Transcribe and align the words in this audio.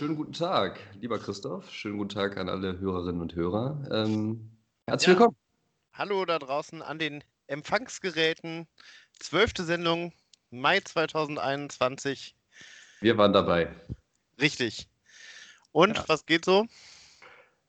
schönen 0.00 0.16
guten 0.16 0.32
Tag, 0.32 0.80
lieber 0.98 1.18
Christoph. 1.18 1.70
Schönen 1.70 1.98
guten 1.98 2.08
Tag 2.08 2.38
an 2.38 2.48
alle 2.48 2.78
Hörerinnen 2.78 3.20
und 3.20 3.34
Hörer. 3.34 3.86
Ähm, 3.92 4.50
herzlich 4.86 5.08
Ja. 5.08 5.12
willkommen. 5.12 5.36
Hallo 5.92 6.24
da 6.24 6.38
draußen 6.38 6.80
an 6.80 6.98
den 6.98 7.22
Empfangsgeräten. 7.48 8.66
Zwölfte 9.18 9.62
Sendung, 9.62 10.14
Mai 10.48 10.80
2021. 10.80 12.34
Wir 13.02 13.18
waren 13.18 13.34
dabei. 13.34 13.74
Richtig. 14.40 14.88
Und 15.72 15.98
Ja. 15.98 16.04
was 16.08 16.24
geht 16.24 16.46
so? 16.46 16.64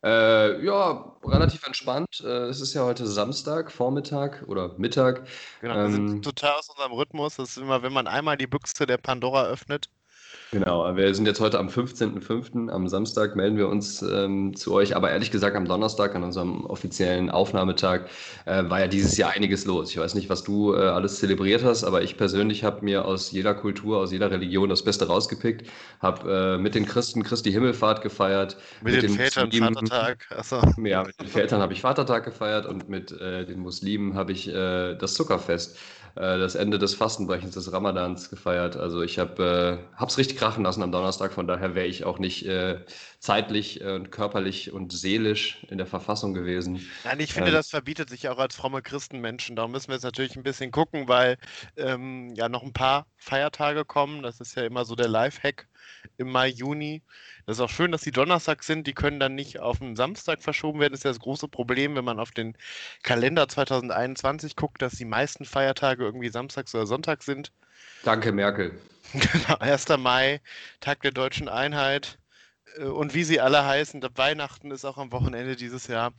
Äh, 0.02 0.64
ja, 0.64 1.18
relativ 1.26 1.68
entspannt. 1.68 2.22
Äh, 2.24 2.46
es 2.46 2.62
ist 2.62 2.74
ja 2.74 2.86
heute 2.86 3.08
Samstag, 3.08 3.74
Vormittag 3.74 4.46
oder 4.48 4.78
Mittag. 4.78 5.28
Genau, 5.60 5.76
wir 5.76 5.84
Ähm, 5.84 6.08
sind 6.08 6.24
total 6.24 6.58
aus 6.58 6.70
unserem 6.70 6.94
Rhythmus. 6.94 7.36
Das 7.36 7.50
ist 7.50 7.58
immer, 7.58 7.84
wenn 7.84 7.92
man 7.92 8.08
einmal 8.08 8.38
die 8.38 8.48
Büchse 8.48 8.86
der 8.86 9.00
Pandora 9.00 9.48
öffnet. 9.48 9.90
Genau, 10.54 10.98
wir 10.98 11.16
sind 11.16 11.28
jetzt 11.28 11.40
heute 11.40 11.60
am 11.60 11.70
15.05. 11.70 12.70
Am 12.70 12.90
Samstag 12.90 13.38
melden 13.38 13.56
wir 13.56 13.70
uns 13.70 14.02
ähm, 14.02 14.54
zu 14.54 14.74
euch, 14.74 14.98
aber 14.98 15.10
ehrlich 15.10 15.32
gesagt 15.32 15.56
am 15.56 15.64
Donnerstag, 15.66 16.14
an 16.14 16.26
unserem 16.26 16.66
offiziellen 16.66 17.30
Aufnahmetag, 17.30 18.10
äh, 18.44 18.70
war 18.70 18.82
ja 18.82 18.88
dieses 18.88 19.16
Jahr 19.16 19.32
einiges 19.32 19.64
los. 19.66 19.92
Ich 19.92 19.98
weiß 19.98 20.14
nicht, 20.14 20.30
was 20.30 20.44
du 20.44 20.74
äh, 20.74 20.80
alles 20.80 21.20
zelebriert 21.20 21.64
hast, 21.64 21.86
aber 21.86 22.02
ich 22.02 22.18
persönlich 22.18 22.66
habe 22.66 22.84
mir 22.84 23.06
aus 23.06 23.32
jeder 23.32 23.54
Kultur, 23.54 24.00
aus 24.00 24.12
jeder 24.12 24.30
Religion 24.30 24.68
das 24.68 24.84
Beste 24.84 25.08
rausgepickt, 25.08 25.70
habe 26.02 26.58
äh, 26.58 26.62
mit 26.62 26.76
den 26.76 26.86
Christen 26.86 27.24
Christi 27.24 27.54
Himmelfahrt 27.54 28.02
gefeiert, 28.02 28.58
Mit, 28.82 29.02
den, 29.02 29.12
Vätern 29.12 29.48
Muslimen- 29.48 29.74
Vatertag. 29.88 30.28
Achso. 30.38 30.62
Ja, 30.84 31.04
mit 31.04 31.18
den 31.18 31.28
Vätern 31.28 31.62
habe 31.62 31.72
ich 31.72 31.80
Vatertag 31.82 32.26
gefeiert 32.26 32.66
und 32.66 32.90
mit 32.90 33.14
äh, 33.14 33.46
den 33.46 33.60
Muslimen 33.60 34.16
habe 34.16 34.34
ich 34.34 34.50
äh, 34.50 34.96
das 34.96 35.14
Zuckerfest, 35.14 35.78
äh, 36.16 36.38
das 36.38 36.56
Ende 36.56 36.80
des 36.80 36.96
Fastenbrechens 36.96 37.54
des 37.54 37.72
Ramadans 37.72 38.30
gefeiert. 38.30 38.78
Also 38.78 39.02
ich 39.02 39.20
habe 39.20 39.82
äh, 39.94 39.98
hab's 40.00 40.18
richtig 40.18 40.38
krachen 40.38 40.64
lassen 40.64 40.84
am 40.84 40.92
Donnerstag, 40.92 41.34
von 41.34 41.48
daher 41.48 41.76
wäre 41.76 41.88
ich 41.88 42.04
auch 42.04 42.20
nicht 42.20 42.46
äh, 42.46 42.84
zeitlich 43.20 43.82
äh, 43.82 43.94
und 43.96 44.12
körperlich 44.12 44.72
und 44.72 44.92
seelisch 44.92 45.64
in 45.70 45.78
der 45.78 45.88
Verfassung 45.88 46.34
gewesen. 46.34 46.92
Nein, 47.04 47.20
ich 47.20 47.34
finde, 47.34 47.52
Ähm. 47.52 47.56
das 47.56 47.70
verbietet 47.70 48.10
sich 48.10 48.30
auch 48.30 48.38
als 48.40 48.56
fromme 48.56 48.82
Christenmenschen. 48.82 49.56
Darum 49.56 49.72
müssen 49.72 49.90
wir 49.90 49.96
jetzt 49.96 50.04
natürlich 50.04 50.36
ein 50.36 50.44
bisschen 50.44 50.72
gucken, 50.72 51.08
weil 51.08 51.38
ähm, 51.78 52.34
ja 52.36 52.50
noch 52.50 52.64
ein 52.64 52.74
paar 52.74 53.08
Feiertage 53.18 53.86
kommen. 53.86 54.24
Das 54.24 54.40
ist 54.40 54.56
ja 54.56 54.64
immer 54.64 54.86
so 54.86 54.96
der 54.96 55.08
Lifehack 55.08 55.68
im 56.22 56.32
Mai, 56.32 56.48
Juni. 56.48 57.02
Das 57.46 57.58
ist 57.58 57.62
auch 57.62 57.70
schön, 57.70 57.92
dass 57.92 58.02
die 58.02 58.12
Donnerstag 58.12 58.64
sind. 58.64 58.88
Die 58.88 58.94
können 58.94 59.20
dann 59.20 59.36
nicht 59.36 59.60
auf 59.60 59.80
den 59.80 59.96
Samstag 59.96 60.42
verschoben 60.42 60.80
werden. 60.80 60.94
Das 60.94 61.00
ist 61.02 61.04
ja 61.06 61.10
das 61.12 61.20
große 61.20 61.48
Problem, 61.48 61.96
wenn 61.96 62.06
man 62.06 62.20
auf 62.20 62.32
den 62.32 62.56
Kalender 63.04 63.48
2021 63.48 64.56
guckt, 64.56 64.82
dass 64.82 64.94
die 64.94 65.06
meisten 65.06 65.44
Feiertage 65.46 66.04
irgendwie 66.04 66.30
samstags 66.30 66.74
oder 66.76 66.86
sonntags 66.88 67.26
sind. 67.26 67.52
Danke, 68.04 68.32
Merkel. 68.32 68.80
Genau, 69.14 69.58
1. 69.60 69.98
Mai, 69.98 70.40
Tag 70.80 71.02
der 71.02 71.12
deutschen 71.12 71.50
Einheit. 71.50 72.18
äh, 72.78 72.84
Und 72.86 73.14
wie 73.14 73.24
sie 73.26 73.42
alle 73.42 73.66
heißen, 73.66 74.02
Weihnachten 74.16 74.72
ist 74.72 74.86
auch 74.86 74.98
am 74.98 75.12
Wochenende 75.12 75.56
dieses 75.58 75.88
Jahr. 75.88 76.14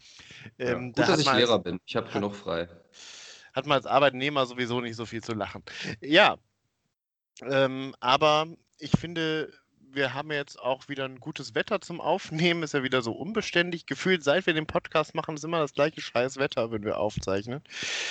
Ja, 0.59 0.73
Ähm, 0.73 0.89
gut, 0.93 0.99
da 0.99 1.07
dass 1.07 1.21
ich 1.21 1.27
man 1.27 1.37
als- 1.37 1.45
Lehrer 1.47 1.59
bin. 1.61 1.79
Ich 1.87 1.97
habe 1.97 2.11
genug 2.11 2.35
frei. 2.37 2.69
hat 3.55 3.67
man 3.67 3.77
als 3.77 3.87
Arbeitnehmer 3.87 4.45
sowieso 4.47 4.81
nicht 4.81 4.97
so 4.97 5.07
viel 5.07 5.23
zu 5.23 5.33
lachen. 5.33 5.63
Ja, 6.01 6.37
ähm, 7.43 7.95
aber 8.01 8.47
ich 8.79 8.93
finde, 8.99 9.53
wir 9.95 10.15
haben 10.15 10.31
jetzt 10.33 10.59
auch 10.61 10.89
wieder 10.89 11.05
ein 11.05 11.21
gutes 11.21 11.55
Wetter 11.55 11.81
zum 11.81 12.01
Aufnehmen. 12.01 12.63
Ist 12.63 12.75
ja 12.75 12.83
wieder 12.83 13.03
so 13.03 13.13
unbeständig. 13.13 13.87
Gefühlt, 13.87 14.25
seit 14.25 14.47
wir 14.47 14.55
den 14.55 14.67
Podcast 14.67 15.15
machen, 15.15 15.35
ist 15.35 15.45
immer 15.45 15.59
das 15.59 15.75
gleiche 15.75 16.01
scheiß 16.01 16.39
Wetter, 16.39 16.71
wenn 16.71 16.85
wir 16.85 16.99
aufzeichnen. 16.99 17.63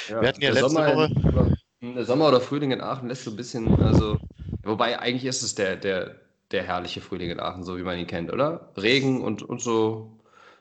Wir 0.07 0.27
hatten 0.27 0.41
ja 0.41 0.51
der 0.51 0.61
letzte 0.61 0.69
Sommer 0.69 0.95
Woche- 0.95 1.11
In, 1.13 1.27
oder- 1.27 1.57
der 1.95 2.05
Sommer 2.05 2.27
oder 2.27 2.41
Frühling 2.41 2.71
in 2.71 2.81
Aachen 2.81 3.07
lässt 3.09 3.23
so 3.23 3.31
ein 3.31 3.35
bisschen, 3.35 3.81
also, 3.81 4.19
wobei 4.63 4.99
eigentlich 4.99 5.25
ist 5.25 5.41
es 5.41 5.55
der, 5.55 5.75
der, 5.75 6.15
der 6.51 6.63
herrliche 6.63 7.01
Frühling 7.01 7.31
in 7.31 7.39
Aachen, 7.39 7.63
so 7.63 7.77
wie 7.77 7.83
man 7.83 7.97
ihn 7.97 8.05
kennt, 8.07 8.31
oder? 8.31 8.69
Regen 8.77 9.21
und, 9.21 9.41
und 9.41 9.61
so, 9.61 10.11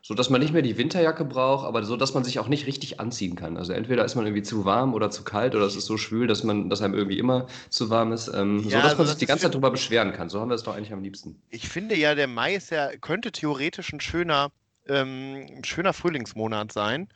so 0.03 0.15
dass 0.15 0.31
man 0.31 0.41
nicht 0.41 0.53
mehr 0.53 0.63
die 0.63 0.79
Winterjacke 0.79 1.25
braucht, 1.25 1.67
aber 1.67 1.83
so, 1.85 1.97
dass 1.97 2.15
man 2.15 2.25
sich 2.25 2.39
auch 2.39 2.49
nicht 2.49 2.67
richtig 2.67 3.01
anziehen 3.01 3.37
kann. 3.37 3.57
Also 3.57 3.73
entweder 3.73 4.05
ist 4.05 4.15
man 4.15 4.27
irgendwie 4.27 4.43
zu 4.43 4.65
warm 4.65 4.95
oder 4.95 5.11
zu 5.11 5.25
kalt 5.25 5.55
oder 5.55 5.67
es 5.67 5.77
ist 5.77 5.87
so 5.87 5.97
schwül, 5.97 6.27
dass 6.27 6.43
man, 6.43 6.71
dass 6.71 6.81
einem 6.81 6.95
irgendwie 6.95 7.19
immer 7.19 7.47
zu 7.69 7.91
warm 7.91 8.13
ist, 8.13 8.29
ähm, 8.29 8.61
so 8.63 8.71
Ja, 8.71 8.77
dass 8.77 8.85
also 8.85 8.97
man 8.99 9.07
das 9.07 9.11
sich 9.11 9.19
die 9.19 9.25
ist 9.25 9.29
ganze 9.29 9.45
Zeit 9.45 9.55
drüber 9.55 9.71
beschweren 9.71 10.13
kann. 10.13 10.29
So 10.31 10.41
haben 10.41 10.49
wir 10.49 10.55
es 10.55 10.63
doch 10.63 10.75
eigentlich 10.75 10.93
am 10.93 11.03
liebsten. 11.03 11.41
Ich 11.51 11.69
finde 11.69 11.97
ja, 11.97 12.15
der 12.15 12.27
Mai 12.29 12.55
ist 12.55 12.71
ja, 12.71 12.89
könnte 12.97 13.33
theoretisch 13.33 13.93
ein 13.93 14.01
schöner, 14.01 14.51
ähm, 14.89 15.47
ein 15.59 15.65
schöner 15.65 15.93
Frühlingsmonat 15.93 16.73
sein. 16.73 17.09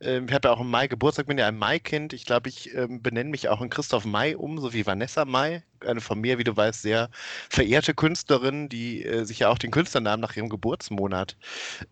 Ähm, 0.00 0.26
ich 0.28 0.34
habe 0.34 0.48
ja 0.48 0.54
auch 0.54 0.60
im 0.60 0.70
Mai 0.70 0.88
Geburtstag, 0.88 1.26
bin 1.26 1.38
ja 1.38 1.48
ein 1.48 1.58
Mai-Kind. 1.58 2.12
Ich 2.12 2.24
glaube, 2.24 2.48
ich 2.48 2.74
ähm, 2.74 3.02
benenne 3.02 3.30
mich 3.30 3.48
auch 3.48 3.60
in 3.60 3.70
Christoph 3.70 4.04
May 4.04 4.34
um, 4.34 4.58
so 4.58 4.72
wie 4.72 4.86
Vanessa 4.86 5.24
May. 5.24 5.62
Eine 5.80 6.00
von 6.00 6.20
mir, 6.20 6.38
wie 6.38 6.44
du 6.44 6.56
weißt, 6.56 6.82
sehr 6.82 7.10
verehrte 7.50 7.94
Künstlerin, 7.94 8.68
die 8.68 9.04
äh, 9.04 9.24
sich 9.24 9.40
ja 9.40 9.48
auch 9.48 9.58
den 9.58 9.70
Künstlernamen 9.70 10.20
nach 10.20 10.36
ihrem 10.36 10.48
Geburtsmonat 10.48 11.36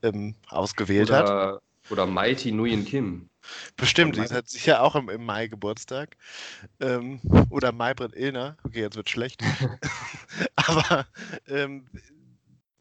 ähm, 0.02 0.34
ausgewählt 0.48 1.10
hat. 1.10 1.24
Oder, 1.24 1.62
oder 1.90 2.06
Mighty 2.06 2.52
Nguyen 2.52 2.84
Kim. 2.84 3.28
Bestimmt, 3.76 4.16
Mai. 4.16 4.26
die 4.26 4.34
hat 4.34 4.48
sicher 4.48 4.82
auch 4.82 4.94
im, 4.94 5.08
im 5.08 5.24
Mai 5.24 5.48
Geburtstag. 5.48 6.16
Ähm, 6.80 7.20
oder 7.50 7.72
Maybrit 7.72 8.14
Illner. 8.14 8.56
Okay, 8.64 8.80
jetzt 8.80 8.96
wird 8.96 9.08
schlecht. 9.08 9.42
Aber 10.56 11.06
ähm, 11.48 11.86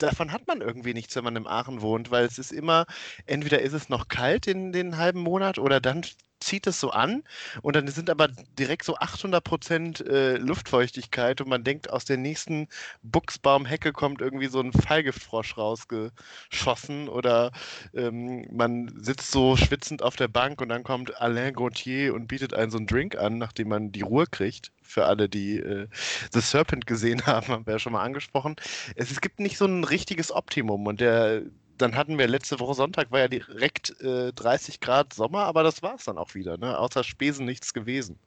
davon 0.03 0.31
hat 0.31 0.47
man 0.47 0.61
irgendwie 0.61 0.93
nichts, 0.93 1.15
wenn 1.15 1.23
man 1.23 1.35
im 1.35 1.47
Aachen 1.47 1.81
wohnt, 1.81 2.11
weil 2.11 2.25
es 2.25 2.39
ist 2.39 2.51
immer, 2.51 2.85
entweder 3.25 3.61
ist 3.61 3.73
es 3.73 3.89
noch 3.89 4.07
kalt 4.07 4.47
in 4.47 4.71
den 4.71 4.97
halben 4.97 5.21
Monat 5.21 5.59
oder 5.59 5.79
dann 5.79 6.03
zieht 6.39 6.67
es 6.67 6.79
so 6.79 6.91
an 6.91 7.23
und 7.61 7.75
dann 7.75 7.87
sind 7.87 8.09
aber 8.09 8.29
direkt 8.57 8.83
so 8.83 8.95
800 8.95 9.43
Prozent 9.43 10.01
äh, 10.07 10.37
Luftfeuchtigkeit 10.37 11.41
und 11.41 11.49
man 11.49 11.63
denkt, 11.63 11.89
aus 11.89 12.05
der 12.05 12.17
nächsten 12.17 12.67
Buchsbaumhecke 13.03 13.91
kommt 13.91 14.21
irgendwie 14.21 14.47
so 14.47 14.61
ein 14.61 14.71
Fallgiftfrosch 14.71 15.57
rausgeschossen 15.57 17.09
oder 17.09 17.51
ähm, 17.93 18.47
man 18.51 18.91
sitzt 19.01 19.31
so 19.31 19.57
schwitzend 19.57 20.01
auf 20.01 20.15
der 20.15 20.27
Bank 20.27 20.61
und 20.61 20.69
dann 20.69 20.83
kommt 20.83 21.19
Alain 21.21 21.53
Gauthier 21.53 22.13
und 22.13 22.27
bietet 22.27 22.53
einen 22.53 22.71
so 22.71 22.77
einen 22.77 22.87
Drink 22.87 23.17
an, 23.17 23.37
nachdem 23.37 23.69
man 23.69 23.91
die 23.91 24.01
Ruhe 24.01 24.25
kriegt. 24.25 24.71
Für 24.89 25.05
alle, 25.05 25.29
die 25.29 25.57
äh, 25.57 25.87
The 26.33 26.41
Serpent 26.41 26.87
gesehen 26.87 27.23
haben, 27.27 27.47
haben 27.47 27.65
wir 27.65 27.73
ja 27.73 27.79
schon 27.79 27.93
mal 27.93 28.03
angesprochen. 28.03 28.55
Es, 28.95 29.11
es 29.11 29.21
gibt 29.21 29.39
nicht 29.39 29.57
so 29.57 29.65
ein 29.65 29.83
richtiges 29.83 30.31
Optimum 30.31 30.87
und 30.87 30.99
der, 30.99 31.43
dann 31.77 31.95
hatten 31.95 32.17
wir 32.17 32.27
letzte 32.27 32.59
Woche 32.59 32.73
Sonntag, 32.73 33.11
war 33.11 33.19
ja 33.19 33.27
direkt 33.27 33.99
äh, 34.01 34.33
30 34.33 34.79
Grad 34.79 35.13
Sommer, 35.13 35.43
aber 35.45 35.63
das 35.63 35.83
war 35.83 35.95
es 35.95 36.05
dann 36.05 36.17
auch 36.17 36.33
wieder. 36.33 36.57
Ne? 36.57 36.77
Außer 36.77 37.03
Spesen 37.03 37.45
nichts 37.45 37.73
gewesen. 37.73 38.19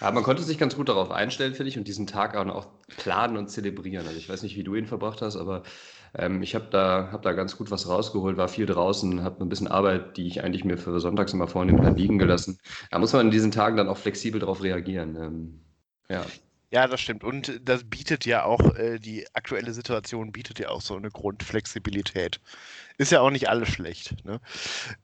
Ja, 0.00 0.10
man 0.10 0.22
konnte 0.22 0.42
sich 0.42 0.58
ganz 0.58 0.76
gut 0.76 0.88
darauf 0.90 1.10
einstellen, 1.10 1.54
finde 1.54 1.70
ich, 1.70 1.78
und 1.78 1.88
diesen 1.88 2.06
Tag 2.06 2.36
auch, 2.36 2.66
planen 2.98 3.36
und 3.38 3.48
zelebrieren. 3.48 4.06
Also 4.06 4.18
ich 4.18 4.28
weiß 4.28 4.42
nicht, 4.42 4.56
wie 4.56 4.64
du 4.64 4.74
ihn 4.74 4.86
verbracht 4.86 5.22
hast, 5.22 5.36
aber 5.36 5.62
ähm, 6.14 6.42
ich 6.42 6.54
habe 6.54 6.66
da, 6.70 7.08
hab 7.10 7.22
da 7.22 7.32
ganz 7.32 7.56
gut 7.56 7.70
was 7.70 7.88
rausgeholt, 7.88 8.36
war 8.36 8.48
viel 8.48 8.66
draußen, 8.66 9.22
habe 9.22 9.42
ein 9.42 9.48
bisschen 9.48 9.68
Arbeit, 9.68 10.16
die 10.18 10.26
ich 10.26 10.44
eigentlich 10.44 10.64
mir 10.64 10.76
für 10.76 11.00
sonntags 11.00 11.32
immer 11.32 11.48
vornehme, 11.48 11.88
liegen 11.90 12.18
gelassen. 12.18 12.58
Da 12.90 12.98
muss 12.98 13.14
man 13.14 13.26
in 13.26 13.30
diesen 13.30 13.50
Tagen 13.50 13.76
dann 13.76 13.88
auch 13.88 13.96
flexibel 13.96 14.40
darauf 14.40 14.62
reagieren. 14.62 15.16
Ähm, 15.16 15.65
ja. 16.08 16.24
Ja, 16.72 16.88
das 16.88 17.00
stimmt. 17.00 17.22
Und 17.22 17.60
das 17.64 17.84
bietet 17.84 18.26
ja 18.26 18.44
auch, 18.44 18.74
äh, 18.74 18.98
die 18.98 19.24
aktuelle 19.34 19.72
Situation 19.72 20.32
bietet 20.32 20.58
ja 20.58 20.68
auch 20.68 20.80
so 20.80 20.96
eine 20.96 21.10
Grundflexibilität. 21.10 22.40
Ist 22.98 23.12
ja 23.12 23.20
auch 23.20 23.30
nicht 23.30 23.48
alles 23.48 23.68
schlecht. 23.68 24.24
Ne? 24.24 24.40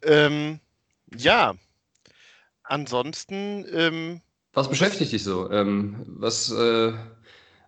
Ähm, 0.03 0.59
ja, 1.17 1.55
ansonsten, 2.65 3.65
ähm, 3.73 4.21
Was 4.53 4.69
beschäftigt 4.69 5.13
dich 5.13 5.23
so? 5.23 5.51
Ähm, 5.51 6.03
was, 6.07 6.51
äh, 6.51 6.93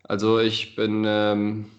also 0.02 0.40
ich 0.40 0.74
bin, 0.74 1.04
ähm, 1.06 1.70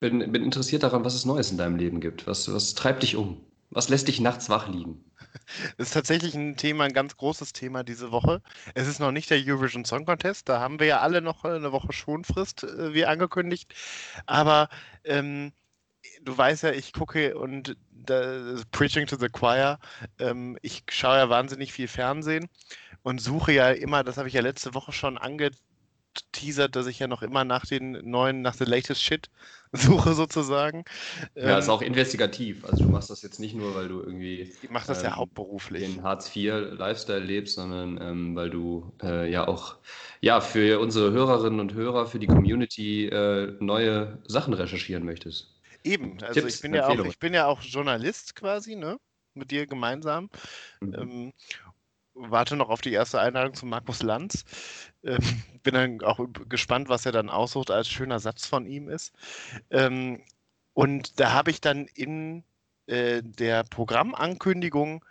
bin, 0.00 0.32
bin 0.32 0.42
interessiert 0.44 0.82
daran, 0.82 1.04
was 1.04 1.14
es 1.14 1.24
Neues 1.24 1.50
in 1.50 1.56
deinem 1.56 1.76
Leben 1.76 2.00
gibt. 2.00 2.26
Was, 2.26 2.52
was 2.52 2.74
treibt 2.74 3.02
dich 3.04 3.14
um? 3.16 3.40
Was 3.70 3.88
lässt 3.88 4.08
dich 4.08 4.20
nachts 4.20 4.48
wach 4.48 4.68
liegen? 4.68 5.04
ist 5.76 5.94
tatsächlich 5.94 6.34
ein 6.34 6.56
Thema, 6.56 6.84
ein 6.84 6.92
ganz 6.92 7.16
großes 7.16 7.52
Thema 7.52 7.82
diese 7.84 8.10
Woche. 8.10 8.42
Es 8.74 8.86
ist 8.88 8.98
noch 8.98 9.12
nicht 9.12 9.30
der 9.30 9.38
Eurovision 9.44 9.84
Song 9.84 10.04
Contest, 10.06 10.48
da 10.48 10.60
haben 10.60 10.80
wir 10.80 10.86
ja 10.86 11.00
alle 11.00 11.20
noch 11.20 11.44
eine 11.44 11.72
Woche 11.72 11.92
Schonfrist, 11.92 12.64
äh, 12.64 12.94
wie 12.94 13.04
angekündigt. 13.04 13.74
Aber 14.26 14.68
ähm, 15.04 15.52
du 16.22 16.36
weißt 16.36 16.64
ja, 16.64 16.72
ich 16.72 16.92
gucke 16.92 17.36
und 17.36 17.76
da, 17.90 18.56
Preaching 18.72 19.06
to 19.06 19.16
the 19.16 19.28
Choir, 19.28 19.78
ähm, 20.18 20.58
ich 20.62 20.84
schaue 20.90 21.18
ja 21.18 21.28
wahnsinnig 21.28 21.72
viel 21.72 21.88
Fernsehen 21.88 22.48
und 23.02 23.20
suche 23.20 23.52
ja 23.52 23.70
immer, 23.70 24.04
das 24.04 24.16
habe 24.16 24.28
ich 24.28 24.34
ja 24.34 24.40
letzte 24.40 24.74
Woche 24.74 24.92
schon 24.92 25.18
angeteasert, 25.18 26.74
dass 26.74 26.86
ich 26.86 26.98
ja 26.98 27.06
noch 27.06 27.22
immer 27.22 27.44
nach 27.44 27.66
den 27.66 27.92
neuen, 28.10 28.42
nach 28.42 28.54
the 28.54 28.64
latest 28.64 29.02
shit 29.02 29.28
suche 29.72 30.14
sozusagen. 30.14 30.84
Ja, 31.40 31.58
ist 31.58 31.68
Ähm, 31.68 31.70
auch 31.70 31.82
investigativ. 31.82 32.64
Also 32.64 32.84
du 32.84 32.90
machst 32.90 33.10
das 33.10 33.22
jetzt 33.22 33.38
nicht 33.40 33.54
nur, 33.54 33.74
weil 33.74 33.88
du 33.88 34.00
irgendwie 34.00 34.54
ich 34.60 34.70
mache 34.70 34.86
das 34.86 35.02
ja 35.02 35.10
ähm, 35.10 35.16
hauptberuflich. 35.16 35.82
den 35.82 36.02
Hartz-IV-Lifestyle 36.02 37.20
lebst, 37.20 37.54
sondern 37.56 38.00
ähm, 38.00 38.36
weil 38.36 38.50
du 38.50 38.92
äh, 39.02 39.30
ja 39.30 39.46
auch 39.46 39.76
ja, 40.20 40.40
für 40.40 40.80
unsere 40.80 41.12
Hörerinnen 41.12 41.60
und 41.60 41.74
Hörer, 41.74 42.06
für 42.06 42.18
die 42.18 42.26
Community 42.26 43.06
äh, 43.06 43.56
neue 43.60 44.18
Sachen 44.26 44.54
recherchieren 44.54 45.04
möchtest. 45.04 45.54
Eben, 45.84 46.22
also 46.22 46.40
Tipps, 46.40 46.56
ich 46.56 46.60
bin 46.60 46.74
ja 46.74 46.88
auch, 46.88 47.04
ich 47.04 47.18
bin 47.18 47.34
ja 47.34 47.46
auch 47.46 47.62
Journalist 47.62 48.34
quasi, 48.34 48.74
ne? 48.76 48.98
Mit 49.34 49.50
dir 49.52 49.66
gemeinsam. 49.66 50.28
Mhm. 50.80 50.94
Ähm, 50.94 51.32
warte 52.14 52.56
noch 52.56 52.68
auf 52.70 52.80
die 52.80 52.92
erste 52.92 53.20
Einladung 53.20 53.54
zu 53.54 53.66
Markus 53.66 54.02
Lanz. 54.02 54.44
Ähm, 55.08 55.42
bin 55.64 55.74
dann 55.74 56.02
auch 56.02 56.20
gespannt, 56.48 56.90
was 56.90 57.06
er 57.06 57.12
dann 57.12 57.30
aussucht 57.30 57.70
als 57.72 57.88
schöner 57.88 58.20
Satz 58.20 58.46
von 58.46 58.66
ihm 58.66 58.88
ist. 58.90 59.14
Ähm, 59.70 60.22
Und 60.74 61.20
da 61.20 61.32
habe 61.34 61.50
ich 61.52 61.60
dann 61.62 61.86
in 61.94 62.44
äh, 62.88 63.22
der 63.24 63.64
Programmankündigung 63.64 65.04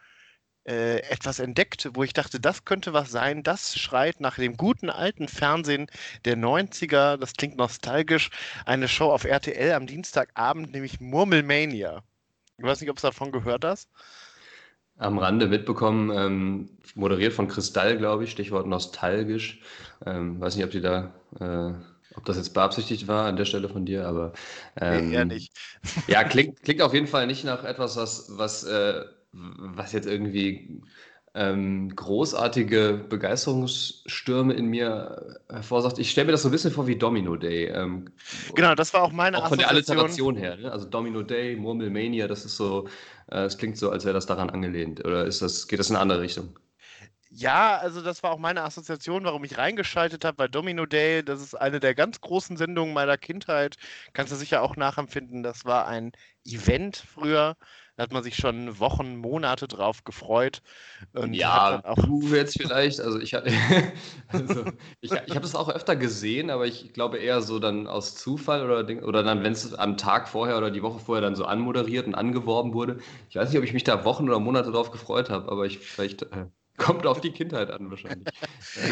äh, 0.67 0.99
etwas 1.09 1.39
entdeckt, 1.39 1.89
wo 1.93 2.03
ich 2.03 2.13
dachte, 2.13 2.39
das 2.39 2.65
könnte 2.65 2.93
was 2.93 3.11
sein. 3.11 3.43
Das 3.43 3.77
schreit 3.79 4.19
nach 4.21 4.35
dem 4.37 4.57
guten 4.57 4.89
alten 4.89 5.27
Fernsehen 5.29 5.87
der 6.25 6.37
90er. 6.37 7.17
Das 7.17 7.33
klingt 7.33 7.57
nostalgisch. 7.57 8.29
Eine 8.65 8.87
Show 8.89 9.11
auf 9.11 9.25
RTL 9.25 9.73
am 9.73 9.87
Dienstagabend, 9.87 10.71
nämlich 10.73 10.99
Murmelmania. 11.01 12.03
Ich 12.57 12.65
weiß 12.65 12.81
nicht, 12.81 12.91
ob 12.91 12.97
du 12.97 13.03
davon 13.03 13.31
gehört 13.33 13.65
hast. 13.65 13.89
Am 14.97 15.19
Rande 15.19 15.47
mitbekommen, 15.47 16.11
ähm, 16.11 16.69
moderiert 16.95 17.33
von 17.33 17.47
Kristall, 17.47 17.97
glaube 17.97 18.23
ich, 18.23 18.31
Stichwort 18.31 18.67
nostalgisch. 18.67 19.61
Ähm, 20.05 20.39
weiß 20.39 20.55
nicht, 20.55 20.65
ob 20.65 20.71
die 20.71 20.81
da, 20.81 21.13
äh, 21.39 21.73
ob 22.15 22.25
das 22.25 22.37
jetzt 22.37 22.53
beabsichtigt 22.53 23.07
war 23.07 23.27
an 23.27 23.35
der 23.35 23.45
Stelle 23.45 23.69
von 23.69 23.85
dir, 23.85 24.07
aber 24.07 24.33
ähm, 24.79 25.09
nee, 25.09 25.13
eher 25.13 25.25
nicht. 25.25 25.53
ja, 26.07 26.23
klingt, 26.23 26.61
klingt 26.63 26.81
auf 26.81 26.93
jeden 26.93 27.07
Fall 27.07 27.27
nicht 27.27 27.43
nach 27.43 27.63
etwas, 27.63 27.95
was, 27.95 28.31
was 28.37 28.63
äh, 28.63 29.03
was 29.31 29.91
jetzt 29.91 30.07
irgendwie 30.07 30.81
ähm, 31.37 31.95
großartige 31.95 33.05
Begeisterungsstürme 33.09 34.53
in 34.53 34.65
mir 34.65 35.39
hervorsagt. 35.49 35.99
Ich 35.99 36.09
stelle 36.09 36.25
mir 36.25 36.31
das 36.31 36.41
so 36.41 36.49
ein 36.49 36.51
bisschen 36.51 36.71
vor 36.71 36.87
wie 36.87 36.95
Domino 36.95 37.35
Day. 37.35 37.67
Ähm, 37.67 38.09
genau, 38.55 38.73
das 38.73 38.91
war 38.95 39.03
auch 39.03 39.11
meine 39.11 39.37
auch 39.37 39.47
von 39.47 39.59
der 39.59 39.69
Alliteration 39.69 40.35
her. 40.35 40.57
Ne? 40.57 40.71
Also 40.71 40.87
Domino 40.87 41.21
Day, 41.21 41.55
Murmelmania, 41.55 42.27
das 42.27 42.43
ist 42.43 42.57
so, 42.57 42.87
äh, 43.31 43.43
es 43.43 43.57
klingt 43.57 43.77
so, 43.77 43.91
als 43.91 44.03
wäre 44.03 44.15
das 44.15 44.25
daran 44.25 44.49
angelehnt. 44.49 45.05
Oder 45.05 45.25
ist 45.25 45.43
das, 45.43 45.67
geht 45.67 45.79
das 45.79 45.91
in 45.91 45.95
eine 45.95 46.01
andere 46.01 46.21
Richtung? 46.21 46.57
Ja, 47.29 47.77
also 47.77 48.01
das 48.01 48.23
war 48.23 48.31
auch 48.31 48.39
meine 48.39 48.63
Assoziation, 48.63 49.23
warum 49.25 49.43
ich 49.43 49.59
reingeschaltet 49.59 50.25
habe 50.25 50.37
bei 50.37 50.47
Domino 50.47 50.87
Day. 50.87 51.21
Das 51.23 51.39
ist 51.39 51.53
eine 51.53 51.79
der 51.79 51.93
ganz 51.93 52.19
großen 52.19 52.57
Sendungen 52.57 52.95
meiner 52.95 53.17
Kindheit. 53.17 53.75
Kannst 54.13 54.31
du 54.31 54.37
sicher 54.37 54.63
auch 54.63 54.75
nachempfinden. 54.75 55.43
Das 55.43 55.65
war 55.65 55.87
ein 55.87 56.13
Event 56.45 56.97
früher. 56.97 57.55
Da 57.97 58.03
hat 58.03 58.13
man 58.13 58.23
sich 58.23 58.35
schon 58.35 58.79
Wochen, 58.79 59.17
Monate 59.17 59.67
drauf 59.67 60.03
gefreut. 60.03 60.61
ja, 61.31 61.83
auch 61.83 61.97
du 61.97 62.21
jetzt 62.35 62.57
vielleicht. 62.57 62.99
Also 62.99 63.19
ich, 63.19 63.35
also 64.27 64.65
ich, 65.01 65.11
ich 65.11 65.35
habe 65.35 65.41
das 65.41 65.55
auch 65.55 65.69
öfter 65.69 65.95
gesehen, 65.95 66.51
aber 66.51 66.67
ich 66.67 66.93
glaube 66.93 67.17
eher 67.17 67.41
so 67.41 67.59
dann 67.59 67.87
aus 67.87 68.15
Zufall 68.15 68.63
oder, 68.63 69.03
oder 69.03 69.23
dann, 69.23 69.43
wenn 69.43 69.53
es 69.53 69.73
am 69.73 69.97
Tag 69.97 70.29
vorher 70.29 70.57
oder 70.57 70.71
die 70.71 70.83
Woche 70.83 70.99
vorher 70.99 71.21
dann 71.21 71.35
so 71.35 71.45
anmoderiert 71.45 72.07
und 72.07 72.15
angeworben 72.15 72.73
wurde. 72.73 72.99
Ich 73.29 73.35
weiß 73.35 73.49
nicht, 73.49 73.57
ob 73.57 73.63
ich 73.65 73.73
mich 73.73 73.83
da 73.83 74.05
Wochen 74.05 74.29
oder 74.29 74.39
Monate 74.39 74.71
drauf 74.71 74.91
gefreut 74.91 75.29
habe, 75.29 75.51
aber 75.51 75.65
ich 75.65 75.79
vielleicht. 75.79 76.21
Äh, 76.23 76.47
Kommt 76.77 77.05
auf 77.07 77.21
die 77.21 77.31
Kindheit 77.31 77.71
an 77.71 77.89
wahrscheinlich. 77.89 78.27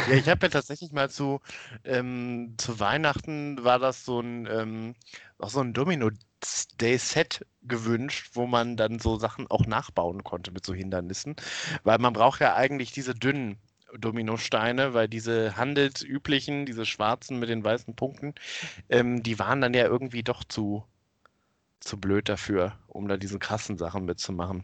ja, 0.09 0.15
ich 0.15 0.27
habe 0.27 0.47
ja 0.47 0.49
tatsächlich 0.49 0.91
mal 0.91 1.09
zu, 1.09 1.39
ähm, 1.83 2.55
zu 2.57 2.79
Weihnachten 2.79 3.63
war 3.63 3.79
das 3.79 4.03
so 4.03 4.19
ein, 4.19 4.47
ähm, 4.47 4.95
auch 5.37 5.49
so 5.49 5.61
ein 5.61 5.73
Domino 5.73 6.09
Day 6.81 6.97
Set 6.97 7.45
gewünscht, 7.61 8.31
wo 8.33 8.47
man 8.47 8.75
dann 8.75 8.99
so 8.99 9.17
Sachen 9.17 9.47
auch 9.47 9.65
nachbauen 9.65 10.23
konnte 10.23 10.51
mit 10.51 10.65
so 10.65 10.73
Hindernissen. 10.73 11.35
Weil 11.83 11.99
man 11.99 12.13
braucht 12.13 12.41
ja 12.41 12.55
eigentlich 12.55 12.91
diese 12.91 13.13
dünnen 13.13 13.57
Dominosteine, 13.97 14.93
weil 14.93 15.07
diese 15.07 15.55
handelsüblichen, 15.55 16.65
diese 16.65 16.85
schwarzen 16.85 17.39
mit 17.39 17.49
den 17.49 17.63
weißen 17.63 17.95
Punkten, 17.95 18.33
ähm, 18.89 19.23
die 19.23 19.39
waren 19.39 19.61
dann 19.61 19.73
ja 19.73 19.85
irgendwie 19.85 20.23
doch 20.23 20.43
zu, 20.43 20.83
zu 21.79 21.99
blöd 21.99 22.29
dafür, 22.29 22.77
um 22.87 23.07
da 23.07 23.17
diese 23.17 23.39
krassen 23.39 23.77
Sachen 23.77 24.05
mitzumachen. 24.05 24.63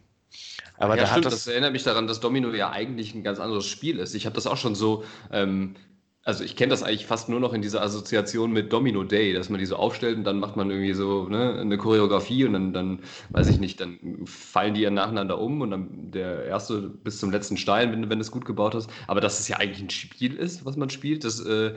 Aber 0.78 0.96
ja, 0.96 1.04
da 1.04 1.08
stimmt, 1.08 1.26
das, 1.26 1.34
das, 1.34 1.48
erinnert 1.48 1.74
mich 1.74 1.84
daran, 1.84 2.08
dass 2.08 2.20
Domino 2.20 2.52
ja 2.54 2.72
eigentlich 2.72 3.14
ein 3.14 3.24
ganz 3.24 3.40
anderes 3.40 3.66
Spiel 3.66 4.00
ist. 4.00 4.16
Ich 4.16 4.26
habe 4.26 4.36
das 4.36 4.48
auch 4.48 4.58
schon 4.58 4.76
so, 4.76 5.04
ähm, 5.32 5.76
also 6.24 6.44
ich 6.44 6.56
kenne 6.56 6.70
das 6.70 6.84
eigentlich 6.84 7.08
fast 7.08 7.30
nur 7.30 7.40
noch 7.40 7.54
in 7.54 7.62
dieser 7.62 7.82
Assoziation 7.82 8.52
mit 8.52 8.72
Domino 8.72 9.04
Day, 9.04 9.34
dass 9.34 9.50
man 9.50 9.60
die 9.60 9.66
so 9.66 9.76
aufstellt 9.76 10.18
und 10.18 10.24
dann 10.24 10.40
macht 10.40 10.56
man 10.56 10.70
irgendwie 10.70 10.94
so 10.94 11.28
ne, 11.28 11.60
eine 11.60 11.78
Choreografie 11.78 12.46
und 12.46 12.54
dann, 12.54 12.74
dann, 12.74 13.00
weiß 13.30 13.48
ich 13.48 13.60
nicht, 13.60 13.80
dann 13.80 14.00
fallen 14.26 14.76
die 14.76 14.82
ja 14.82 14.92
nacheinander 14.92 15.40
um 15.40 15.62
und 15.62 15.72
dann 15.72 16.12
der 16.12 16.46
erste 16.46 16.82
bis 16.82 17.20
zum 17.20 17.32
letzten 17.32 17.58
Stein, 17.58 17.92
wenn, 17.92 18.10
wenn 18.10 18.20
du 18.20 18.22
es 18.22 18.32
gut 18.32 18.46
gebaut 18.46 18.76
hast. 18.76 18.90
Aber 19.08 19.20
dass 19.20 19.40
es 19.40 19.48
ja 19.48 19.58
eigentlich 19.58 19.82
ein 19.82 19.90
Spiel 19.90 20.36
ist, 20.36 20.64
was 20.64 20.78
man 20.78 20.92
spielt, 20.92 21.24
das 21.24 21.40
äh, 21.44 21.74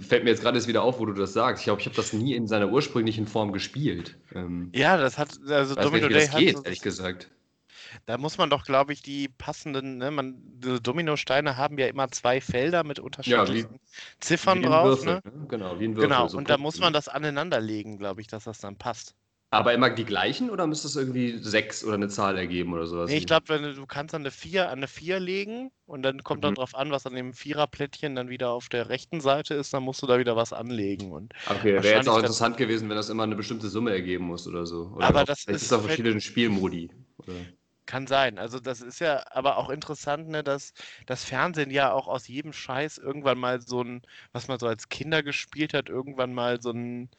fällt 0.00 0.22
mir 0.22 0.30
jetzt 0.30 0.42
gerade 0.42 0.64
wieder 0.66 0.82
auf, 0.82 1.00
wo 1.00 1.06
du 1.06 1.12
das 1.12 1.32
sagst. 1.32 1.62
Ich 1.62 1.64
glaube, 1.64 1.80
ich 1.80 1.86
habe 1.86 1.96
das 1.96 2.12
nie 2.12 2.34
in 2.34 2.46
seiner 2.46 2.70
ursprünglichen 2.70 3.26
Form 3.26 3.52
gespielt. 3.52 4.16
Ähm, 4.34 4.70
ja, 4.72 4.96
das 4.96 5.18
hat, 5.18 5.30
also 5.48 5.74
Domino 5.74 6.06
nicht, 6.06 6.16
Day 6.16 6.26
das 6.26 6.36
geht, 6.36 6.64
ehrlich 6.64 6.82
gesagt. 6.82 7.28
Da 8.06 8.18
muss 8.18 8.38
man 8.38 8.50
doch, 8.50 8.64
glaube 8.64 8.92
ich, 8.92 9.02
die 9.02 9.28
passenden, 9.28 9.98
ne, 9.98 10.10
man, 10.10 10.36
diese 10.60 10.80
Dominosteine 10.80 11.56
haben 11.56 11.78
ja 11.78 11.86
immer 11.86 12.10
zwei 12.10 12.40
Felder 12.40 12.84
mit 12.84 12.98
unterschiedlichen 12.98 13.72
ja, 13.72 13.78
wie, 13.78 14.20
Ziffern 14.20 14.60
wie 14.60 14.66
drauf. 14.66 14.86
Würfel, 14.86 15.14
ne? 15.14 15.20
ne? 15.24 15.46
Genau, 15.48 15.78
wie 15.80 15.84
ein 15.84 15.96
Würfel. 15.96 16.08
Genau, 16.08 16.28
so 16.28 16.38
und 16.38 16.50
da 16.50 16.58
muss 16.58 16.78
man 16.78 16.92
das 16.92 17.08
aneinanderlegen, 17.08 17.98
glaube 17.98 18.20
ich, 18.20 18.26
dass 18.26 18.44
das 18.44 18.58
dann 18.58 18.76
passt. 18.76 19.14
Aber 19.54 19.72
immer 19.72 19.88
die 19.88 20.04
gleichen 20.04 20.50
oder 20.50 20.66
müsste 20.66 20.88
es 20.88 20.96
irgendwie 20.96 21.38
sechs 21.38 21.84
oder 21.84 21.94
eine 21.94 22.08
Zahl 22.08 22.36
ergeben 22.36 22.72
oder 22.72 22.86
sowas? 22.86 23.08
Nee, 23.08 23.18
ich 23.18 23.26
glaube, 23.26 23.58
du, 23.58 23.74
du 23.74 23.86
kannst 23.86 24.12
dann 24.12 24.22
eine 24.22 24.32
vier 24.32 24.68
an 24.68 24.78
eine 24.78 24.88
vier 24.88 25.20
legen 25.20 25.70
und 25.86 26.02
dann 26.02 26.24
kommt 26.24 26.40
mhm. 26.40 26.46
dann 26.46 26.54
drauf 26.56 26.74
an, 26.74 26.90
was 26.90 27.06
an 27.06 27.14
dem 27.14 27.32
Viererplättchen 27.32 28.16
dann 28.16 28.28
wieder 28.28 28.50
auf 28.50 28.68
der 28.68 28.88
rechten 28.88 29.20
Seite 29.20 29.54
ist, 29.54 29.72
dann 29.72 29.84
musst 29.84 30.02
du 30.02 30.08
da 30.08 30.18
wieder 30.18 30.34
was 30.34 30.52
anlegen. 30.52 31.12
Und 31.12 31.34
okay, 31.48 31.82
wäre 31.82 31.98
jetzt 31.98 32.08
auch 32.08 32.18
interessant 32.18 32.56
gewesen, 32.56 32.88
wenn 32.88 32.96
das 32.96 33.10
immer 33.10 33.22
eine 33.22 33.36
bestimmte 33.36 33.68
Summe 33.68 33.92
ergeben 33.92 34.24
muss 34.24 34.48
oder 34.48 34.66
so. 34.66 34.92
Oder 34.96 35.06
aber 35.06 35.24
das 35.24 35.44
ist, 35.44 35.62
ist 35.62 35.72
auf 35.72 35.84
verschiedenen 35.84 36.20
Spielmodi. 36.20 36.90
Oder? 37.18 37.34
Kann 37.86 38.06
sein. 38.06 38.38
Also 38.38 38.60
das 38.60 38.80
ist 38.80 39.00
ja 39.00 39.24
aber 39.30 39.58
auch 39.58 39.70
interessant, 39.70 40.28
ne, 40.28 40.42
dass 40.42 40.72
das 41.06 41.24
Fernsehen 41.24 41.70
ja 41.70 41.92
auch 41.92 42.08
aus 42.08 42.28
jedem 42.28 42.52
Scheiß 42.52 42.98
irgendwann 42.98 43.38
mal 43.38 43.60
so 43.60 43.82
ein, 43.82 44.02
was 44.32 44.48
man 44.48 44.58
so 44.58 44.66
als 44.66 44.88
Kinder 44.88 45.22
gespielt 45.22 45.74
hat, 45.74 45.88
irgendwann 45.88 46.32
mal 46.32 46.60
so 46.60 46.70
ein 46.70 47.10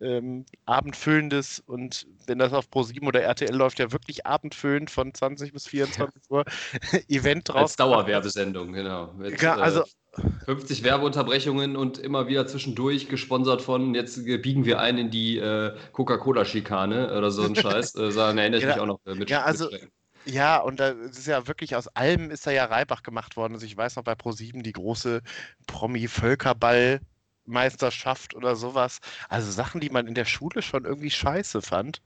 ähm, 0.00 0.44
abendfüllendes 0.66 1.60
und 1.60 2.06
wenn 2.26 2.38
das 2.38 2.52
auf 2.52 2.66
Pro7 2.68 3.06
oder 3.06 3.22
RTL 3.22 3.54
läuft, 3.54 3.78
ja 3.78 3.92
wirklich 3.92 4.26
abendfüllend 4.26 4.90
von 4.90 5.14
20 5.14 5.52
bis 5.52 5.66
24 5.66 6.22
Uhr 6.30 6.44
Event 7.08 7.48
drauf. 7.48 7.62
Als 7.62 7.76
Dauerwerbesendung, 7.76 8.72
genau. 8.72 9.12
Mit, 9.14 9.40
ja, 9.40 9.56
also 9.56 9.82
äh, 9.82 10.44
50 10.46 10.82
Werbeunterbrechungen 10.82 11.76
und 11.76 11.98
immer 11.98 12.28
wieder 12.28 12.46
zwischendurch 12.46 13.08
gesponsert 13.08 13.62
von, 13.62 13.94
jetzt 13.94 14.24
biegen 14.24 14.64
wir 14.64 14.80
ein 14.80 14.98
in 14.98 15.10
die 15.10 15.38
äh, 15.38 15.74
Coca-Cola-Schikane 15.92 17.16
oder 17.16 17.30
so 17.30 17.42
ein 17.44 17.54
Scheiß. 17.56 17.94
äh, 17.94 18.12
daran 18.12 18.38
erinnere 18.38 18.58
ich 18.58 18.64
ja, 18.64 18.74
mich 18.74 18.80
auch 18.80 18.86
noch 18.86 19.00
äh, 19.06 19.14
mit. 19.14 19.30
Ja, 19.30 19.42
also 19.42 19.70
mit 19.70 19.88
ja, 20.24 20.58
und 20.58 20.80
da 20.80 20.88
ist 20.88 21.26
ja 21.26 21.46
wirklich 21.46 21.76
aus 21.76 21.88
allem 21.88 22.30
ist 22.30 22.46
da 22.46 22.50
ja 22.50 22.64
Reibach 22.64 23.02
gemacht 23.02 23.36
worden. 23.36 23.54
Also 23.54 23.66
ich 23.66 23.76
weiß 23.76 23.96
noch 23.96 24.04
bei 24.04 24.12
Pro7 24.12 24.62
die 24.62 24.72
große 24.72 25.22
Promi-Völkerball 25.66 27.00
Meisterschaft 27.46 28.34
oder 28.34 28.56
sowas. 28.56 29.00
Also 29.28 29.50
Sachen, 29.50 29.80
die 29.80 29.90
man 29.90 30.06
in 30.06 30.14
der 30.14 30.24
Schule 30.24 30.62
schon 30.62 30.84
irgendwie 30.84 31.10
scheiße 31.10 31.60
fand. 31.60 32.00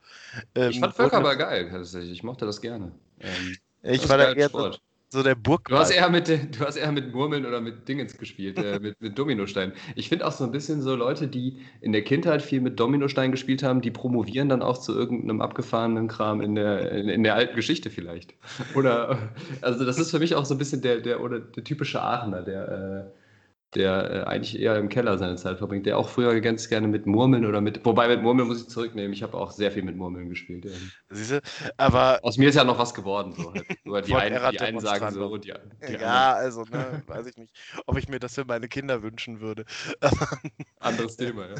Ähm, 0.54 0.70
ich 0.70 0.80
fand 0.80 0.94
Völkerball 0.94 1.36
geil, 1.36 1.70
tatsächlich. 1.70 2.12
Ich 2.12 2.22
mochte 2.22 2.44
das 2.44 2.60
gerne. 2.60 2.92
Ähm, 3.20 3.56
ich 3.82 4.08
war 4.08 4.18
da 4.18 4.32
eher 4.32 4.48
Sport 4.48 4.82
so 5.10 5.22
der 5.22 5.34
Burg. 5.34 5.68
Du 5.68 5.76
hast 5.76 5.90
eher 5.90 6.10
mit, 6.10 6.28
du 6.28 6.60
hast 6.60 6.76
eher 6.76 6.92
mit 6.92 7.14
Murmeln 7.14 7.46
oder 7.46 7.60
mit 7.60 7.88
Dingens 7.88 8.16
gespielt, 8.16 8.58
äh, 8.58 8.78
mit, 8.78 9.00
mit 9.00 9.18
Dominosteinen. 9.18 9.72
Ich 9.94 10.08
finde 10.08 10.26
auch 10.26 10.32
so 10.32 10.44
ein 10.44 10.52
bisschen 10.52 10.82
so 10.82 10.94
Leute, 10.94 11.28
die 11.28 11.60
in 11.80 11.92
der 11.92 12.02
Kindheit 12.02 12.42
viel 12.42 12.60
mit 12.60 12.78
Dominosteinen 12.78 13.32
gespielt 13.32 13.62
haben, 13.62 13.80
die 13.80 13.90
promovieren 13.90 14.48
dann 14.48 14.62
auch 14.62 14.78
zu 14.78 14.94
irgendeinem 14.94 15.40
abgefahrenen 15.40 16.08
Kram 16.08 16.40
in 16.40 16.54
der, 16.54 16.92
in, 16.92 17.08
in 17.08 17.22
der 17.22 17.34
alten 17.34 17.56
Geschichte 17.56 17.90
vielleicht. 17.90 18.34
Oder, 18.74 19.30
also 19.62 19.84
das 19.84 19.98
ist 19.98 20.10
für 20.10 20.18
mich 20.18 20.34
auch 20.34 20.44
so 20.44 20.54
ein 20.54 20.58
bisschen 20.58 20.82
der, 20.82 21.00
der, 21.00 21.22
oder 21.22 21.40
der 21.40 21.64
typische 21.64 22.02
Aachener, 22.02 22.42
der, 22.42 22.68
äh, 22.68 23.27
der 23.74 24.10
äh, 24.10 24.22
eigentlich 24.24 24.58
eher 24.58 24.76
im 24.76 24.88
Keller 24.88 25.18
seine 25.18 25.36
Zeit 25.36 25.58
verbringt, 25.58 25.84
der 25.86 25.98
auch 25.98 26.08
früher 26.08 26.40
ganz 26.40 26.68
gerne 26.68 26.88
mit 26.88 27.06
Murmeln 27.06 27.44
oder 27.44 27.60
mit, 27.60 27.84
wobei 27.84 28.08
mit 28.08 28.22
Murmeln 28.22 28.48
muss 28.48 28.62
ich 28.62 28.68
zurücknehmen, 28.68 29.12
ich 29.12 29.22
habe 29.22 29.36
auch 29.36 29.52
sehr 29.52 29.70
viel 29.70 29.82
mit 29.82 29.96
Murmeln 29.96 30.28
gespielt. 30.28 30.64
Ja. 30.64 30.70
Siehste, 31.10 31.42
aber. 31.76 32.18
Aus 32.22 32.38
mir 32.38 32.48
ist 32.48 32.54
ja 32.54 32.64
noch 32.64 32.78
was 32.78 32.94
geworden, 32.94 33.34
so 33.36 33.52
halt. 33.52 33.66
Nur 33.84 34.00
die, 34.00 34.14
einen, 34.14 34.50
die 34.52 34.60
einen 34.60 34.80
sagen 34.80 35.12
so 35.12 35.26
und 35.26 35.44
die, 35.44 35.52
die 35.86 35.92
Ja, 35.94 36.32
also, 36.32 36.62
ne, 36.64 37.02
weiß 37.06 37.26
ich 37.26 37.36
nicht, 37.36 37.54
ob 37.86 37.98
ich 37.98 38.08
mir 38.08 38.18
das 38.18 38.34
für 38.34 38.44
meine 38.44 38.68
Kinder 38.68 39.02
wünschen 39.02 39.40
würde. 39.40 39.64
Anderes 40.78 41.16
Thema, 41.16 41.48
ja. 41.48 41.54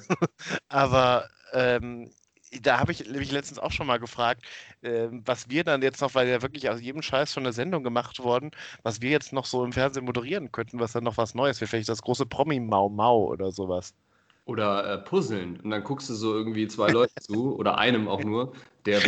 Aber 0.68 1.28
ähm, 1.52 2.10
da 2.62 2.78
habe 2.78 2.92
ich 2.92 3.08
mich 3.08 3.32
letztens 3.32 3.58
auch 3.58 3.72
schon 3.72 3.86
mal 3.86 3.98
gefragt, 3.98 4.42
äh, 4.82 5.08
was 5.10 5.48
wir 5.50 5.64
dann 5.64 5.82
jetzt 5.82 6.00
noch, 6.00 6.14
weil 6.14 6.28
ja 6.28 6.42
wirklich 6.42 6.70
aus 6.70 6.80
jedem 6.80 7.02
Scheiß 7.02 7.32
schon 7.32 7.44
eine 7.44 7.52
Sendung 7.52 7.82
gemacht 7.82 8.18
worden, 8.20 8.50
was 8.82 9.00
wir 9.00 9.10
jetzt 9.10 9.32
noch 9.32 9.44
so 9.44 9.64
im 9.64 9.72
Fernsehen 9.72 10.04
moderieren 10.04 10.52
könnten, 10.52 10.80
was 10.80 10.92
dann 10.92 11.04
noch 11.04 11.16
was 11.16 11.34
Neues 11.34 11.60
wäre. 11.60 11.68
Vielleicht 11.68 11.88
das 11.88 12.02
große 12.02 12.26
Promi-Mau-Mau 12.26 13.26
oder 13.26 13.52
sowas. 13.52 13.94
Oder 14.44 14.94
äh, 14.94 14.98
Puzzeln. 14.98 15.60
Und 15.60 15.70
dann 15.70 15.84
guckst 15.84 16.08
du 16.08 16.14
so 16.14 16.34
irgendwie 16.34 16.66
zwei 16.68 16.90
Leute 16.90 17.12
zu, 17.20 17.54
oder 17.58 17.78
einem 17.78 18.08
auch 18.08 18.22
nur, 18.22 18.54
der 18.86 19.02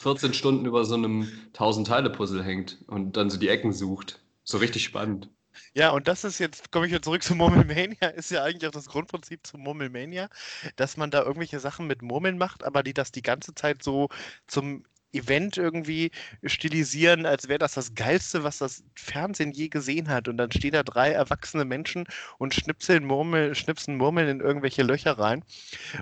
14 0.00 0.34
Stunden 0.34 0.66
über 0.66 0.84
so 0.84 0.94
einem 0.94 1.28
1000-Teile-Puzzle 1.54 2.42
hängt 2.42 2.78
und 2.88 3.16
dann 3.16 3.30
so 3.30 3.38
die 3.38 3.48
Ecken 3.48 3.72
sucht. 3.72 4.20
So 4.42 4.58
richtig 4.58 4.84
spannend. 4.84 5.28
Ja, 5.76 5.90
und 5.90 6.06
das 6.06 6.22
ist 6.24 6.38
jetzt, 6.38 6.70
komme 6.70 6.86
ich 6.86 6.92
jetzt 6.92 7.04
zurück 7.04 7.22
zu 7.24 7.34
Murmelmania, 7.34 8.08
ist 8.14 8.30
ja 8.30 8.44
eigentlich 8.44 8.66
auch 8.68 8.72
das 8.72 8.86
Grundprinzip 8.88 9.44
zu 9.46 9.58
Murmelmania, 9.58 10.28
dass 10.76 10.96
man 10.96 11.10
da 11.10 11.22
irgendwelche 11.22 11.58
Sachen 11.58 11.86
mit 11.88 12.00
Murmeln 12.02 12.38
macht, 12.38 12.62
aber 12.64 12.82
die 12.84 12.94
das 12.94 13.10
die 13.10 13.22
ganze 13.22 13.54
Zeit 13.54 13.82
so 13.82 14.08
zum 14.46 14.84
Event 15.12 15.56
irgendwie 15.56 16.10
stilisieren, 16.44 17.26
als 17.26 17.48
wäre 17.48 17.58
das 17.58 17.74
das 17.74 17.94
Geilste, 17.94 18.42
was 18.44 18.58
das 18.58 18.84
Fernsehen 18.96 19.52
je 19.52 19.68
gesehen 19.68 20.08
hat. 20.08 20.28
Und 20.28 20.36
dann 20.38 20.50
stehen 20.52 20.72
da 20.72 20.82
drei 20.82 21.10
erwachsene 21.12 21.64
Menschen 21.64 22.04
und 22.38 22.54
schnipseln 22.54 23.04
Murmel, 23.04 23.54
schnipsen 23.54 23.96
Murmeln 23.96 24.28
in 24.28 24.40
irgendwelche 24.40 24.82
Löcher 24.82 25.18
rein. 25.18 25.44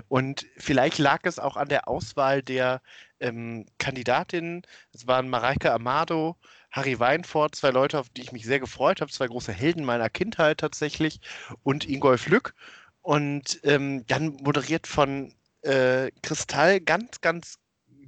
Und 0.07 0.45
vielleicht 0.57 0.97
lag 0.99 1.21
es 1.23 1.39
auch 1.39 1.57
an 1.57 1.69
der 1.69 1.87
Auswahl 1.87 2.41
der 2.43 2.81
ähm, 3.19 3.65
Kandidatinnen. 3.79 4.63
Es 4.93 5.07
waren 5.07 5.29
Mareike 5.29 5.71
Amado, 5.73 6.37
Harry 6.73 6.99
Weinfurt, 6.99 7.55
zwei 7.55 7.69
Leute, 7.69 7.99
auf 7.99 8.09
die 8.09 8.23
ich 8.23 8.31
mich 8.31 8.45
sehr 8.45 8.59
gefreut 8.59 8.99
habe, 8.99 9.11
zwei 9.11 9.27
große 9.27 9.53
Helden 9.53 9.85
meiner 9.85 10.09
Kindheit 10.09 10.57
tatsächlich, 10.57 11.21
und 11.61 11.87
Ingolf 11.87 12.27
Lück. 12.27 12.55
Und 13.01 13.59
ähm, 13.63 14.05
dann 14.07 14.37
moderiert 14.41 14.87
von 14.87 15.33
äh, 15.61 16.09
Kristall 16.23 16.81
ganz, 16.81 17.21
ganz 17.21 17.59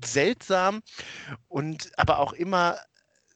seltsam 0.04 0.82
und 1.48 1.92
aber 1.98 2.20
auch 2.20 2.34
immer 2.34 2.80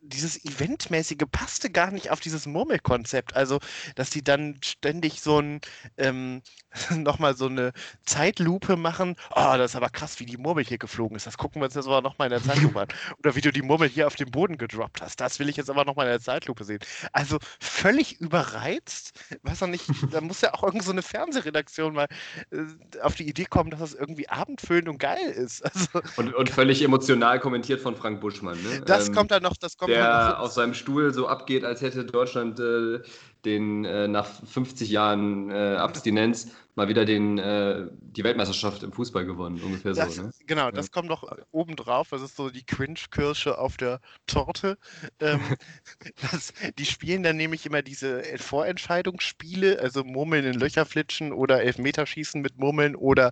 dieses 0.01 0.43
Eventmäßige 0.45 1.25
passte 1.29 1.69
gar 1.69 1.91
nicht 1.91 2.09
auf 2.09 2.19
dieses 2.19 2.45
Murmelkonzept. 2.45 3.35
Also, 3.35 3.59
dass 3.95 4.09
die 4.09 4.23
dann 4.23 4.59
ständig 4.63 5.21
so 5.21 5.39
ein, 5.39 5.61
ähm, 5.97 6.41
nochmal 6.95 7.35
so 7.35 7.47
eine 7.47 7.71
Zeitlupe 8.05 8.75
machen. 8.75 9.15
Oh, 9.31 9.53
das 9.57 9.71
ist 9.71 9.75
aber 9.75 9.89
krass, 9.89 10.19
wie 10.19 10.25
die 10.25 10.37
Murmel 10.37 10.63
hier 10.63 10.77
geflogen 10.77 11.15
ist. 11.15 11.27
Das 11.27 11.37
gucken 11.37 11.61
wir 11.61 11.65
uns 11.65 11.75
jetzt 11.75 11.87
aber 11.87 12.01
nochmal 12.01 12.27
in 12.27 12.31
der 12.31 12.43
Zeitlupe 12.43 12.81
an. 12.81 12.87
Oder 13.19 13.35
wie 13.35 13.41
du 13.41 13.51
die 13.51 13.61
Murmel 13.61 13.89
hier 13.89 14.07
auf 14.07 14.15
den 14.15 14.31
Boden 14.31 14.57
gedroppt 14.57 15.01
hast. 15.01 15.19
Das 15.19 15.39
will 15.39 15.49
ich 15.49 15.57
jetzt 15.57 15.69
aber 15.69 15.85
nochmal 15.85 16.05
in 16.05 16.11
der 16.11 16.21
Zeitlupe 16.21 16.63
sehen. 16.63 16.79
Also 17.11 17.37
völlig 17.59 18.19
überreizt. 18.19 19.19
Weiß 19.43 19.61
noch 19.61 19.67
nicht, 19.67 19.85
da 20.11 20.21
muss 20.21 20.41
ja 20.41 20.53
auch 20.53 20.63
irgend 20.63 20.83
so 20.83 20.91
eine 20.91 21.01
Fernsehredaktion 21.01 21.93
mal 21.93 22.07
äh, 22.51 22.57
auf 23.01 23.15
die 23.15 23.27
Idee 23.27 23.45
kommen, 23.45 23.71
dass 23.71 23.79
das 23.79 23.93
irgendwie 23.93 24.29
abendfüllend 24.29 24.89
und 24.89 24.99
geil 24.99 25.29
ist. 25.29 25.63
Also, 25.69 26.01
und, 26.17 26.33
und 26.33 26.49
völlig 26.49 26.81
emotional 26.81 27.39
kommentiert 27.39 27.79
von 27.79 27.95
Frank 27.95 28.21
Buschmann. 28.21 28.57
Ne? 28.63 28.81
Das 28.85 29.07
ähm, 29.07 29.15
kommt 29.15 29.31
dann 29.31 29.43
noch, 29.43 29.55
das 29.55 29.77
kommt 29.77 29.91
der 29.91 30.39
auf 30.39 30.51
seinem 30.51 30.73
Stuhl 30.73 31.13
so 31.13 31.27
abgeht, 31.27 31.63
als 31.63 31.81
hätte 31.81 32.05
Deutschland 32.05 32.59
äh, 32.59 32.99
den 33.45 33.85
äh, 33.85 34.07
nach 34.07 34.27
50 34.45 34.89
Jahren 34.89 35.49
äh, 35.49 35.75
Abstinenz 35.75 36.51
mal 36.75 36.87
wieder 36.87 37.03
den, 37.03 37.37
äh, 37.37 37.87
die 37.99 38.23
Weltmeisterschaft 38.23 38.83
im 38.83 38.93
Fußball 38.93 39.25
gewonnen, 39.25 39.61
ungefähr 39.61 39.93
das, 39.93 40.15
so. 40.15 40.23
Ne? 40.23 40.31
Genau, 40.47 40.65
ja. 40.65 40.71
das 40.71 40.91
kommt 40.91 41.09
noch 41.09 41.29
obendrauf. 41.51 42.09
Das 42.09 42.21
ist 42.21 42.37
so 42.37 42.49
die 42.49 42.65
Cringe-Kirsche 42.65 43.57
auf 43.57 43.75
der 43.75 43.99
Torte. 44.27 44.77
Ähm, 45.19 45.41
das, 46.31 46.53
die 46.77 46.85
spielen 46.85 47.23
dann 47.23 47.35
nämlich 47.35 47.65
immer 47.65 47.81
diese 47.81 48.23
Vorentscheidungsspiele, 48.37 49.79
also 49.79 50.03
Murmeln 50.05 50.45
in 50.45 50.53
Löcher 50.53 50.85
flitschen 50.85 51.33
oder 51.33 51.61
Elfmeterschießen 51.61 52.41
mit 52.41 52.57
Murmeln 52.57 52.95
oder 52.95 53.31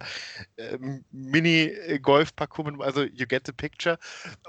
ähm, 0.57 1.05
Mini-Golf-Parcours, 1.11 2.81
also 2.81 3.03
you 3.03 3.25
get 3.27 3.45
the 3.45 3.53
picture. 3.53 3.97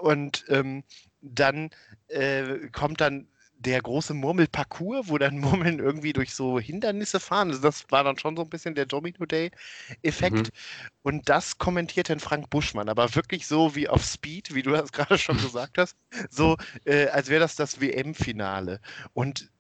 Und 0.00 0.44
ähm, 0.48 0.82
dann 1.20 1.70
äh, 2.08 2.68
kommt 2.72 3.00
dann 3.00 3.28
der 3.58 3.80
große 3.82 4.14
Murmelparcours, 4.14 5.08
wo 5.08 5.18
dann 5.18 5.38
Murmeln 5.40 5.78
irgendwie 5.78 6.12
durch 6.12 6.34
so 6.34 6.58
Hindernisse 6.58 7.20
fahren. 7.20 7.48
Also 7.48 7.60
das 7.62 7.84
war 7.90 8.04
dann 8.04 8.18
schon 8.18 8.36
so 8.36 8.42
ein 8.42 8.48
bisschen 8.50 8.74
der 8.74 8.86
Domino 8.86 9.26
Day-Effekt. 9.26 10.36
Mhm. 10.36 10.50
Und 11.02 11.28
das 11.28 11.58
kommentiert 11.58 12.08
dann 12.10 12.20
Frank 12.20 12.50
Buschmann, 12.50 12.88
aber 12.88 13.14
wirklich 13.14 13.46
so 13.46 13.74
wie 13.74 13.88
auf 13.88 14.04
Speed, 14.04 14.54
wie 14.54 14.62
du 14.62 14.70
das 14.70 14.92
gerade 14.92 15.18
schon 15.18 15.36
gesagt 15.36 15.78
hast, 15.78 15.96
so 16.30 16.56
äh, 16.84 17.08
als 17.08 17.28
wäre 17.28 17.40
das 17.40 17.56
das 17.56 17.80
WM-Finale. 17.80 18.80
Und 19.12 19.50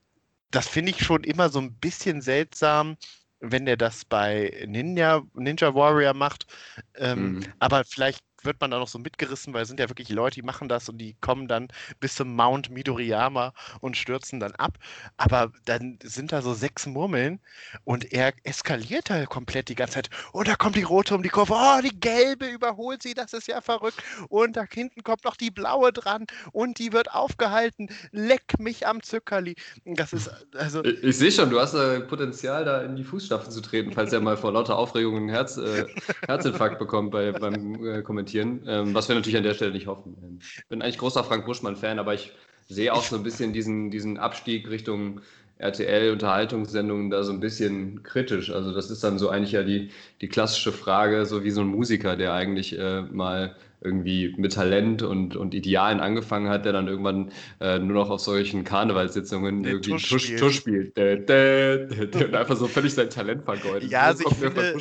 das 0.50 0.68
finde 0.68 0.92
ich 0.92 1.04
schon 1.04 1.24
immer 1.24 1.50
so 1.50 1.60
ein 1.60 1.74
bisschen 1.74 2.22
seltsam, 2.22 2.96
wenn 3.40 3.66
der 3.66 3.76
das 3.76 4.04
bei 4.04 4.64
Ninja, 4.66 5.22
Ninja 5.34 5.74
Warrior 5.74 6.14
macht. 6.14 6.46
Ähm, 6.94 7.34
mhm. 7.34 7.44
Aber 7.58 7.84
vielleicht 7.84 8.20
wird 8.44 8.60
man 8.60 8.70
da 8.70 8.78
noch 8.78 8.88
so 8.88 8.98
mitgerissen, 8.98 9.54
weil 9.54 9.62
es 9.62 9.68
sind 9.68 9.80
ja 9.80 9.88
wirklich 9.88 10.08
Leute, 10.08 10.36
die 10.36 10.42
machen 10.42 10.68
das 10.68 10.88
und 10.88 10.98
die 10.98 11.16
kommen 11.20 11.48
dann 11.48 11.68
bis 12.00 12.14
zum 12.14 12.34
Mount 12.34 12.70
Midoriyama 12.70 13.52
und 13.80 13.96
stürzen 13.96 14.40
dann 14.40 14.54
ab. 14.56 14.78
Aber 15.16 15.52
dann 15.64 15.98
sind 16.02 16.32
da 16.32 16.42
so 16.42 16.54
sechs 16.54 16.86
Murmeln 16.86 17.40
und 17.84 18.12
er 18.12 18.32
eskaliert 18.44 19.10
da 19.10 19.26
komplett 19.26 19.68
die 19.68 19.74
ganze 19.74 19.94
Zeit. 19.94 20.10
Und 20.32 20.48
da 20.48 20.54
kommt 20.54 20.76
die 20.76 20.82
rote 20.82 21.14
um 21.14 21.22
die 21.22 21.28
Kurve. 21.28 21.54
Oh, 21.54 21.80
die 21.82 21.98
gelbe 21.98 22.46
überholt 22.46 23.02
sie, 23.02 23.14
das 23.14 23.32
ist 23.32 23.48
ja 23.48 23.60
verrückt. 23.60 24.02
Und 24.28 24.56
da 24.56 24.64
hinten 24.70 25.02
kommt 25.02 25.24
noch 25.24 25.36
die 25.36 25.50
blaue 25.50 25.92
dran 25.92 26.26
und 26.52 26.78
die 26.78 26.92
wird 26.92 27.12
aufgehalten. 27.12 27.88
Leck 28.12 28.58
mich 28.58 28.86
am 28.86 29.02
Zückerli. 29.02 29.56
Das 29.84 30.12
ist 30.12 30.30
also. 30.54 30.84
Ich, 30.84 31.02
ich 31.02 31.18
sehe 31.18 31.32
schon, 31.32 31.50
du 31.50 31.60
hast 31.60 31.74
äh, 31.74 32.00
Potenzial, 32.00 32.64
da 32.64 32.82
in 32.82 32.96
die 32.96 33.04
Fußstapfen 33.04 33.50
zu 33.50 33.60
treten, 33.60 33.92
falls 33.92 34.12
er 34.12 34.20
mal 34.20 34.36
vor 34.36 34.52
lauter 34.52 34.76
Aufregung 34.76 35.16
einen 35.16 35.28
Herz, 35.28 35.56
äh, 35.56 35.86
Herzinfarkt 36.26 36.78
bekommt 36.78 37.10
bei, 37.10 37.32
beim 37.32 37.84
äh, 37.84 38.02
Kommentieren 38.02 38.28
kommentieren, 38.38 38.62
ähm, 38.66 38.94
was 38.94 39.08
wir 39.08 39.14
natürlich 39.14 39.36
an 39.36 39.42
der 39.42 39.54
Stelle 39.54 39.72
nicht 39.72 39.86
hoffen. 39.86 40.16
Ähm, 40.22 40.38
ich 40.40 40.68
bin 40.68 40.82
eigentlich 40.82 40.98
großer 40.98 41.24
Frank 41.24 41.46
Buschmann-Fan, 41.46 41.98
aber 41.98 42.14
ich 42.14 42.32
sehe 42.68 42.92
auch 42.92 43.02
so 43.02 43.16
ein 43.16 43.22
bisschen 43.22 43.52
diesen, 43.52 43.90
diesen 43.90 44.18
Abstieg 44.18 44.68
Richtung 44.68 45.20
RTL-Unterhaltungssendungen 45.58 47.10
da 47.10 47.24
so 47.24 47.32
ein 47.32 47.40
bisschen 47.40 48.02
kritisch. 48.02 48.50
Also 48.50 48.72
das 48.72 48.90
ist 48.90 49.02
dann 49.02 49.18
so 49.18 49.28
eigentlich 49.28 49.52
ja 49.52 49.62
die, 49.62 49.90
die 50.20 50.28
klassische 50.28 50.72
Frage, 50.72 51.26
so 51.26 51.42
wie 51.42 51.50
so 51.50 51.62
ein 51.62 51.66
Musiker, 51.66 52.16
der 52.16 52.32
eigentlich 52.34 52.78
äh, 52.78 53.02
mal 53.02 53.56
irgendwie 53.80 54.34
mit 54.36 54.54
Talent 54.54 55.02
und, 55.02 55.36
und 55.36 55.54
Idealen 55.54 56.00
angefangen 56.00 56.48
hat, 56.48 56.64
der 56.64 56.72
dann 56.72 56.88
irgendwann 56.88 57.30
äh, 57.60 57.78
nur 57.78 57.94
noch 57.94 58.10
auf 58.10 58.20
solchen 58.20 58.64
Karnevalssitzungen 58.64 59.62
der 59.62 59.72
irgendwie 59.72 59.90
Tusch, 59.90 60.08
Tusch, 60.08 60.36
Tusch 60.36 60.56
spielt. 60.56 60.96
Dä, 60.96 61.16
dä, 61.16 61.86
dä, 61.86 62.24
und 62.24 62.34
einfach 62.34 62.56
so 62.56 62.66
völlig 62.66 62.94
sein 62.94 63.08
Talent 63.08 63.44
vergeudet. 63.44 63.90
Ja, 63.90 64.02
also 64.02 64.24
ich 64.28 64.34
finde, 64.34 64.74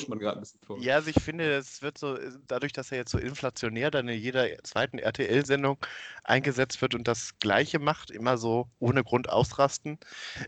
ja, 0.80 0.96
also 0.96 1.10
ich 1.10 1.22
finde, 1.22 1.54
es 1.56 1.82
wird 1.82 1.98
so, 1.98 2.18
dadurch, 2.48 2.74
dass 2.74 2.92
er 2.92 2.98
jetzt 2.98 3.12
so 3.12 3.20
inflationär 3.20 3.92
dann 3.92 4.08
in 4.08 4.20
jeder 4.20 4.48
zweiten 4.64 4.98
RTL-Sendung 4.98 5.78
eingesetzt 6.24 6.82
wird 6.82 6.96
und 6.96 7.08
das 7.08 7.38
Gleiche 7.40 7.80
macht, 7.80 8.10
immer 8.10 8.38
so 8.38 8.68
ohne 8.80 9.04
Grund 9.04 9.30
ausrasten, 9.30 10.00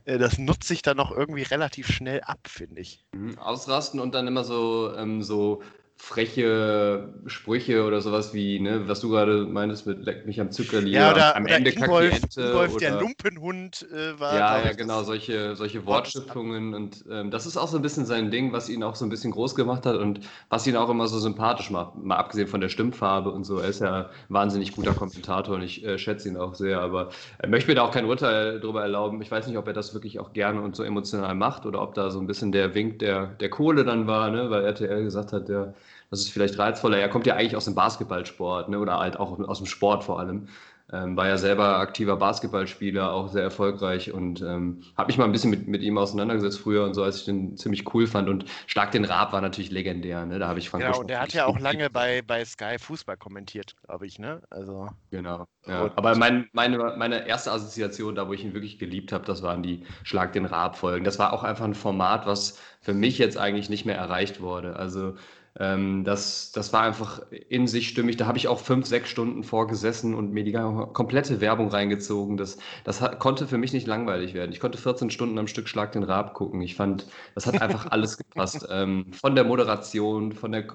äh, 0.05 0.17
das 0.17 0.39
nutzt 0.39 0.67
sich 0.67 0.81
dann 0.81 0.99
auch 0.99 1.11
irgendwie 1.11 1.43
relativ 1.43 1.87
schnell 1.87 2.21
ab, 2.21 2.39
finde 2.47 2.81
ich. 2.81 3.05
Mhm, 3.13 3.37
ausrasten 3.37 3.99
und 3.99 4.15
dann 4.15 4.27
immer 4.27 4.43
so, 4.43 4.93
ähm, 4.95 5.21
so 5.21 5.61
freche 6.01 7.13
Sprüche 7.27 7.83
oder 7.83 7.99
sowas 8.01 8.33
wie, 8.33 8.59
ne, 8.59 8.87
was 8.87 9.01
du 9.01 9.09
gerade 9.09 9.45
meintest 9.45 9.85
mit 9.85 10.05
Leck 10.05 10.25
mich 10.25 10.39
am 10.39 10.49
Zuckerli. 10.49 10.91
Ja, 10.91 11.11
oder, 11.11 11.35
am 11.35 11.43
oder 11.43 11.55
Ende 11.57 11.71
Ingolf, 11.71 12.23
Ente, 12.23 12.41
Ingolf 12.41 12.75
oder, 12.75 12.79
der 12.79 13.01
Lumpenhund 13.01 13.85
äh, 13.91 14.17
war. 14.17 14.33
Ja, 14.33 14.65
ja, 14.65 14.71
genau, 14.71 15.03
solche, 15.03 15.57
solche 15.57 15.85
Wortschöpfungen 15.85 16.73
und 16.73 17.03
ähm, 17.11 17.31
das 17.31 17.45
ist 17.45 17.57
auch 17.57 17.67
so 17.67 17.77
ein 17.77 17.83
bisschen 17.83 18.05
sein 18.05 18.31
Ding, 18.31 18.53
was 18.53 18.69
ihn 18.69 18.81
auch 18.81 18.95
so 18.95 19.05
ein 19.05 19.09
bisschen 19.09 19.31
groß 19.31 19.55
gemacht 19.55 19.85
hat 19.85 19.97
und 19.97 20.21
was 20.47 20.65
ihn 20.65 20.77
auch 20.77 20.89
immer 20.89 21.05
so 21.07 21.19
sympathisch 21.19 21.69
macht, 21.69 21.97
mal 21.97 22.15
abgesehen 22.15 22.47
von 22.47 22.61
der 22.61 22.69
Stimmfarbe 22.69 23.29
und 23.29 23.43
so. 23.43 23.59
Er 23.59 23.67
ist 23.67 23.81
ja 23.81 23.97
ein 23.97 24.05
wahnsinnig 24.29 24.75
guter 24.75 24.93
Kommentator 24.93 25.55
und 25.55 25.63
ich 25.63 25.85
äh, 25.85 25.99
schätze 25.99 26.29
ihn 26.29 26.37
auch 26.37 26.55
sehr, 26.55 26.79
aber 26.79 27.09
er 27.39 27.49
möchte 27.49 27.69
mir 27.69 27.75
da 27.75 27.83
auch 27.83 27.91
kein 27.91 28.05
Urteil 28.05 28.61
darüber 28.61 28.81
erlauben. 28.81 29.21
Ich 29.21 29.29
weiß 29.29 29.47
nicht, 29.47 29.57
ob 29.57 29.67
er 29.67 29.73
das 29.73 29.93
wirklich 29.93 30.17
auch 30.19 30.31
gerne 30.31 30.61
und 30.61 30.77
so 30.77 30.83
emotional 30.83 31.35
macht 31.35 31.65
oder 31.65 31.81
ob 31.81 31.93
da 31.93 32.09
so 32.09 32.19
ein 32.19 32.25
bisschen 32.25 32.53
der 32.53 32.73
Wink 32.73 32.99
der, 32.99 33.27
der 33.27 33.49
Kohle 33.49 33.83
dann 33.83 34.07
war, 34.07 34.31
ne, 34.31 34.49
weil 34.49 34.63
RTL 34.63 35.03
gesagt 35.03 35.33
hat, 35.33 35.49
der 35.49 35.73
das 36.09 36.21
ist 36.21 36.31
vielleicht 36.31 36.57
reizvoller. 36.57 36.97
Er 36.97 37.09
kommt 37.09 37.27
ja 37.27 37.35
eigentlich 37.35 37.55
aus 37.55 37.65
dem 37.65 37.75
Basketballsport 37.75 38.69
ne? 38.69 38.79
oder 38.79 38.99
halt 38.99 39.19
auch 39.19 39.39
aus 39.39 39.59
dem 39.59 39.67
Sport 39.67 40.03
vor 40.03 40.19
allem. 40.19 40.47
Ähm, 40.91 41.15
war 41.15 41.27
ja 41.27 41.37
selber 41.37 41.77
aktiver 41.77 42.17
Basketballspieler, 42.17 43.13
auch 43.13 43.27
sehr 43.27 43.43
erfolgreich 43.43 44.11
und 44.11 44.41
ähm, 44.41 44.81
habe 44.97 45.07
mich 45.07 45.19
mal 45.19 45.25
ein 45.25 45.31
bisschen 45.31 45.51
mit, 45.51 45.67
mit 45.67 45.83
ihm 45.83 45.99
auseinandergesetzt 45.99 46.59
früher 46.59 46.83
und 46.83 46.95
so, 46.95 47.03
als 47.03 47.17
ich 47.17 47.25
den 47.25 47.57
ziemlich 47.57 47.93
cool 47.93 48.07
fand. 48.07 48.27
Und 48.27 48.45
Schlag 48.65 48.91
den 48.91 49.05
Raab 49.05 49.31
war 49.31 49.41
natürlich 49.41 49.69
legendär, 49.69 50.25
ne? 50.25 50.39
Da 50.39 50.47
habe 50.47 50.57
ich 50.57 50.67
Frank 50.67 50.83
Genau, 50.83 51.01
und 51.01 51.09
der 51.11 51.21
hat 51.21 51.31
ja 51.33 51.45
auch 51.45 51.59
lange 51.59 51.91
bei, 51.91 52.23
bei 52.23 52.43
Sky 52.43 52.79
Fußball 52.79 53.17
kommentiert, 53.17 53.75
glaube 53.85 54.07
ich, 54.07 54.17
ne? 54.17 54.41
Also. 54.49 54.87
Genau. 55.11 55.45
Ja. 55.67 55.91
Aber 55.95 56.15
mein, 56.15 56.49
meine, 56.53 56.95
meine 56.97 57.27
erste 57.27 57.51
Assoziation, 57.51 58.15
da 58.15 58.27
wo 58.27 58.33
ich 58.33 58.43
ihn 58.43 58.55
wirklich 58.55 58.79
geliebt 58.79 59.11
habe, 59.11 59.25
das 59.25 59.43
waren 59.43 59.61
die 59.61 59.85
Schlag 60.01 60.33
den 60.33 60.45
Raab-Folgen. 60.45 61.05
Das 61.05 61.19
war 61.19 61.33
auch 61.33 61.43
einfach 61.43 61.65
ein 61.65 61.75
Format, 61.75 62.25
was 62.25 62.59
für 62.81 62.95
mich 62.95 63.19
jetzt 63.19 63.37
eigentlich 63.37 63.69
nicht 63.69 63.85
mehr 63.85 63.97
erreicht 63.97 64.41
wurde. 64.41 64.75
Also 64.75 65.13
ähm, 65.59 66.05
das, 66.05 66.53
das 66.53 66.71
war 66.71 66.83
einfach 66.83 67.21
in 67.49 67.67
sich 67.67 67.89
stimmig. 67.89 68.15
Da 68.15 68.25
habe 68.27 68.37
ich 68.37 68.47
auch 68.47 68.59
fünf, 68.59 68.85
sechs 68.87 69.09
Stunden 69.09 69.43
vorgesessen 69.43 70.15
und 70.15 70.31
mir 70.31 70.45
die 70.45 70.53
komplette 70.53 71.41
Werbung 71.41 71.67
reingezogen. 71.67 72.37
Das, 72.37 72.57
das 72.85 73.01
hat, 73.01 73.19
konnte 73.19 73.45
für 73.45 73.57
mich 73.57 73.73
nicht 73.73 73.85
langweilig 73.85 74.33
werden. 74.33 74.53
Ich 74.53 74.61
konnte 74.61 74.77
14 74.77 75.09
Stunden 75.11 75.37
am 75.37 75.47
Stück 75.47 75.67
Schlag 75.67 75.91
den 75.91 76.03
Rab 76.03 76.33
gucken. 76.33 76.61
Ich 76.61 76.75
fand, 76.75 77.07
das 77.35 77.45
hat 77.45 77.61
einfach 77.61 77.87
alles 77.91 78.17
gepasst. 78.17 78.65
Ähm, 78.69 79.11
von 79.11 79.35
der 79.35 79.43
Moderation, 79.43 80.31
von 80.31 80.53
der, 80.53 80.65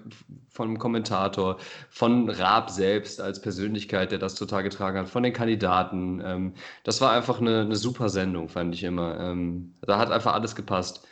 vom 0.51 0.79
Kommentator, 0.79 1.57
von 1.89 2.29
Raab 2.29 2.69
selbst 2.69 3.23
als 3.23 3.41
Persönlichkeit, 3.41 4.13
der 4.13 4.19
das 4.19 4.35
total 4.35 4.63
getragen 4.63 4.99
hat, 4.99 5.09
von 5.09 5.23
den 5.23 5.33
Kandidaten. 5.33 6.21
Ähm, 6.23 6.55
das 6.85 7.01
war 7.01 7.13
einfach 7.13 7.41
eine, 7.41 7.63
eine 7.63 7.77
super 7.77 8.11
Sendung, 8.11 8.51
fand 8.51 8.75
ich 8.75 8.85
immer. 8.85 9.19
Ähm, 9.19 9.73
da 9.81 9.99
hat 9.99 10.11
einfach 10.11 10.35
alles 10.35 10.55
gepasst. 10.55 11.07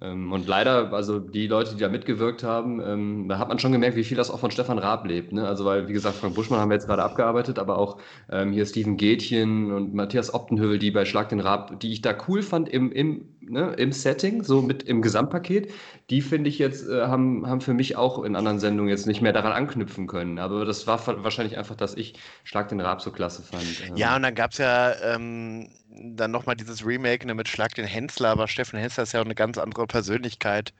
Ähm, 0.00 0.32
und 0.32 0.46
leider, 0.46 0.92
also 0.92 1.18
die 1.18 1.46
Leute, 1.46 1.74
die 1.74 1.80
da 1.80 1.88
mitgewirkt 1.88 2.42
haben, 2.42 2.80
ähm, 2.80 3.28
da 3.28 3.38
hat 3.38 3.48
man 3.48 3.58
schon 3.58 3.72
gemerkt, 3.72 3.96
wie 3.96 4.04
viel 4.04 4.16
das 4.16 4.30
auch 4.30 4.38
von 4.38 4.50
Stefan 4.50 4.78
Raab 4.78 5.06
lebt. 5.06 5.32
Ne? 5.32 5.46
Also, 5.46 5.64
weil, 5.64 5.88
wie 5.88 5.92
gesagt, 5.92 6.16
Frank 6.16 6.34
Buschmann 6.34 6.58
haben 6.58 6.70
wir 6.70 6.74
jetzt 6.74 6.86
gerade 6.86 7.02
abgearbeitet, 7.02 7.58
aber 7.58 7.78
auch 7.78 7.98
ähm, 8.30 8.52
hier 8.52 8.64
Steven 8.64 8.96
Gätchen 8.96 9.70
und 9.72 9.94
Matthias 9.94 10.32
Optenhövel, 10.32 10.78
die 10.78 10.90
bei 10.90 11.04
Schlag 11.04 11.28
den 11.28 11.40
Raab, 11.40 11.80
die 11.80 11.92
ich 11.92 12.00
da 12.00 12.16
cool 12.28 12.42
fand 12.42 12.68
im, 12.70 12.90
im, 12.92 13.28
ne, 13.40 13.74
im 13.76 13.92
Setting, 13.92 14.42
so 14.42 14.62
mit 14.62 14.82
im 14.84 15.02
Gesamtpaket, 15.02 15.70
die 16.08 16.22
finde 16.22 16.48
ich 16.48 16.58
jetzt, 16.58 16.88
äh, 16.88 17.02
haben, 17.02 17.46
haben 17.46 17.60
für 17.60 17.74
mich 17.74 17.96
auch 17.96 18.24
in 18.24 18.36
anderen 18.36 18.58
Sendungen 18.58 18.88
jetzt 18.88 19.06
nicht 19.06 19.20
mehr 19.20 19.34
daran 19.34 19.52
anknüpfen 19.52 20.06
können. 20.06 20.38
Aber 20.38 20.64
das 20.64 20.86
war 20.86 21.06
wahrscheinlich 21.22 21.58
einfach, 21.58 21.76
dass 21.76 21.94
ich 21.94 22.14
Schlag 22.44 22.68
den 22.68 22.80
Raab 22.80 23.02
so 23.02 23.10
klasse 23.10 23.42
fand. 23.42 23.98
Ja, 23.98 24.16
und 24.16 24.22
dann 24.22 24.34
gab 24.34 24.52
es 24.52 24.58
ja 24.58 24.94
ähm, 25.14 25.68
dann 25.92 26.30
nochmal 26.30 26.56
dieses 26.56 26.84
Remake 26.84 27.26
ne, 27.26 27.34
mit 27.34 27.48
Schlag 27.48 27.74
den 27.74 27.84
Hensler, 27.84 28.30
aber 28.30 28.48
Stefan 28.48 28.80
Hensler 28.80 29.02
ist 29.02 29.12
ja 29.12 29.20
auch 29.20 29.24
eine 29.24 29.34
ganz 29.34 29.58
andere 29.58 29.86
Persönlichkeit 29.86 30.72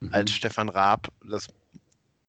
mhm. 0.00 0.12
als 0.12 0.32
Stefan 0.32 0.68
Raab. 0.68 1.08
Das 1.28 1.48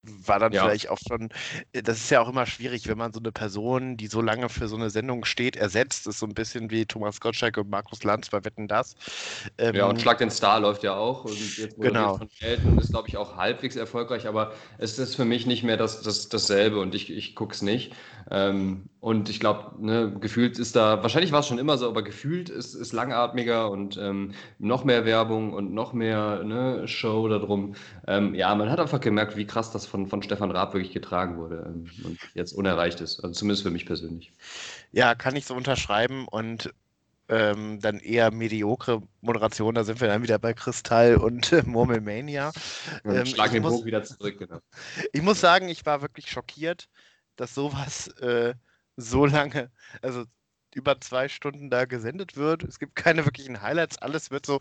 war 0.04 0.40
dann 0.40 0.54
ja. 0.54 0.64
vielleicht 0.64 0.90
auch 0.90 1.00
schon, 1.06 1.30
äh, 1.74 1.82
das 1.82 1.98
ist 1.98 2.10
ja 2.10 2.22
auch 2.22 2.30
immer 2.30 2.46
schwierig, 2.46 2.88
wenn 2.88 2.98
man 2.98 3.14
so 3.14 3.20
eine 3.20 3.32
Person, 3.32 3.98
die 3.98 4.08
so 4.08 4.22
lange 4.22 4.50
für 4.50 4.68
so 4.68 4.76
eine 4.76 4.90
Sendung 4.90 5.26
steht, 5.26 5.56
ersetzt. 5.56 6.08
Das 6.08 6.16
ist 6.16 6.20
so 6.20 6.26
ein 6.26 6.34
bisschen 6.34 6.70
wie 6.70 6.86
Thomas 6.86 7.20
Gottschalk 7.20 7.58
und 7.58 7.70
Markus 7.70 8.04
Lanz 8.04 8.30
bei 8.30 8.44
Wetten 8.44 8.68
Das. 8.68 8.96
Ähm, 9.58 9.76
ja, 9.76 9.86
und 9.86 10.02
Schlag 10.02 10.18
den 10.20 10.32
Star 10.32 10.60
läuft 10.60 10.84
ja 10.84 10.96
auch. 10.96 11.26
Und 11.26 11.58
jetzt 11.58 11.80
genau. 11.80 12.18
von 12.18 12.30
Elton 12.40 12.78
ist, 12.80 12.92
glaube 12.92 13.08
ich, 13.08 13.18
auch 13.18 13.36
halbwegs 13.36 13.76
erfolgreich, 13.76 14.28
aber 14.28 14.54
es 14.78 14.98
ist 15.00 15.16
für 15.16 15.26
mich 15.26 15.46
nicht 15.46 15.64
mehr 15.64 15.78
das, 15.78 16.02
das, 16.02 16.30
dasselbe 16.30 16.80
und 16.80 16.96
ich, 16.96 17.12
ich 17.12 17.36
gucke 17.36 17.54
es 17.54 17.62
nicht. 17.62 17.94
Ähm, 18.30 18.90
und 19.00 19.30
ich 19.30 19.40
glaube, 19.40 19.72
ne, 19.80 20.14
gefühlt 20.20 20.60
ist 20.60 20.76
da, 20.76 21.02
wahrscheinlich 21.02 21.32
war 21.32 21.40
es 21.40 21.48
schon 21.48 21.60
immer 21.60 21.78
so, 21.78 21.88
aber 21.88 22.04
gefühlt 22.04 22.50
ist 22.50 22.74
es 22.74 22.92
langatmiger 22.92 23.72
und 23.72 23.98
ähm, 23.98 24.34
noch 24.60 24.84
mehr 24.84 25.06
Werbung 25.06 25.54
und 25.54 25.74
noch 25.74 25.94
mehr 25.94 26.44
ne, 26.44 26.88
Show 26.88 27.28
darum. 27.30 27.76
Ähm, 28.06 28.36
ja, 28.36 28.54
man 28.56 28.70
hat 28.70 28.80
einfach 28.80 29.00
gemerkt, 29.00 29.38
wie 29.38 29.48
krass 29.48 29.72
das 29.72 29.86
von, 29.88 30.08
von 30.08 30.22
Stefan 30.22 30.52
Raab 30.52 30.74
wirklich 30.74 30.94
getragen 30.94 31.38
wurde 31.38 31.66
ähm, 31.68 31.90
und 32.04 32.20
jetzt 32.34 32.54
unerreicht 32.54 33.02
ist. 33.02 33.20
Also 33.24 33.34
zumindest 33.34 33.64
für 33.64 33.72
mich 33.72 33.86
persönlich. 33.86 34.32
Ja, 34.92 35.16
kann 35.16 35.36
ich 35.36 35.46
so 35.46 35.56
unterschreiben 35.56 36.28
und 36.28 36.74
ähm, 37.30 37.80
dann 37.82 38.00
eher 38.00 38.32
mediokre 38.32 39.02
Moderation, 39.22 39.76
da 39.76 39.84
sind 39.84 40.00
wir 40.00 40.08
dann 40.08 40.24
wieder 40.24 40.40
bei 40.40 40.54
Kristall 40.54 41.18
und 41.18 41.52
äh, 41.52 41.64
Murmelmania. 41.66 42.52
Ähm, 43.04 43.26
schlagen 43.26 43.54
den 43.54 43.64
Bogen 43.64 43.86
wieder 43.86 44.04
zurück, 44.04 44.38
genau. 44.40 44.60
Ich 45.12 45.22
muss 45.22 45.42
sagen, 45.42 45.68
ich 45.68 45.86
war 45.86 46.02
wirklich 46.02 46.32
schockiert, 46.32 46.88
dass 47.36 47.54
sowas 47.54 48.08
äh, 48.20 48.54
so 48.96 49.26
lange, 49.26 49.72
also 50.02 50.24
über 50.74 51.00
zwei 51.02 51.28
Stunden 51.28 51.70
da 51.70 51.86
gesendet 51.86 52.38
wird. 52.38 52.64
Es 52.64 52.80
gibt 52.80 52.96
keine 52.96 53.26
wirklichen 53.26 53.62
Highlights, 53.62 53.98
alles 53.98 54.32
wird 54.32 54.46
so 54.46 54.60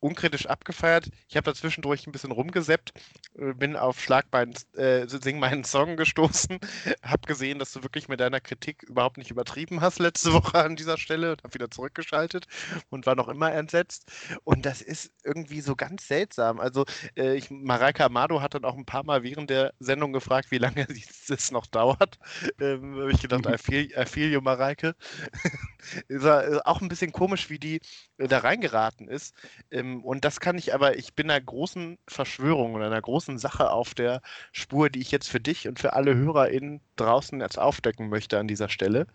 unkritisch 0.00 0.46
abgefeiert. 0.46 1.08
Ich 1.28 1.36
habe 1.36 1.44
da 1.44 1.54
zwischendurch 1.54 2.06
ein 2.06 2.12
bisschen 2.12 2.32
rumgeseppt, 2.32 2.92
äh, 3.38 3.54
bin 3.54 3.76
auf 3.76 4.00
Schlag 4.00 4.26
meinen, 4.32 4.54
äh, 4.74 5.06
Sing 5.08 5.38
meinen 5.38 5.64
Song 5.64 5.96
gestoßen, 5.96 6.58
habe 7.02 7.26
gesehen, 7.26 7.58
dass 7.58 7.72
du 7.72 7.82
wirklich 7.82 8.08
mit 8.08 8.20
deiner 8.20 8.40
Kritik 8.40 8.82
überhaupt 8.84 9.16
nicht 9.18 9.30
übertrieben 9.30 9.80
hast 9.80 9.98
letzte 9.98 10.32
Woche 10.32 10.58
an 10.58 10.76
dieser 10.76 10.98
Stelle 10.98 11.32
und 11.32 11.42
habe 11.42 11.54
wieder 11.54 11.70
zurückgeschaltet 11.70 12.46
und 12.90 13.06
war 13.06 13.14
noch 13.14 13.28
immer 13.28 13.52
entsetzt. 13.52 14.10
Und 14.44 14.66
das 14.66 14.82
ist 14.82 15.12
irgendwie 15.24 15.60
so 15.60 15.74
ganz 15.76 16.06
seltsam. 16.06 16.60
Also 16.60 16.84
äh, 17.16 17.34
ich, 17.36 17.50
Mareike 17.50 18.04
Amado 18.04 18.42
hat 18.42 18.54
dann 18.54 18.64
auch 18.64 18.76
ein 18.76 18.86
paar 18.86 19.04
Mal 19.04 19.22
während 19.22 19.50
der 19.50 19.72
Sendung 19.78 20.12
gefragt, 20.12 20.50
wie 20.50 20.58
lange 20.58 20.86
es 21.28 21.50
noch 21.50 21.66
dauert. 21.66 22.18
Ähm, 22.60 22.96
habe 23.00 23.12
ich 23.12 23.20
gedacht, 23.20 23.46
I 23.46 23.58
feel, 23.58 23.88
I 23.96 24.04
feel 24.06 24.30
you, 24.32 24.40
Mareike. 24.40 24.94
ist 26.08 26.24
äh, 26.24 26.58
auch 26.64 26.80
ein 26.80 26.88
bisschen 26.88 27.12
komisch, 27.12 27.50
wie 27.50 27.58
die 27.58 27.80
äh, 28.18 28.28
da 28.28 28.38
reingeraten 28.38 29.08
ist. 29.08 29.34
Ähm, 29.70 29.85
ähm, 29.86 30.04
und 30.04 30.24
das 30.24 30.40
kann 30.40 30.58
ich 30.58 30.74
aber, 30.74 30.96
ich 30.96 31.14
bin 31.14 31.30
einer 31.30 31.40
großen 31.40 31.98
Verschwörung 32.06 32.74
oder 32.74 32.86
einer 32.86 33.00
großen 33.00 33.38
Sache 33.38 33.70
auf 33.70 33.94
der 33.94 34.20
Spur, 34.52 34.90
die 34.90 35.00
ich 35.00 35.10
jetzt 35.10 35.28
für 35.28 35.40
dich 35.40 35.68
und 35.68 35.78
für 35.78 35.92
alle 35.92 36.14
HörerInnen 36.14 36.80
draußen 36.96 37.40
jetzt 37.40 37.58
aufdecken 37.58 38.08
möchte 38.08 38.38
an 38.38 38.48
dieser 38.48 38.68
Stelle. 38.68 39.06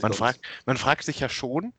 Man 0.00 0.12
fragt, 0.12 0.40
man 0.64 0.76
fragt 0.76 1.04
sich 1.04 1.20
ja 1.20 1.28
schon, 1.28 1.72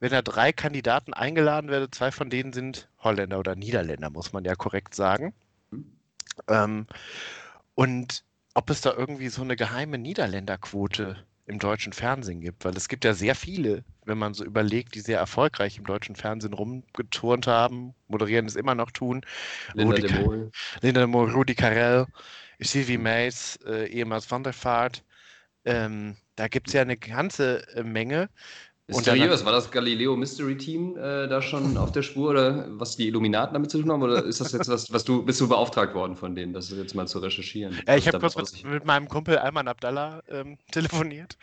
wenn 0.00 0.10
da 0.10 0.22
drei 0.22 0.52
Kandidaten 0.52 1.12
eingeladen 1.12 1.70
werden, 1.70 1.90
zwei 1.92 2.12
von 2.12 2.30
denen 2.30 2.52
sind 2.52 2.88
Holländer 2.98 3.38
oder 3.38 3.56
Niederländer, 3.56 4.10
muss 4.10 4.32
man 4.32 4.44
ja 4.44 4.54
korrekt 4.54 4.94
sagen. 4.94 5.34
Mhm. 5.70 5.92
Ähm, 6.48 6.86
und 7.74 8.24
ob 8.54 8.70
es 8.70 8.80
da 8.80 8.92
irgendwie 8.92 9.28
so 9.28 9.42
eine 9.42 9.56
geheime 9.56 9.98
Niederländerquote 9.98 11.24
im 11.48 11.58
deutschen 11.58 11.92
Fernsehen 11.92 12.40
gibt, 12.40 12.64
weil 12.64 12.76
es 12.76 12.88
gibt 12.88 13.04
ja 13.04 13.14
sehr 13.14 13.34
viele, 13.34 13.82
wenn 14.04 14.18
man 14.18 14.34
so 14.34 14.44
überlegt, 14.44 14.94
die 14.94 15.00
sehr 15.00 15.18
erfolgreich 15.18 15.78
im 15.78 15.84
deutschen 15.84 16.14
Fernsehen 16.14 16.52
rumgeturnt 16.52 17.46
haben, 17.46 17.94
moderieren 18.06 18.46
es 18.46 18.54
immer 18.54 18.74
noch 18.74 18.90
tun. 18.90 19.22
Linda 19.74 19.96
Rudi 19.96 20.06
de 20.06 20.22
Mol. 20.22 20.50
Linda 20.82 21.00
de 21.00 21.06
Mol, 21.06 21.30
Rudi 21.30 21.54
Carell, 21.54 22.06
Sylvie 22.60 22.98
Mays, 22.98 23.58
äh, 23.66 23.86
ehemals 23.86 24.30
Van 24.30 24.42
der 24.42 24.54
Vaart. 24.54 25.02
Ähm, 25.64 26.16
da 26.36 26.48
gibt 26.48 26.68
es 26.68 26.74
ja 26.74 26.82
eine 26.82 26.96
ganze 26.96 27.66
äh, 28.88 28.92
Menge. 28.92 29.26
Mysteriös, 29.26 29.44
war 29.44 29.52
das 29.52 29.70
Galileo 29.70 30.16
Mystery 30.16 30.56
Team 30.56 30.96
äh, 30.96 31.28
da 31.28 31.42
schon 31.42 31.76
auf 31.76 31.92
der 31.92 32.02
Spur 32.02 32.30
oder 32.30 32.66
was 32.70 32.96
die 32.96 33.08
Illuminaten 33.08 33.54
damit 33.54 33.70
zu 33.70 33.80
tun 33.80 33.92
haben? 33.92 34.02
Oder 34.02 34.24
ist 34.24 34.40
das 34.40 34.52
jetzt 34.52 34.68
was, 34.68 34.92
was 34.92 35.04
du, 35.04 35.22
bist 35.24 35.40
du 35.40 35.48
beauftragt 35.48 35.94
worden 35.94 36.16
von 36.16 36.34
denen, 36.34 36.52
das 36.52 36.70
jetzt 36.70 36.94
mal 36.94 37.06
zu 37.06 37.18
recherchieren? 37.18 37.78
Ja, 37.86 37.96
ich 37.96 38.08
habe 38.08 38.18
kurz 38.18 38.36
mit, 38.36 38.64
mit, 38.64 38.84
meinem 38.84 39.08
Kumpel 39.08 39.38
Alman 39.38 39.68
Abdallah 39.68 40.22
ähm, 40.28 40.58
telefoniert 40.72 41.36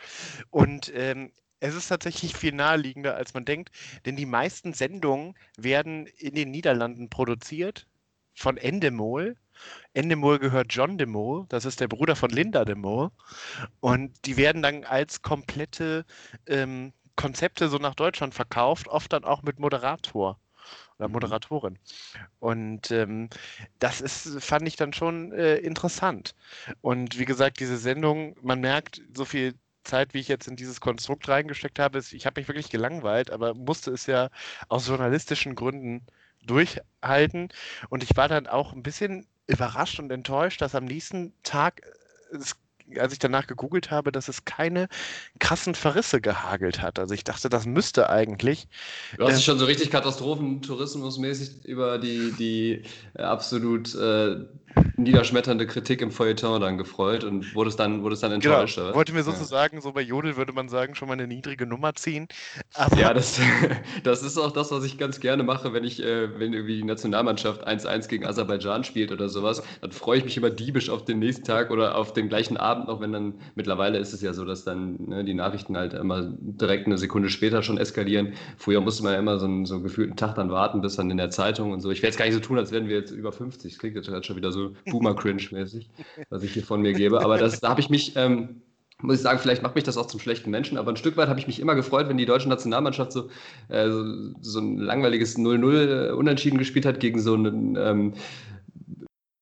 und 0.50 0.92
ähm, 0.94 1.30
es 1.60 1.74
ist 1.74 1.88
tatsächlich 1.88 2.36
viel 2.36 2.52
naheliegender, 2.52 3.16
als 3.16 3.32
man 3.32 3.44
denkt, 3.44 3.70
denn 4.04 4.16
die 4.16 4.26
meisten 4.26 4.74
Sendungen 4.74 5.34
werden 5.56 6.06
in 6.18 6.34
den 6.34 6.50
Niederlanden 6.50 7.08
produziert 7.08 7.86
von 8.34 8.56
Endemol. 8.58 9.36
Endemol 9.94 10.38
gehört 10.38 10.66
John 10.70 10.98
de 10.98 11.06
Mol, 11.06 11.46
das 11.48 11.64
ist 11.64 11.80
der 11.80 11.88
Bruder 11.88 12.14
von 12.14 12.28
Linda 12.30 12.66
de 12.66 12.74
Mol. 12.74 13.10
Und 13.80 14.12
die 14.26 14.36
werden 14.36 14.60
dann 14.60 14.84
als 14.84 15.22
komplette 15.22 16.04
ähm, 16.46 16.92
Konzepte 17.16 17.68
so 17.68 17.78
nach 17.78 17.94
Deutschland 17.94 18.34
verkauft, 18.34 18.88
oft 18.88 19.12
dann 19.12 19.24
auch 19.24 19.42
mit 19.42 19.58
Moderator 19.58 20.38
oder 20.98 21.08
mhm. 21.08 21.12
Moderatorin. 21.14 21.78
Und 22.40 22.90
ähm, 22.90 23.28
das 23.78 24.00
ist, 24.00 24.42
fand 24.42 24.66
ich 24.68 24.76
dann 24.76 24.92
schon 24.92 25.32
äh, 25.32 25.56
interessant. 25.56 26.34
Und 26.80 27.18
wie 27.18 27.24
gesagt, 27.24 27.60
diese 27.60 27.76
Sendung, 27.76 28.36
man 28.42 28.60
merkt, 28.60 29.02
so 29.14 29.24
viel 29.24 29.54
Zeit, 29.84 30.14
wie 30.14 30.20
ich 30.20 30.28
jetzt 30.28 30.48
in 30.48 30.56
dieses 30.56 30.80
Konstrukt 30.80 31.28
reingesteckt 31.28 31.78
habe, 31.78 31.98
ist, 31.98 32.12
ich 32.12 32.26
habe 32.26 32.40
mich 32.40 32.48
wirklich 32.48 32.70
gelangweilt, 32.70 33.30
aber 33.30 33.54
musste 33.54 33.92
es 33.92 34.06
ja 34.06 34.30
aus 34.68 34.88
journalistischen 34.88 35.54
Gründen 35.54 36.02
durchhalten. 36.44 37.48
Und 37.88 38.02
ich 38.02 38.16
war 38.16 38.28
dann 38.28 38.46
auch 38.46 38.72
ein 38.72 38.82
bisschen 38.82 39.26
überrascht 39.46 40.00
und 40.00 40.10
enttäuscht, 40.10 40.60
dass 40.60 40.74
am 40.74 40.84
nächsten 40.84 41.32
Tag 41.42 41.82
es 42.32 42.56
als 42.98 43.12
ich 43.12 43.18
danach 43.18 43.46
gegoogelt 43.46 43.90
habe, 43.90 44.12
dass 44.12 44.28
es 44.28 44.44
keine 44.44 44.88
krassen 45.38 45.74
Verrisse 45.74 46.20
gehagelt 46.20 46.80
hat. 46.80 46.98
Also 46.98 47.14
ich 47.14 47.24
dachte, 47.24 47.48
das 47.48 47.66
müsste 47.66 48.10
eigentlich. 48.10 48.68
Du 49.18 49.24
hast 49.24 49.36
dich 49.36 49.42
äh, 49.42 49.46
schon 49.46 49.58
so 49.58 49.64
richtig 49.64 49.90
katastrophentourismusmäßig 49.90 51.64
über 51.64 51.98
die, 51.98 52.32
die 52.32 52.82
äh, 53.14 53.22
absolut 53.22 53.94
äh, 53.94 54.36
niederschmetternde 54.96 55.66
Kritik 55.66 56.02
im 56.02 56.10
Feuilleton 56.10 56.60
dann 56.60 56.78
gefreut 56.78 57.24
und 57.24 57.54
wurde 57.54 57.70
es 57.70 57.76
dann, 57.76 58.02
wurde 58.02 58.14
es 58.14 58.20
dann 58.20 58.38
genau. 58.38 58.54
enttäuscht. 58.54 58.76
Genau. 58.76 58.94
Wollte 58.94 59.12
mir 59.12 59.22
sozusagen, 59.22 59.76
ja. 59.76 59.82
so 59.82 59.92
bei 59.92 60.02
Jodel 60.02 60.36
würde 60.36 60.52
man 60.52 60.68
sagen, 60.68 60.94
schon 60.94 61.08
mal 61.08 61.14
eine 61.14 61.26
niedrige 61.26 61.66
Nummer 61.66 61.94
ziehen. 61.94 62.28
Aber 62.74 62.96
ja, 62.98 63.14
das, 63.14 63.40
das 64.04 64.22
ist 64.22 64.38
auch 64.38 64.52
das, 64.52 64.70
was 64.70 64.84
ich 64.84 64.98
ganz 64.98 65.20
gerne 65.20 65.42
mache, 65.42 65.72
wenn 65.72 65.84
ich, 65.84 66.02
äh, 66.02 66.38
wenn 66.38 66.52
irgendwie 66.52 66.76
die 66.76 66.84
Nationalmannschaft 66.84 67.66
1-1 67.66 68.08
gegen 68.08 68.26
Aserbaidschan 68.26 68.84
spielt 68.84 69.12
oder 69.12 69.28
sowas, 69.28 69.62
dann 69.80 69.92
freue 69.92 70.18
ich 70.18 70.24
mich 70.24 70.36
immer 70.36 70.50
diebisch 70.50 70.90
auf 70.90 71.04
den 71.04 71.18
nächsten 71.18 71.44
Tag 71.44 71.70
oder 71.70 71.96
auf 71.96 72.12
den 72.12 72.28
gleichen 72.28 72.56
Abend 72.56 72.75
noch, 72.84 73.00
wenn 73.00 73.12
dann, 73.12 73.34
mittlerweile 73.54 73.98
ist 73.98 74.12
es 74.12 74.20
ja 74.22 74.32
so, 74.32 74.44
dass 74.44 74.64
dann 74.64 74.96
ne, 75.06 75.24
die 75.24 75.34
Nachrichten 75.34 75.76
halt 75.76 75.94
immer 75.94 76.22
direkt 76.38 76.86
eine 76.86 76.98
Sekunde 76.98 77.30
später 77.30 77.62
schon 77.62 77.78
eskalieren. 77.78 78.34
Früher 78.56 78.80
musste 78.80 79.02
man 79.02 79.12
ja 79.12 79.18
immer 79.18 79.38
so 79.38 79.46
einen, 79.46 79.66
so 79.66 79.80
gefühlten 79.80 80.16
Tag 80.16 80.34
dann 80.34 80.50
warten, 80.50 80.80
bis 80.80 80.96
dann 80.96 81.10
in 81.10 81.16
der 81.16 81.30
Zeitung 81.30 81.72
und 81.72 81.80
so. 81.80 81.90
Ich 81.90 82.02
werde 82.02 82.08
jetzt 82.08 82.18
gar 82.18 82.26
nicht 82.26 82.34
so 82.34 82.40
tun, 82.40 82.58
als 82.58 82.72
wären 82.72 82.88
wir 82.88 82.96
jetzt 82.96 83.10
über 83.10 83.32
50. 83.32 83.72
Das 83.72 83.78
klingt 83.78 83.96
jetzt 83.96 84.26
schon 84.26 84.36
wieder 84.36 84.52
so 84.52 84.72
Boomer-Cringe-mäßig, 84.90 85.88
was 86.30 86.42
ich 86.42 86.52
hier 86.52 86.64
von 86.64 86.82
mir 86.82 86.92
gebe. 86.92 87.22
Aber 87.22 87.38
das, 87.38 87.60
da 87.60 87.70
habe 87.70 87.80
ich 87.80 87.90
mich, 87.90 88.14
ähm, 88.16 88.62
muss 89.02 89.16
ich 89.16 89.22
sagen, 89.22 89.38
vielleicht 89.38 89.62
macht 89.62 89.74
mich 89.74 89.84
das 89.84 89.96
auch 89.96 90.06
zum 90.06 90.20
schlechten 90.20 90.50
Menschen, 90.50 90.78
aber 90.78 90.90
ein 90.90 90.96
Stück 90.96 91.16
weit 91.16 91.28
habe 91.28 91.38
ich 91.38 91.46
mich 91.46 91.60
immer 91.60 91.74
gefreut, 91.74 92.08
wenn 92.08 92.16
die 92.16 92.24
deutsche 92.24 92.48
Nationalmannschaft 92.48 93.12
so, 93.12 93.28
äh, 93.68 93.90
so, 93.90 94.32
so, 94.40 94.60
ein 94.60 94.78
langweiliges 94.78 95.36
0-0 95.36 96.08
äh, 96.08 96.12
unentschieden 96.12 96.58
gespielt 96.58 96.86
hat 96.86 97.00
gegen 97.00 97.20
so 97.20 97.34
einen 97.34 97.76
ähm, 97.76 98.14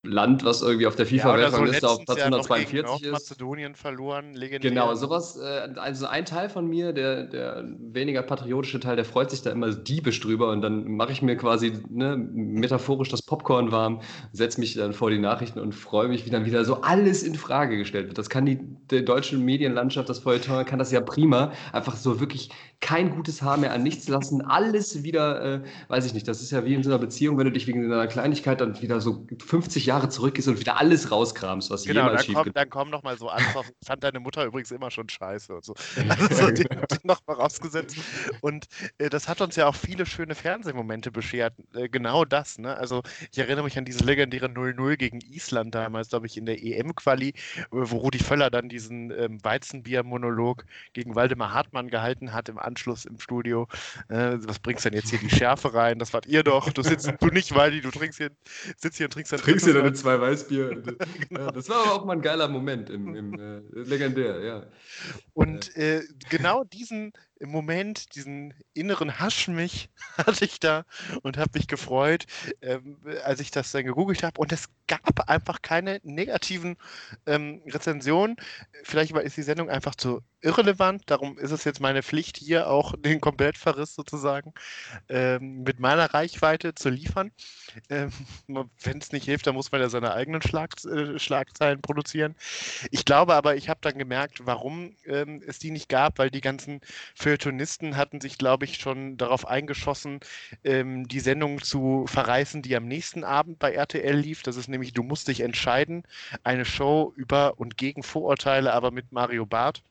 Land, 0.04 0.44
was 0.44 0.62
irgendwie 0.62 0.86
auf 0.86 0.96
der 0.96 1.06
FIFA-Weltrangliste 1.06 1.86
ja, 1.86 1.92
auf 1.92 2.04
Platz 2.04 2.20
142 2.20 3.02
ist. 3.02 3.12
Mazedonien 3.12 3.74
verloren, 3.74 4.34
legendär. 4.34 4.70
Genau, 4.70 4.94
sowas, 4.94 5.36
äh, 5.36 5.68
also 5.76 6.06
ein 6.06 6.24
Teil 6.24 6.48
von 6.48 6.68
mir, 6.68 6.92
der, 6.92 7.24
der 7.24 7.64
weniger 7.78 8.22
patriotische 8.22 8.80
Teil, 8.80 8.96
der 8.96 9.04
freut 9.04 9.30
sich 9.30 9.42
da 9.42 9.50
immer 9.50 9.72
diebisch 9.72 10.20
drüber 10.20 10.50
und 10.50 10.62
dann 10.62 10.84
mache 10.92 11.12
ich 11.12 11.22
mir 11.22 11.36
quasi 11.36 11.72
ne, 11.88 12.16
metaphorisch 12.16 13.08
das 13.08 13.22
Popcorn 13.22 13.72
warm, 13.72 14.00
setze 14.32 14.60
mich 14.60 14.74
dann 14.74 14.92
vor 14.92 15.10
die 15.10 15.18
Nachrichten 15.18 15.58
und 15.58 15.74
freue 15.74 16.08
mich, 16.08 16.26
wie 16.26 16.30
dann 16.30 16.44
wieder 16.44 16.64
so 16.64 16.82
alles 16.82 17.22
in 17.22 17.34
Frage 17.34 17.78
gestellt 17.78 18.08
wird. 18.08 18.18
Das 18.18 18.28
kann 18.28 18.46
die, 18.46 18.58
die 18.90 19.04
deutsche 19.04 19.38
Medienlandschaft, 19.38 20.08
das 20.08 20.18
Feuilleton, 20.20 20.64
kann 20.64 20.78
das 20.78 20.92
ja 20.92 21.00
prima. 21.00 21.52
Einfach 21.72 21.96
so 21.96 22.20
wirklich 22.20 22.50
kein 22.80 23.10
gutes 23.10 23.40
Haar 23.40 23.56
mehr 23.56 23.72
an 23.72 23.82
nichts 23.82 24.08
lassen, 24.08 24.42
alles 24.42 25.02
wieder, 25.02 25.42
äh, 25.42 25.60
weiß 25.88 26.04
ich 26.04 26.12
nicht, 26.14 26.28
das 26.28 26.42
ist 26.42 26.50
ja 26.50 26.64
wie 26.66 26.74
in 26.74 26.82
so 26.82 26.90
einer 26.90 26.98
Beziehung, 26.98 27.38
wenn 27.38 27.46
du 27.46 27.52
dich 27.52 27.66
wegen 27.66 27.90
einer 27.90 28.06
Kleinigkeit 28.06 28.60
dann 28.60 28.80
wieder 28.82 29.00
so 29.00 29.26
50 29.38 29.86
Jahre 29.86 29.93
zurückgehst 30.02 30.48
und 30.48 30.60
wieder 30.60 30.78
alles 30.78 31.10
rauskramst, 31.10 31.70
was 31.70 31.84
genau, 31.84 32.00
jemals 32.00 32.16
dann 32.16 32.24
schief 32.24 32.34
kommt, 32.34 32.56
dann 32.56 32.70
kommen 32.70 32.90
noch 32.90 33.02
mal 33.02 33.16
so 33.18 33.28
Antworten, 33.28 33.70
ich 33.80 33.86
fand 33.86 34.04
deine 34.04 34.20
Mutter 34.20 34.44
übrigens 34.44 34.70
immer 34.70 34.90
schon 34.90 35.08
scheiße 35.08 35.54
und 35.54 35.64
so. 35.64 35.74
Also 36.08 36.50
die, 36.50 36.64
die 36.90 37.06
noch 37.06 37.20
mal 37.26 37.34
rausgesetzt. 37.34 37.96
Und 38.40 38.66
äh, 38.98 39.08
das 39.08 39.28
hat 39.28 39.40
uns 39.40 39.56
ja 39.56 39.66
auch 39.66 39.74
viele 39.74 40.06
schöne 40.06 40.34
Fernsehmomente 40.34 41.10
beschert. 41.10 41.54
Äh, 41.74 41.88
genau 41.88 42.24
das, 42.24 42.58
ne? 42.58 42.76
Also 42.76 43.02
ich 43.32 43.38
erinnere 43.38 43.64
mich 43.64 43.78
an 43.78 43.84
diese 43.84 44.04
legendäre 44.04 44.46
0-0 44.46 44.96
gegen 44.96 45.20
Island 45.20 45.74
damals, 45.74 46.08
glaube 46.10 46.26
ich, 46.26 46.36
in 46.36 46.46
der 46.46 46.62
EM-Quali, 46.62 47.34
wo 47.70 47.98
Rudi 47.98 48.18
Völler 48.18 48.50
dann 48.50 48.68
diesen 48.68 49.10
ähm, 49.10 49.42
Weizenbier-Monolog 49.42 50.64
gegen 50.92 51.14
Waldemar 51.14 51.52
Hartmann 51.52 51.88
gehalten 51.88 52.32
hat 52.32 52.48
im 52.48 52.58
Anschluss 52.58 53.04
im 53.04 53.18
Studio. 53.18 53.68
Äh, 54.08 54.38
was 54.40 54.58
bringst 54.58 54.84
du 54.84 54.90
denn 54.90 54.98
jetzt 54.98 55.10
hier 55.10 55.18
die 55.18 55.30
Schärfe 55.30 55.74
rein? 55.74 55.98
Das 55.98 56.12
wart 56.12 56.26
ihr 56.26 56.42
doch. 56.42 56.70
Du 56.70 56.82
sitzt, 56.82 57.12
du 57.20 57.26
nicht, 57.28 57.54
Waldi, 57.54 57.80
du 57.80 57.90
trinkst 57.90 58.18
hier, 58.18 58.30
sitzt 58.76 58.96
hier 58.96 59.06
und 59.06 59.12
trinkst 59.12 59.32
dann. 59.32 59.40
Trinkst 59.40 59.64
hier 59.64 59.74
deine 59.84 59.94
zwei 59.94 60.20
Weißbier. 60.20 60.82
genau. 61.28 61.40
ja, 61.40 61.50
das 61.50 61.68
war 61.68 61.84
aber 61.84 61.92
auch 61.94 62.04
mal 62.04 62.14
ein 62.14 62.22
geiler 62.22 62.48
Moment 62.48 62.90
im, 62.90 63.14
im 63.14 63.34
äh, 63.34 63.60
legendär, 63.72 64.40
ja. 64.40 64.66
Und 65.34 65.76
äh, 65.76 66.02
genau 66.30 66.64
diesen 66.64 67.12
im 67.40 67.50
Moment 67.50 68.14
diesen 68.14 68.54
inneren 68.72 69.18
Haschmich 69.18 69.90
hatte 70.18 70.44
ich 70.44 70.60
da 70.60 70.84
und 71.22 71.36
habe 71.36 71.50
mich 71.54 71.66
gefreut, 71.66 72.26
ähm, 72.62 72.98
als 73.24 73.40
ich 73.40 73.50
das 73.50 73.72
dann 73.72 73.84
gegoogelt 73.84 74.22
habe. 74.22 74.40
Und 74.40 74.52
es 74.52 74.68
gab 74.86 75.28
einfach 75.28 75.62
keine 75.62 76.00
negativen 76.02 76.76
ähm, 77.26 77.62
Rezensionen. 77.66 78.36
Vielleicht 78.82 79.12
ist 79.12 79.36
die 79.36 79.42
Sendung 79.42 79.70
einfach 79.70 79.94
zu 79.94 80.22
irrelevant. 80.44 81.02
Darum 81.06 81.38
ist 81.38 81.50
es 81.50 81.64
jetzt 81.64 81.80
meine 81.80 82.02
Pflicht, 82.02 82.36
hier 82.36 82.68
auch 82.68 82.94
den 82.98 83.20
Komplettverriss 83.20 83.94
sozusagen 83.94 84.52
ähm, 85.08 85.62
mit 85.62 85.80
meiner 85.80 86.12
Reichweite 86.12 86.74
zu 86.74 86.90
liefern. 86.90 87.32
Ähm, 87.88 88.12
Wenn 88.46 88.98
es 88.98 89.12
nicht 89.12 89.24
hilft, 89.24 89.46
dann 89.46 89.54
muss 89.54 89.72
man 89.72 89.80
ja 89.80 89.88
seine 89.88 90.12
eigenen 90.12 90.42
Schlag, 90.42 90.72
äh, 90.84 91.18
Schlagzeilen 91.18 91.80
produzieren. 91.80 92.36
Ich 92.90 93.04
glaube 93.04 93.34
aber, 93.34 93.56
ich 93.56 93.68
habe 93.68 93.80
dann 93.82 93.98
gemerkt, 93.98 94.46
warum 94.46 94.94
ähm, 95.06 95.42
es 95.46 95.58
die 95.58 95.70
nicht 95.70 95.88
gab, 95.88 96.18
weil 96.18 96.30
die 96.30 96.40
ganzen 96.40 96.80
Feuilletonisten 97.24 97.96
hatten 97.96 98.20
sich, 98.20 98.36
glaube 98.36 98.66
ich, 98.66 98.76
schon 98.76 99.16
darauf 99.16 99.46
eingeschossen, 99.48 100.20
ähm, 100.62 101.08
die 101.08 101.20
Sendung 101.20 101.62
zu 101.62 102.04
verreißen, 102.06 102.60
die 102.60 102.76
am 102.76 102.86
nächsten 102.86 103.24
Abend 103.24 103.58
bei 103.58 103.72
RTL 103.72 104.14
lief. 104.14 104.42
Das 104.42 104.56
ist 104.56 104.68
nämlich 104.68 104.92
Du 104.92 105.02
musst 105.02 105.28
dich 105.28 105.40
entscheiden. 105.40 106.02
Eine 106.42 106.66
Show 106.66 107.14
über 107.16 107.58
und 107.58 107.78
gegen 107.78 108.02
Vorurteile, 108.02 108.74
aber 108.74 108.90
mit 108.90 109.10
Mario 109.10 109.46
Barth. 109.46 109.82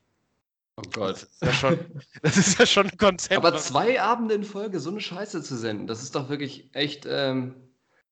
Oh 0.76 0.82
Gott. 0.92 1.14
Das 1.14 1.22
ist 1.22 1.42
ja 1.42 1.52
schon, 1.52 1.78
das 2.22 2.36
ist 2.36 2.58
ja 2.60 2.66
schon 2.66 2.86
ein 2.90 2.96
Konzept. 2.96 3.36
Aber 3.36 3.56
zwei 3.58 4.00
Abende 4.00 4.34
in 4.34 4.44
Folge 4.44 4.78
so 4.78 4.90
eine 4.90 5.00
Scheiße 5.00 5.42
zu 5.42 5.56
senden, 5.56 5.88
das 5.88 6.02
ist 6.02 6.14
doch 6.14 6.28
wirklich 6.28 6.70
echt. 6.72 7.04
Ähm 7.08 7.56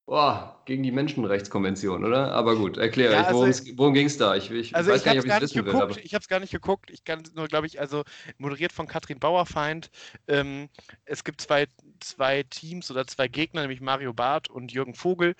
Boah, 0.04 0.61
gegen 0.64 0.82
die 0.82 0.92
Menschenrechtskonvention, 0.92 2.04
oder? 2.04 2.32
Aber 2.32 2.56
gut, 2.56 2.76
erkläre 2.76 3.14
ja, 3.14 3.24
also, 3.24 3.46
ich, 3.46 3.76
worum 3.76 3.94
ging 3.94 4.06
es 4.06 4.16
da? 4.16 4.36
Ich, 4.36 4.50
ich 4.50 4.74
also 4.74 4.90
weiß 4.90 5.00
ich 5.00 5.04
gar 5.04 5.14
nicht, 5.14 5.20
ob 5.20 5.26
ich 5.26 5.32
es 5.32 5.40
wissen 5.42 5.64
geguckt, 5.64 5.74
will. 5.74 5.82
Aber... 5.82 6.04
Ich 6.04 6.14
habe 6.14 6.22
es 6.22 6.28
gar 6.28 6.40
nicht 6.40 6.52
geguckt. 6.52 6.90
Ich 6.90 7.04
kann 7.04 7.22
nur, 7.34 7.48
glaube 7.48 7.66
ich, 7.66 7.80
also 7.80 8.02
moderiert 8.38 8.72
von 8.72 8.86
Katrin 8.86 9.18
Bauerfeind. 9.18 9.90
Ähm, 10.28 10.68
es 11.04 11.24
gibt 11.24 11.40
zwei, 11.40 11.66
zwei 12.00 12.44
Teams 12.44 12.90
oder 12.90 13.06
zwei 13.06 13.28
Gegner, 13.28 13.62
nämlich 13.62 13.80
Mario 13.80 14.12
Barth 14.12 14.48
und 14.48 14.72
Jürgen 14.72 14.94
Vogel. 14.94 15.34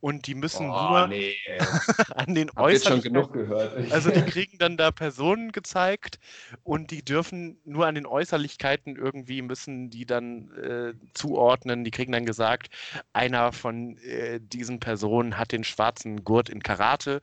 Und 0.00 0.26
die 0.26 0.34
müssen 0.34 0.68
oh, 0.70 0.88
nur 0.88 1.08
nee, 1.08 1.34
an 2.14 2.34
den 2.34 2.50
Äußerlichkeiten. 2.50 3.02
schon 3.02 3.12
genug 3.12 3.32
gehört. 3.32 3.90
also 3.92 4.10
die 4.10 4.22
kriegen 4.22 4.58
dann 4.58 4.76
da 4.76 4.90
Personen 4.90 5.52
gezeigt 5.52 6.18
und 6.62 6.90
die 6.90 7.04
dürfen 7.04 7.58
nur 7.64 7.86
an 7.86 7.94
den 7.94 8.06
Äußerlichkeiten 8.06 8.96
irgendwie 8.96 9.42
müssen 9.42 9.90
die 9.90 10.06
dann 10.06 10.50
äh, 10.52 10.92
zuordnen. 11.14 11.84
Die 11.84 11.90
kriegen 11.90 12.12
dann 12.12 12.26
gesagt, 12.26 12.68
einer 13.12 13.52
von 13.52 13.96
äh, 13.98 14.40
diesen 14.40 14.65
Personen 14.80 15.38
hat 15.38 15.52
den 15.52 15.64
schwarzen 15.64 16.24
Gurt 16.24 16.48
in 16.48 16.62
Karate 16.62 17.20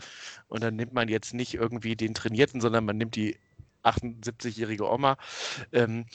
und 0.48 0.64
dann 0.64 0.76
nimmt 0.76 0.94
man 0.94 1.10
jetzt 1.10 1.34
nicht 1.34 1.54
irgendwie 1.54 1.96
den 1.96 2.14
Trainierten, 2.14 2.62
sondern 2.62 2.86
man 2.86 2.98
nimmt 2.98 3.16
die 3.16 3.38
78-jährige 3.84 4.90
Oma. 4.90 5.18
Ähm, 5.72 6.06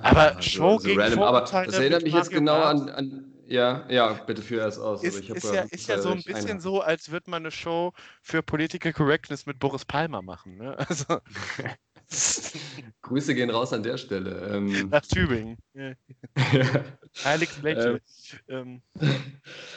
aber 0.00 0.36
ah, 0.36 0.42
Show 0.42 0.78
so, 0.78 0.88
so 0.88 0.88
gegen 0.88 1.22
Aber 1.22 1.40
das 1.42 1.74
erinnert 1.74 2.02
mich 2.02 2.14
jetzt 2.14 2.30
genau 2.30 2.62
an, 2.62 2.88
an, 2.88 3.34
ja, 3.46 3.84
ja, 3.88 4.12
bitte 4.26 4.42
führ 4.42 4.60
erst 4.60 4.78
aus. 4.78 5.02
Ist, 5.02 5.28
ist 5.28 5.52
ja, 5.52 5.62
ist 5.62 5.88
ja 5.88 6.00
so 6.00 6.10
ein 6.10 6.22
bisschen 6.22 6.52
eine. 6.52 6.60
so, 6.60 6.80
als 6.80 7.10
würde 7.10 7.30
man 7.30 7.42
eine 7.42 7.50
Show 7.50 7.92
für 8.22 8.42
Political 8.42 8.92
Correctness 8.92 9.46
mit 9.46 9.58
Boris 9.58 9.84
Palmer 9.84 10.22
machen. 10.22 10.56
Ne? 10.56 10.76
Also. 10.88 11.20
Grüße 13.02 13.34
gehen 13.34 13.50
raus 13.50 13.72
an 13.72 13.82
der 13.82 13.96
Stelle. 13.96 14.50
Ähm, 14.52 14.88
Nach 14.90 15.04
Tübingen. 15.04 15.56
Ja. 15.74 15.92
Heiligsblättchen. 17.24 18.00
Ähm. 18.48 18.82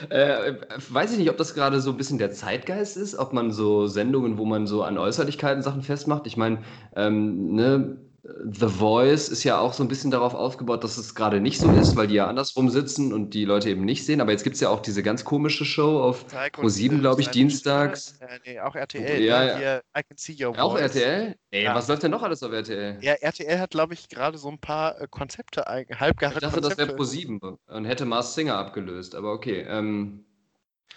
Äh, 0.09 0.61
weiß 0.89 1.11
ich 1.11 1.17
nicht, 1.17 1.29
ob 1.29 1.37
das 1.37 1.53
gerade 1.53 1.81
so 1.81 1.91
ein 1.91 1.97
bisschen 1.97 2.17
der 2.17 2.31
Zeitgeist 2.31 2.97
ist, 2.97 3.15
ob 3.15 3.33
man 3.33 3.51
so 3.51 3.87
Sendungen, 3.87 4.37
wo 4.37 4.45
man 4.45 4.67
so 4.67 4.83
an 4.83 4.97
Äußerlichkeiten 4.97 5.61
Sachen 5.61 5.81
festmacht. 5.81 6.27
Ich 6.27 6.37
meine, 6.37 6.63
ähm, 6.95 7.53
ne, 7.55 7.97
The 8.23 8.67
Voice 8.67 9.29
ist 9.29 9.43
ja 9.43 9.59
auch 9.59 9.73
so 9.73 9.83
ein 9.83 9.87
bisschen 9.87 10.11
darauf 10.11 10.33
aufgebaut, 10.33 10.83
dass 10.83 10.97
es 10.97 11.15
gerade 11.15 11.39
nicht 11.39 11.59
so 11.59 11.71
ist, 11.71 11.95
weil 11.95 12.07
die 12.07 12.15
ja 12.15 12.27
andersrum 12.27 12.69
sitzen 12.69 13.13
und 13.13 13.33
die 13.33 13.45
Leute 13.45 13.69
eben 13.69 13.85
nicht 13.85 14.05
sehen. 14.05 14.19
Aber 14.19 14.31
jetzt 14.31 14.43
gibt 14.43 14.55
es 14.55 14.59
ja 14.61 14.69
auch 14.69 14.81
diese 14.81 15.01
ganz 15.01 15.23
komische 15.23 15.63
Show 15.63 16.01
auf 16.01 16.25
Pro7, 16.27 16.99
glaube 16.99 17.21
ich, 17.21 17.29
dienstags. 17.29 18.19
Äh, 18.19 18.39
nee, 18.45 18.59
auch 18.59 18.75
RTL. 18.75 19.21
Ja, 19.21 19.39
ne? 19.39 19.47
ja. 19.47 19.57
Hier, 19.57 19.81
I 19.97 20.01
can 20.03 20.17
see 20.17 20.33
your 20.33 20.53
voice. 20.53 20.63
Auch 20.63 20.77
RTL? 20.77 21.35
Ey, 21.51 21.63
ja. 21.63 21.75
was 21.75 21.87
läuft 21.87 22.03
denn 22.03 22.11
noch 22.11 22.23
alles 22.23 22.43
auf 22.43 22.51
RTL? 22.51 22.97
Ja, 23.01 23.13
RTL 23.13 23.59
hat, 23.59 23.69
glaube 23.69 23.93
ich, 23.93 24.09
gerade 24.09 24.37
so 24.37 24.49
ein 24.49 24.59
paar 24.59 24.99
äh, 24.99 25.07
Konzepte, 25.09 25.63
halbgare 25.65 26.33
Ich 26.33 26.39
dachte, 26.39 26.61
Konzepte. 26.61 26.69
das 26.69 26.77
wäre 26.77 26.97
Pro7 26.97 27.57
und 27.67 27.85
hätte 27.85 28.05
Mars 28.05 28.35
Singer 28.35 28.57
abgelöst. 28.57 29.15
Aber 29.15 29.31
okay. 29.31 29.65
Ähm, 29.69 30.25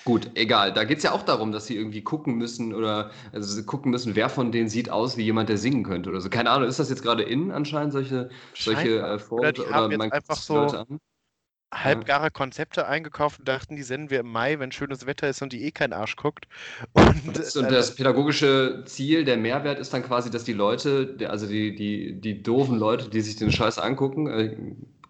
Gut, 0.04 0.30
egal. 0.34 0.72
Da 0.72 0.84
geht 0.84 0.98
es 0.98 1.04
ja 1.04 1.12
auch 1.12 1.22
darum, 1.22 1.52
dass 1.52 1.66
sie 1.66 1.76
irgendwie 1.76 2.02
gucken 2.02 2.36
müssen 2.36 2.74
oder 2.74 3.10
also 3.32 3.52
sie 3.54 3.64
gucken 3.66 3.90
müssen, 3.90 4.16
wer 4.16 4.30
von 4.30 4.50
denen 4.50 4.68
sieht 4.68 4.90
aus 4.90 5.16
wie 5.16 5.24
jemand, 5.24 5.50
der 5.50 5.58
singen 5.58 5.84
könnte 5.84 6.08
oder 6.08 6.20
so. 6.20 6.30
Keine 6.30 6.50
Ahnung, 6.50 6.68
ist 6.68 6.78
das 6.78 6.88
jetzt 6.88 7.02
gerade 7.02 7.22
in 7.22 7.50
anscheinend 7.50 7.92
solche, 7.92 8.30
solche 8.54 9.00
äh, 9.00 9.18
Vorurteile 9.18 9.68
oder, 9.68 9.86
oder 9.86 9.98
man 9.98 10.12
einfach 10.12 10.36
so 10.36 10.54
Leute 10.54 10.80
an? 10.80 11.00
halbgare 11.72 12.30
Konzepte 12.30 12.86
eingekauft 12.86 13.38
und 13.38 13.48
dachten, 13.48 13.76
die 13.76 13.82
senden 13.82 14.10
wir 14.10 14.20
im 14.20 14.30
Mai, 14.30 14.58
wenn 14.58 14.72
schönes 14.72 15.06
Wetter 15.06 15.28
ist 15.28 15.40
und 15.42 15.52
die 15.52 15.64
eh 15.64 15.70
kein 15.70 15.92
Arsch 15.92 16.16
guckt. 16.16 16.46
Und, 16.92 17.36
das, 17.36 17.54
und 17.54 17.70
das 17.70 17.94
pädagogische 17.94 18.82
Ziel, 18.86 19.24
der 19.24 19.36
Mehrwert 19.36 19.78
ist 19.78 19.92
dann 19.92 20.02
quasi, 20.02 20.30
dass 20.30 20.44
die 20.44 20.52
Leute, 20.52 21.16
also 21.28 21.46
die, 21.46 21.74
die, 21.74 22.20
die 22.20 22.42
doofen 22.42 22.78
Leute, 22.78 23.08
die 23.08 23.20
sich 23.20 23.36
den 23.36 23.52
Scheiß 23.52 23.78
angucken, 23.78 24.26
äh, 24.26 24.56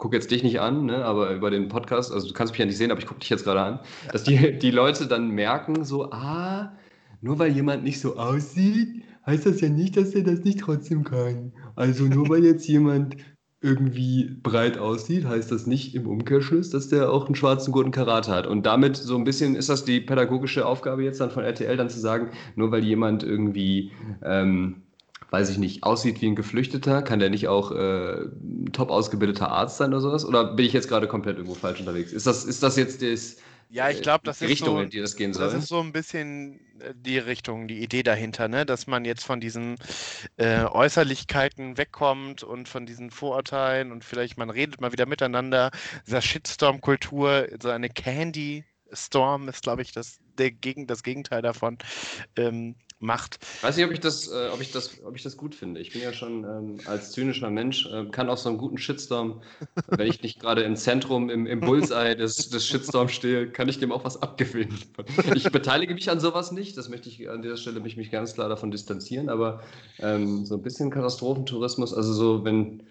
gucke 0.01 0.17
jetzt 0.17 0.31
dich 0.31 0.43
nicht 0.43 0.61
an, 0.61 0.87
ne, 0.87 1.05
aber 1.05 1.33
über 1.33 1.51
den 1.51 1.69
Podcast, 1.69 2.13
also 2.13 2.27
du 2.27 2.35
kannst 2.35 2.53
mich 2.53 2.59
ja 2.59 2.67
nicht 2.67 2.79
sehen, 2.79 2.91
aber 2.91 3.01
ich 3.01 3.07
gucke 3.07 3.21
dich 3.21 3.31
jetzt 3.31 3.45
gerade 3.45 3.61
an, 3.61 3.81
dass 4.11 4.25
die, 4.25 4.59
die 4.59 4.71
Leute 4.73 5.07
dann 5.07 5.31
merken, 5.31 5.85
so, 5.85 6.11
ah, 6.11 6.73
nur 7.21 7.39
weil 7.39 7.53
jemand 7.53 7.85
nicht 7.85 8.01
so 8.01 8.17
aussieht, 8.17 9.05
heißt 9.27 9.47
das 9.47 9.61
ja 9.61 9.69
nicht, 9.69 9.97
dass 9.97 10.15
er 10.15 10.25
das 10.25 10.41
nicht 10.41 10.61
trotzdem 10.61 11.05
kann. 11.05 11.53
Also 11.77 12.05
nur 12.05 12.29
weil 12.31 12.45
jetzt 12.45 12.67
jemand 12.67 13.17
irgendwie 13.61 14.39
breit 14.43 14.79
aussieht, 14.79 15.27
heißt 15.27 15.53
das 15.53 15.67
nicht 15.67 15.95
im 15.95 16.07
Umkehrschluss, 16.07 16.71
dass 16.71 16.89
der 16.89 17.13
auch 17.13 17.27
einen 17.27 17.35
schwarzen 17.35 17.73
guten 17.73 17.91
Karate 17.91 18.31
hat. 18.31 18.47
Und 18.47 18.65
damit 18.65 18.97
so 18.97 19.17
ein 19.17 19.25
bisschen 19.25 19.55
ist 19.55 19.69
das 19.69 19.85
die 19.85 20.01
pädagogische 20.01 20.65
Aufgabe 20.65 21.05
jetzt 21.05 21.21
dann 21.21 21.31
von 21.31 21.45
RTL, 21.45 21.77
dann 21.77 21.91
zu 21.91 22.01
sagen, 22.01 22.31
nur 22.57 22.73
weil 22.73 22.83
jemand 22.83 23.23
irgendwie 23.23 23.93
ähm, 24.25 24.83
weiß 25.31 25.51
ich 25.51 25.59
nicht, 25.59 25.83
aussieht 25.83 26.21
wie 26.21 26.27
ein 26.27 26.37
Geflüchteter, 26.37 27.03
kann 27.03 27.19
der 27.19 27.31
nicht 27.31 27.49
auch 27.49 27.73
äh, 27.73 28.27
top 28.73 28.91
ausgebildeter 28.91 29.51
Arzt 29.51 29.79
sein 29.79 29.91
oder 29.91 30.01
sowas? 30.01 30.25
Oder 30.25 30.55
bin 30.55 30.67
ich 30.67 30.73
jetzt 30.73 30.89
gerade 30.89 31.07
komplett 31.07 31.37
irgendwo 31.37 31.55
falsch 31.55 31.81
unterwegs? 31.81 32.13
Ist 32.13 32.27
das, 32.27 32.45
ist 32.45 32.63
das 32.63 32.77
jetzt 32.77 33.03
das, 33.03 33.37
ja, 33.73 33.89
ich 33.89 34.03
glaube, 34.03 34.23
das 34.25 34.39
die 34.39 34.47
ist 34.47 34.51
Richtung, 34.51 34.77
so, 34.77 34.83
in 34.83 34.91
die 34.91 34.99
das 34.99 35.15
gehen 35.15 35.33
soll. 35.33 35.45
Das 35.45 35.55
ist 35.55 35.69
so 35.69 35.79
ein 35.79 35.93
bisschen 35.93 36.59
äh, 36.81 36.93
die 36.95 37.19
Richtung, 37.19 37.69
die 37.69 37.81
Idee 37.83 38.03
dahinter, 38.03 38.49
ne? 38.49 38.67
dass 38.67 38.89
man 38.89 39.05
jetzt 39.05 39.25
von 39.25 39.41
diesen 39.41 39.77
äh, 40.39 40.65
Äußerlichkeiten 40.65 41.79
wegkommt 41.79 42.43
und 42.43 42.69
von 42.69 42.85
diesen 42.85 43.13
Vorurteilen 43.13 43.93
und 43.93 44.05
vielleicht 44.05 44.39
man 44.39 44.51
redet 44.51 44.81
mal 44.81 44.91
wieder 44.91 45.07
miteinander, 45.07 45.71
dieser 46.05 46.21
Shitstorm-Kultur, 46.21 47.49
so 47.63 47.69
eine 47.69 47.89
Candy 47.89 48.65
Storm 48.93 49.49
ist, 49.49 49.63
glaube 49.63 49.83
ich, 49.83 49.93
das, 49.93 50.19
der 50.41 50.51
Gegen, 50.51 50.87
das 50.87 51.03
Gegenteil 51.03 51.43
davon. 51.43 51.79
Ähm, 52.37 52.75
macht. 53.01 53.39
Ich 53.57 53.63
weiß 53.63 53.77
nicht, 53.77 53.87
ob 53.87 53.93
ich 53.93 54.01
das, 54.01 54.29
äh, 54.29 54.51
ob 54.53 54.61
ich 54.61 54.73
das, 54.73 55.03
ob 55.05 55.17
ich 55.17 55.23
das 55.23 55.37
gut 55.37 55.55
finde. 55.55 55.81
Ich 55.81 55.93
bin 55.93 56.03
ja 56.03 56.13
schon 56.13 56.45
ähm, 56.45 56.81
als 56.85 57.13
zynischer 57.13 57.51
Mensch, 57.51 57.87
äh, 57.87 58.05
kann 58.11 58.29
auch 58.29 58.37
so 58.37 58.51
einen 58.51 58.59
guten 58.59 58.77
Shitstorm, 58.79 59.43
wenn 59.89 60.07
ich 60.07 60.23
nicht 60.23 60.39
gerade 60.39 60.63
im 60.63 60.77
Zentrum, 60.77 61.31
im, 61.31 61.47
im 61.47 61.61
Bullseye 61.61 62.15
des, 62.15 62.51
des 62.51 62.67
Shitstorms 62.67 63.13
stehe, 63.13 63.51
kann 63.51 63.69
ich 63.69 63.79
dem 63.79 63.91
auch 63.91 64.05
was 64.05 64.23
abgewinnen. 64.23 64.79
Ich 65.35 65.51
beteilige 65.51 65.95
mich 65.95 66.11
an 66.11 66.21
sowas 66.21 66.53
nicht, 66.53 66.77
das 66.77 66.89
möchte 66.89 67.09
ich 67.09 67.29
an 67.31 67.43
dieser 67.43 67.57
Stelle 67.57 67.81
mich, 67.81 67.97
mich 67.97 68.11
ganz 68.11 68.35
klar 68.35 68.49
davon 68.49 68.71
distanzieren, 68.71 69.29
aber 69.29 69.63
ähm, 69.99 70.45
so 70.45 70.57
ein 70.57 70.63
bisschen 70.63 70.91
Katastrophentourismus, 70.91 71.95
also 71.95 72.13
so, 72.13 72.45
wenn, 72.45 72.83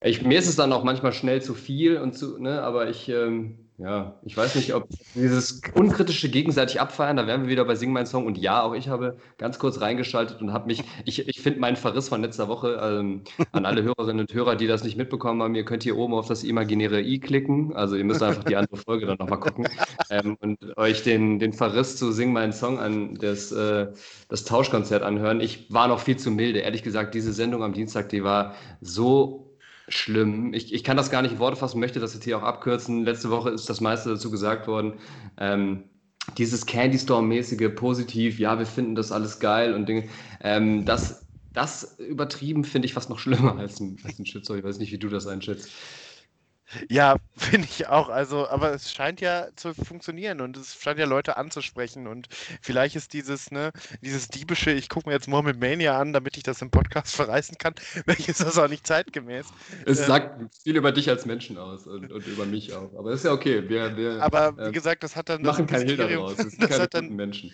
ich, 0.00 0.22
mir 0.22 0.38
ist 0.38 0.48
es 0.48 0.56
dann 0.56 0.72
auch 0.72 0.84
manchmal 0.84 1.12
schnell 1.12 1.42
zu 1.42 1.54
viel 1.54 1.98
und 1.98 2.16
zu, 2.16 2.38
ne, 2.38 2.62
aber 2.62 2.88
ich, 2.88 3.08
ähm, 3.08 3.65
ja, 3.78 4.18
ich 4.22 4.34
weiß 4.34 4.54
nicht, 4.54 4.74
ob 4.74 4.88
dieses 5.14 5.60
unkritische 5.74 6.30
gegenseitig 6.30 6.80
abfeiern, 6.80 7.18
da 7.18 7.26
wären 7.26 7.42
wir 7.42 7.50
wieder 7.50 7.66
bei 7.66 7.74
Sing 7.74 7.92
mein 7.92 8.06
Song. 8.06 8.24
Und 8.24 8.38
ja, 8.38 8.62
auch 8.62 8.74
ich 8.74 8.88
habe 8.88 9.18
ganz 9.36 9.58
kurz 9.58 9.82
reingeschaltet 9.82 10.40
und 10.40 10.54
habe 10.54 10.66
mich, 10.66 10.82
ich, 11.04 11.28
ich 11.28 11.40
finde 11.42 11.60
meinen 11.60 11.76
Verriss 11.76 12.08
von 12.08 12.22
letzter 12.22 12.48
Woche 12.48 12.80
ähm, 12.82 13.22
an 13.52 13.66
alle 13.66 13.82
Hörerinnen 13.82 14.20
und 14.20 14.32
Hörer, 14.32 14.56
die 14.56 14.66
das 14.66 14.82
nicht 14.82 14.96
mitbekommen 14.96 15.42
haben, 15.42 15.54
ihr 15.54 15.66
könnt 15.66 15.82
hier 15.82 15.98
oben 15.98 16.14
auf 16.14 16.26
das 16.26 16.42
imaginäre 16.42 17.02
i 17.02 17.20
klicken. 17.20 17.76
Also 17.76 17.96
ihr 17.96 18.04
müsst 18.04 18.22
einfach 18.22 18.44
die 18.44 18.56
andere 18.56 18.78
Folge 18.78 19.04
dann 19.04 19.18
nochmal 19.18 19.40
gucken 19.40 19.68
ähm, 20.08 20.38
und 20.40 20.78
euch 20.78 21.02
den, 21.02 21.38
den 21.38 21.52
Verriss 21.52 21.96
zu 21.96 22.12
Sing 22.12 22.32
mein 22.32 22.54
Song 22.54 22.78
an 22.78 23.16
das, 23.16 23.52
äh, 23.52 23.88
das 24.30 24.44
Tauschkonzert 24.44 25.02
anhören. 25.02 25.42
Ich 25.42 25.70
war 25.70 25.86
noch 25.88 26.00
viel 26.00 26.16
zu 26.16 26.30
milde. 26.30 26.60
Ehrlich 26.60 26.82
gesagt, 26.82 27.14
diese 27.14 27.34
Sendung 27.34 27.62
am 27.62 27.74
Dienstag, 27.74 28.08
die 28.08 28.24
war 28.24 28.54
so 28.80 29.45
schlimm. 29.88 30.52
Ich, 30.54 30.72
ich 30.72 30.84
kann 30.84 30.96
das 30.96 31.10
gar 31.10 31.22
nicht 31.22 31.32
in 31.32 31.38
Worte 31.38 31.56
fassen, 31.56 31.80
möchte 31.80 32.00
das 32.00 32.14
jetzt 32.14 32.24
hier 32.24 32.38
auch 32.38 32.42
abkürzen. 32.42 33.04
Letzte 33.04 33.30
Woche 33.30 33.50
ist 33.50 33.68
das 33.68 33.80
meiste 33.80 34.10
dazu 34.10 34.30
gesagt 34.30 34.66
worden. 34.66 34.94
Ähm, 35.38 35.84
dieses 36.38 36.66
Candy 36.66 36.98
Storm-mäßige, 36.98 37.74
positiv, 37.74 38.38
ja, 38.38 38.58
wir 38.58 38.66
finden 38.66 38.94
das 38.94 39.12
alles 39.12 39.38
geil 39.38 39.74
und 39.74 39.88
Dinge. 39.88 40.08
Ähm, 40.40 40.84
das, 40.84 41.26
das 41.52 41.98
übertrieben 41.98 42.64
finde 42.64 42.86
ich 42.86 42.94
fast 42.94 43.10
noch 43.10 43.18
schlimmer 43.18 43.56
als 43.58 43.80
ein, 43.80 43.96
als 44.04 44.18
ein 44.18 44.26
Shitstorm. 44.26 44.58
Ich 44.58 44.64
weiß 44.64 44.78
nicht, 44.78 44.92
wie 44.92 44.98
du 44.98 45.08
das 45.08 45.26
einschätzt. 45.26 45.70
Ja, 46.88 47.16
finde 47.36 47.68
ich 47.70 47.88
auch. 47.88 48.08
Also, 48.08 48.48
aber 48.48 48.72
es 48.72 48.92
scheint 48.92 49.20
ja 49.20 49.48
zu 49.56 49.74
funktionieren 49.74 50.40
und 50.40 50.56
es 50.56 50.74
scheint 50.74 50.98
ja 50.98 51.06
Leute 51.06 51.36
anzusprechen. 51.36 52.06
Und 52.06 52.28
vielleicht 52.60 52.96
ist 52.96 53.12
dieses, 53.12 53.50
ne, 53.50 53.72
dieses 54.00 54.28
diebische, 54.28 54.72
ich 54.72 54.88
gucke 54.88 55.08
mir 55.08 55.14
jetzt 55.14 55.28
Moment 55.28 55.60
Mania 55.60 55.98
an, 55.98 56.12
damit 56.12 56.36
ich 56.36 56.42
das 56.42 56.62
im 56.62 56.70
Podcast 56.70 57.14
verreißen 57.16 57.58
kann, 57.58 57.74
welches 58.06 58.40
ist 58.40 58.58
auch 58.58 58.68
nicht 58.68 58.86
zeitgemäß. 58.86 59.46
Es 59.84 60.00
ähm, 60.00 60.06
sagt 60.06 60.56
viel 60.62 60.76
über 60.76 60.92
dich 60.92 61.08
als 61.08 61.26
Menschen 61.26 61.58
aus 61.58 61.86
und, 61.86 62.12
und, 62.12 62.26
über 62.26 62.46
mich 62.46 62.72
auch. 62.74 62.92
Aber 62.98 63.12
ist 63.12 63.24
ja 63.24 63.32
okay. 63.32 63.68
Wir, 63.68 63.96
wir 63.96 64.22
aber 64.22 64.56
wie 64.56 64.62
ähm, 64.62 64.72
gesagt, 64.72 65.02
das 65.02 65.16
hat 65.16 65.28
dann. 65.28 65.42
Machen 65.42 65.66
kein 65.66 65.86
Hehl 65.86 65.96
daraus. 65.96 66.36
Das, 66.36 66.56
das 66.56 66.80
hat 66.80 66.94
dann 66.94 67.10
Menschen. 67.10 67.52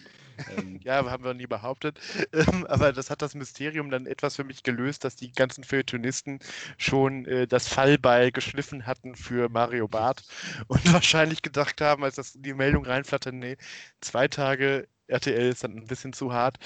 Ähm, 0.48 0.80
ja, 0.84 1.04
haben 1.10 1.24
wir 1.24 1.34
nie 1.34 1.46
behauptet. 1.46 1.98
Ähm, 2.34 2.66
aber 2.66 2.92
das 2.92 3.10
hat 3.10 3.20
das 3.20 3.34
Mysterium 3.34 3.90
dann 3.90 4.06
etwas 4.06 4.36
für 4.36 4.44
mich 4.44 4.62
gelöst, 4.62 5.04
dass 5.04 5.16
die 5.16 5.32
ganzen 5.32 5.64
Feuilletonisten 5.64 6.38
schon 6.78 7.26
äh, 7.26 7.46
das 7.46 7.68
Fallbeil 7.68 8.32
geschliffen 8.32 8.86
hatten 8.86 9.14
für 9.16 9.48
Mario 9.50 9.86
Barth 9.88 10.24
und 10.68 10.80
wahrscheinlich 10.92 11.42
gedacht 11.42 11.80
haben, 11.82 12.04
als 12.04 12.16
das 12.16 12.32
die 12.34 12.54
Meldung 12.54 12.86
reinflatterte, 12.86 13.36
nee, 13.36 13.56
zwei 14.00 14.28
Tage 14.28 14.88
RTL 15.12 15.50
ist 15.50 15.64
dann 15.64 15.76
ein 15.76 15.86
bisschen 15.86 16.12
zu 16.12 16.32
hart. 16.32 16.58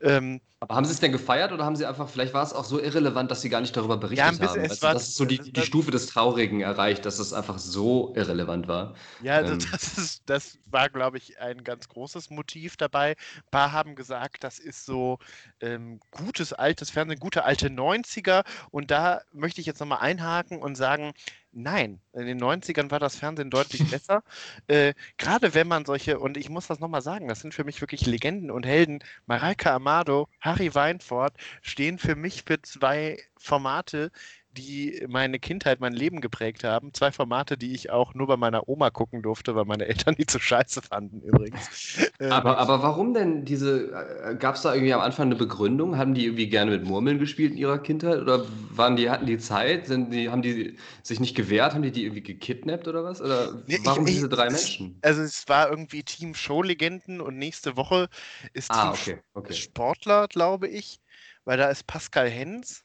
Ähm, 0.00 0.40
aber 0.64 0.76
haben 0.76 0.86
Sie 0.86 0.92
es 0.92 1.00
denn 1.00 1.12
gefeiert 1.12 1.52
oder 1.52 1.62
haben 1.64 1.76
Sie 1.76 1.84
einfach, 1.84 2.08
vielleicht 2.08 2.32
war 2.32 2.42
es 2.42 2.54
auch 2.54 2.64
so 2.64 2.80
irrelevant, 2.80 3.30
dass 3.30 3.42
Sie 3.42 3.50
gar 3.50 3.60
nicht 3.60 3.76
darüber 3.76 3.98
berichtet 3.98 4.24
ja, 4.24 4.28
ein 4.28 4.38
bisschen, 4.38 4.62
haben? 4.62 4.70
Also, 4.70 4.86
das 4.86 5.08
ist 5.08 5.16
so 5.16 5.26
die, 5.26 5.38
die 5.38 5.60
Stufe 5.60 5.90
des 5.90 6.06
Traurigen 6.06 6.62
erreicht, 6.62 7.04
dass 7.04 7.18
es 7.18 7.34
einfach 7.34 7.58
so 7.58 8.14
irrelevant 8.16 8.66
war. 8.66 8.94
Ja, 9.22 9.40
ähm. 9.40 9.58
das, 9.70 9.98
ist, 9.98 10.22
das 10.24 10.58
war, 10.64 10.88
glaube 10.88 11.18
ich, 11.18 11.38
ein 11.38 11.64
ganz 11.64 11.88
großes 11.88 12.30
Motiv 12.30 12.78
dabei. 12.78 13.10
Ein 13.10 13.50
paar 13.50 13.72
haben 13.72 13.94
gesagt, 13.94 14.42
das 14.42 14.58
ist 14.58 14.86
so 14.86 15.18
ähm, 15.60 16.00
gutes 16.10 16.54
altes 16.54 16.88
Fernsehen, 16.88 17.20
gute 17.20 17.44
alte 17.44 17.68
90er. 17.68 18.44
Und 18.70 18.90
da 18.90 19.20
möchte 19.32 19.60
ich 19.60 19.66
jetzt 19.66 19.80
nochmal 19.80 20.00
einhaken 20.00 20.62
und 20.62 20.76
sagen, 20.76 21.12
Nein, 21.56 22.00
in 22.12 22.26
den 22.26 22.38
90ern 22.40 22.90
war 22.90 22.98
das 22.98 23.14
Fernsehen 23.16 23.48
deutlich 23.48 23.86
besser. 23.88 24.24
Äh, 24.66 24.94
Gerade 25.18 25.54
wenn 25.54 25.68
man 25.68 25.84
solche, 25.84 26.18
und 26.18 26.36
ich 26.36 26.48
muss 26.50 26.66
das 26.66 26.80
nochmal 26.80 27.00
sagen, 27.02 27.28
das 27.28 27.40
sind 27.40 27.54
für 27.54 27.62
mich 27.64 27.80
wirklich 27.80 28.06
Legenden 28.06 28.50
und 28.50 28.66
Helden. 28.66 28.98
Mareike 29.26 29.70
Amado, 29.70 30.28
Harry 30.40 30.74
Weinfurt 30.74 31.34
stehen 31.62 31.98
für 31.98 32.16
mich 32.16 32.42
für 32.44 32.60
zwei 32.62 33.18
Formate, 33.36 34.10
die 34.54 35.04
meine 35.08 35.38
Kindheit, 35.38 35.80
mein 35.80 35.92
Leben 35.92 36.20
geprägt 36.20 36.64
haben. 36.64 36.94
Zwei 36.94 37.12
Formate, 37.12 37.58
die 37.58 37.74
ich 37.74 37.90
auch 37.90 38.14
nur 38.14 38.26
bei 38.26 38.36
meiner 38.36 38.68
Oma 38.68 38.90
gucken 38.90 39.22
durfte, 39.22 39.54
weil 39.54 39.64
meine 39.64 39.86
Eltern 39.88 40.14
die 40.14 40.26
zu 40.26 40.38
scheiße 40.38 40.82
fanden 40.82 41.20
übrigens. 41.22 41.98
Ähm, 42.20 42.30
aber, 42.30 42.58
aber 42.58 42.80
warum 42.80 43.12
denn 43.12 43.44
diese, 43.44 43.90
äh, 44.22 44.36
gab 44.36 44.54
es 44.54 44.62
da 44.62 44.72
irgendwie 44.72 44.92
am 44.94 45.00
Anfang 45.00 45.26
eine 45.26 45.34
Begründung? 45.34 45.98
Haben 45.98 46.14
die 46.14 46.26
irgendwie 46.26 46.48
gerne 46.48 46.70
mit 46.70 46.84
Murmeln 46.84 47.18
gespielt 47.18 47.52
in 47.52 47.58
ihrer 47.58 47.78
Kindheit? 47.78 48.20
Oder 48.20 48.44
waren 48.70 48.94
die, 48.94 49.10
hatten 49.10 49.26
die 49.26 49.38
Zeit? 49.38 49.86
Sind 49.86 50.12
die, 50.12 50.30
haben 50.30 50.42
die 50.42 50.76
sich 51.02 51.18
nicht 51.18 51.34
gewehrt? 51.34 51.74
Haben 51.74 51.82
die 51.82 51.90
die 51.90 52.04
irgendwie 52.04 52.22
gekidnappt 52.22 52.86
oder 52.86 53.02
was? 53.02 53.20
Oder 53.20 53.64
warum 53.82 54.06
ich, 54.06 54.14
diese 54.14 54.28
drei 54.28 54.48
Menschen? 54.48 54.96
Also 55.02 55.22
es 55.22 55.48
war 55.48 55.68
irgendwie 55.68 56.04
Team 56.04 56.34
Showlegenden 56.34 57.20
und 57.20 57.36
nächste 57.36 57.76
Woche 57.76 58.08
ist 58.52 58.70
ah, 58.70 58.92
Team 58.92 59.14
okay, 59.14 59.22
okay. 59.34 59.52
Sportler, 59.54 60.28
glaube 60.28 60.68
ich, 60.68 61.00
weil 61.44 61.58
da 61.58 61.68
ist 61.68 61.86
Pascal 61.88 62.30
Hens 62.30 62.83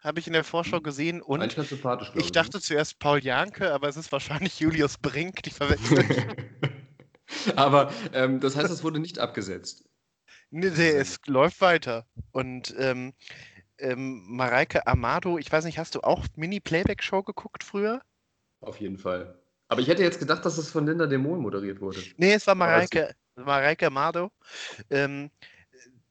habe 0.00 0.20
ich 0.20 0.26
in 0.26 0.32
der 0.32 0.44
Vorschau 0.44 0.80
gesehen. 0.80 1.20
Und 1.20 1.42
ich, 1.42 1.56
ich 2.14 2.32
dachte 2.32 2.58
ne? 2.58 2.62
zuerst 2.62 2.98
Paul 2.98 3.22
Janke, 3.22 3.72
aber 3.72 3.88
es 3.88 3.96
ist 3.96 4.12
wahrscheinlich 4.12 4.60
Julius 4.60 4.98
Brink, 4.98 5.42
die 5.42 5.50
verwechselt. 5.50 6.36
aber 7.56 7.92
ähm, 8.12 8.40
das 8.40 8.56
heißt, 8.56 8.70
es 8.70 8.82
wurde 8.82 9.00
nicht 9.00 9.18
abgesetzt. 9.18 9.84
Nee, 10.50 10.70
nee 10.70 10.90
es 10.90 11.18
läuft 11.26 11.60
weiter. 11.60 12.06
Und 12.32 12.74
ähm, 12.78 13.12
ähm, 13.78 14.24
Mareike 14.28 14.86
Amado, 14.86 15.38
ich 15.38 15.50
weiß 15.50 15.64
nicht, 15.64 15.78
hast 15.78 15.94
du 15.94 16.00
auch 16.00 16.24
Mini-Playback-Show 16.36 17.22
geguckt 17.22 17.64
früher? 17.64 18.00
Auf 18.60 18.80
jeden 18.80 18.98
Fall. 18.98 19.38
Aber 19.68 19.80
ich 19.80 19.88
hätte 19.88 20.02
jetzt 20.02 20.18
gedacht, 20.18 20.44
dass 20.44 20.58
es 20.58 20.70
von 20.70 20.86
Linda 20.86 21.06
Demol 21.06 21.38
moderiert 21.38 21.80
wurde. 21.80 22.00
Nee, 22.16 22.32
es 22.32 22.46
war 22.46 22.54
Mareike, 22.54 23.14
Mareike 23.36 23.86
Amado. 23.86 24.30
Ähm, 24.90 25.30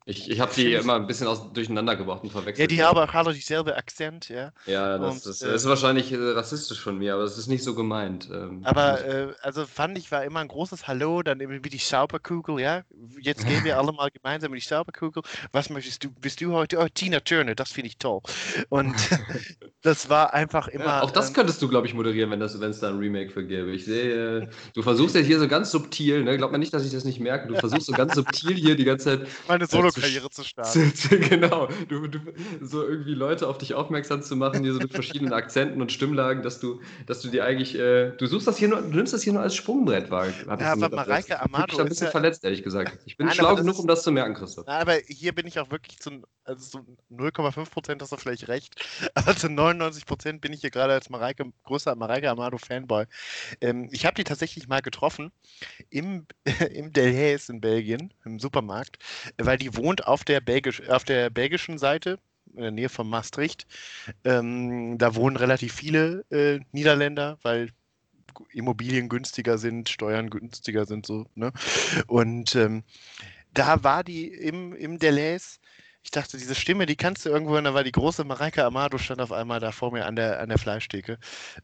ich, 0.08 0.32
ich 0.32 0.40
habe 0.40 0.54
die 0.56 0.74
immer 0.74 0.96
ein 0.96 1.06
bisschen 1.06 1.28
aus, 1.28 1.52
durcheinander 1.52 1.98
gebracht 1.98 2.24
und 2.24 2.32
verwechselt. 2.32 2.72
Ja, 2.72 2.76
die 2.78 2.82
haben 2.82 2.98
auch 2.98 3.14
alle 3.14 3.34
dieselbe 3.34 3.76
Akzent, 3.76 4.30
ja. 4.30 4.54
Ja, 4.66 4.98
das, 4.98 5.16
und, 5.16 5.26
das 5.26 5.42
äh, 5.42 5.54
ist 5.54 5.68
wahrscheinlich 5.68 6.14
äh, 6.14 6.16
rassistisch 6.16 6.80
von 6.80 6.98
mir, 6.98 7.14
aber 7.14 7.24
es 7.24 7.38
ist 7.38 7.48
nicht 7.48 7.62
so 7.62 7.76
gemeint. 7.76 8.30
Ähm, 8.32 8.62
aber 8.64 9.06
äh, 9.06 9.34
also 9.42 9.66
fand 9.66 9.98
ich, 9.98 10.10
war 10.10 10.24
immer 10.24 10.40
ein 10.40 10.48
großes 10.48 10.88
Hallo, 10.88 11.24
dann 11.24 11.42
eben 11.42 11.62
wie 11.66 11.70
die 11.70 11.78
Sauberkugel, 11.78 12.62
ja. 12.62 12.84
Jetzt 13.20 13.46
gehen 13.46 13.66
wir 13.66 13.78
alle 13.80 13.92
mal 13.92 14.10
gemeinsam 14.10 14.54
in 14.54 14.60
die 14.62 14.66
Sauberkugel. 14.66 15.24
Was 15.52 15.70
möchtest 15.70 16.06
du? 16.06 16.10
Bist 16.10 16.40
du 16.40 16.54
heute? 16.54 16.78
Oh, 16.78 16.88
Tina 16.88 17.20
Turner, 17.20 17.54
das 17.54 17.74
finde 17.74 17.90
ich 17.90 17.98
toll. 17.98 18.22
Und 18.70 18.96
das 19.84 20.10
war 20.10 20.34
einfach 20.34 20.68
immer. 20.68 20.86
Ja, 20.86 21.02
auch 21.02 21.12
das 21.12 21.30
ähm, 21.30 21.34
könntest 21.36 21.62
du, 21.62 21.68
glaube 21.68 21.86
ich, 21.86 21.94
moderieren, 21.94 22.32
wenn 22.32 22.42
es 22.42 22.80
da 22.80 22.90
ein 22.90 22.98
Remake 22.98 23.30
für 23.30 23.46
gäbe. 23.46 23.72
Ich 23.72 23.86
sehe, 23.86 24.40
äh, 24.40 24.48
du 24.74 24.82
versuchst 24.82 25.16
ja 25.16 25.22
hier 25.22 25.40
so 25.40 25.48
ganz 25.48 25.70
subtil, 25.72 26.24
ne? 26.24 26.36
Glaub 26.38 26.52
mir 26.52 26.58
nicht, 26.58 26.74
dass 26.74 26.84
ich 26.84 26.92
das 26.92 27.04
nicht 27.04 27.20
merke. 27.20 27.48
Du 27.48 27.56
versuchst 27.56 27.86
so 27.86 27.94
ganz 27.94 28.16
subtil 28.16 28.56
hier 28.56 28.76
die 28.76 28.86
ganze 28.86 29.20
Zeit. 29.20 29.28
Meine 29.48 29.66
äh, 29.66 29.68
Solo 29.68 29.92
Karriere 29.92 30.30
zu 30.32 30.44
starten. 30.44 30.92
genau, 31.30 31.68
du, 31.88 32.08
du, 32.08 32.20
so 32.62 32.88
irgendwie 32.88 33.14
Leute 33.14 33.48
auf 33.48 33.60
dich 33.60 33.76
aufmerksam 33.76 34.24
zu 34.24 34.36
machen, 34.36 34.64
hier 34.64 34.74
so 34.74 34.80
mit 34.80 34.92
verschiedenen 34.92 35.34
Akzenten 35.34 35.80
und 35.82 35.92
Stimmlagen, 35.92 36.42
dass 36.42 36.60
du, 36.60 36.82
dass 37.06 37.22
du 37.22 37.30
dir 37.30 37.46
eigentlich, 37.46 37.78
äh, 37.78 38.12
du 38.18 38.26
suchst 38.26 38.48
das 38.48 38.58
hier 38.58 38.70
nur, 38.70 38.82
du 38.82 38.96
nimmst 38.96 39.14
das 39.14 39.22
hier 39.22 39.34
nur 39.34 39.44
als 39.44 39.56
Sprungbrett 39.56 40.10
wahr. 40.10 40.28
Ja, 40.28 40.74
aber 40.74 40.90
Mareike 40.90 41.40
Amado. 41.40 41.66
Ich 41.70 41.78
bin 41.78 41.86
ein 41.86 41.90
bisschen 41.90 42.06
ja, 42.06 42.12
verletzt, 42.12 42.44
ehrlich 42.44 42.64
gesagt. 42.64 42.98
Ich 43.06 43.16
bin 43.16 43.28
nein, 43.28 43.36
schlau 43.36 43.56
genug, 43.56 43.76
ist, 43.76 43.80
um 43.80 43.88
das 43.88 44.02
zu 44.02 44.12
merken, 44.12 44.34
Christoph. 44.34 44.66
Nein, 44.66 44.82
aber 44.82 44.96
hier 45.08 45.34
bin 45.34 45.46
ich 45.46 45.60
auch 45.60 45.70
wirklich 45.70 46.00
zu, 46.00 46.24
also 46.44 46.80
zu 46.80 46.98
0,5 47.12 47.70
Prozent 47.70 48.02
hast 48.02 48.12
du 48.12 48.18
vielleicht 48.18 48.48
recht, 48.48 48.76
aber 49.14 49.36
zu 49.36 49.50
99 49.74 50.06
Prozent 50.06 50.42
bin 50.42 50.54
ich 50.54 50.62
hier 50.62 50.72
gerade 50.72 50.94
als 50.94 51.10
Mareike, 51.10 51.46
großer 51.64 51.96
Mareike 51.96 52.30
Amado 52.30 52.58
Fanboy. 52.58 53.06
Ähm, 53.62 53.90
ich 53.92 54.06
habe 54.06 54.16
die 54.16 54.24
tatsächlich 54.24 54.68
mal 54.68 54.82
getroffen 54.82 55.32
im, 55.90 56.26
im 56.74 56.94
Delhaize 56.94 57.52
in 57.52 57.62
Belgien, 57.62 58.14
im 58.26 58.40
Supermarkt, 58.40 58.98
weil 59.38 59.58
die 59.58 59.76
wohnt 59.76 60.08
auf 60.08 60.24
der, 60.24 60.42
Belgisch, 60.42 60.88
auf 60.90 61.04
der 61.04 61.30
belgischen 61.30 61.78
Seite, 61.78 62.20
in 62.56 62.62
der 62.62 62.72
Nähe 62.72 62.90
von 62.90 63.10
Maastricht. 63.10 63.68
Ähm, 64.24 64.98
da 64.98 65.16
wohnen 65.16 65.36
relativ 65.36 65.74
viele 65.74 66.26
äh, 66.32 66.60
Niederländer, 66.72 67.38
weil 67.44 67.70
Immobilien 68.52 69.10
günstiger 69.10 69.58
sind, 69.58 69.90
Steuern 69.90 70.30
günstiger 70.30 70.86
sind 70.86 71.06
so. 71.06 71.26
Ne? 71.36 71.52
Und 72.08 72.56
ähm, 72.56 72.84
da 73.54 73.84
war 73.84 74.04
die 74.04 74.28
im, 74.28 74.74
im 74.74 75.00
Deleuze. 75.00 75.60
Ich 76.08 76.12
dachte, 76.12 76.38
diese 76.38 76.56
Stimme, 76.56 76.86
die 76.86 76.96
kannst 76.96 77.26
du 77.26 77.30
irgendwo, 77.30 77.58
und 77.58 77.66
da 77.66 77.74
war 77.74 77.84
die 77.84 77.92
große 77.92 78.24
Mareike 78.24 78.64
Amado, 78.64 78.98
stand 78.98 79.20
auf 79.20 79.34
einmal 79.34 79.60
da 79.60 79.74
vor 79.74 79.92
mir 79.92 80.06
an 80.06 80.16
der, 80.16 80.40
an 80.40 80.48
der 80.48 80.58
Fleischtheke. 80.58 81.20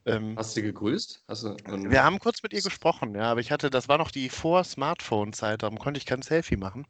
Ähm, 0.06 0.36
Hast 0.38 0.52
du 0.52 0.56
sie 0.60 0.64
gegrüßt? 0.64 1.24
Du, 1.30 1.90
wir 1.90 2.04
haben 2.04 2.20
kurz 2.20 2.44
mit 2.44 2.52
ihr 2.52 2.62
gesprochen, 2.62 3.16
ja, 3.16 3.32
aber 3.32 3.40
ich 3.40 3.52
hatte, 3.54 3.70
das 3.70 3.88
war 3.88 3.98
noch 3.98 4.12
die 4.12 4.28
Vor-Smartphone-Zeit, 4.28 5.64
darum 5.64 5.80
konnte 5.80 5.98
ich 5.98 6.06
kein 6.06 6.22
Selfie 6.22 6.58
machen. 6.58 6.86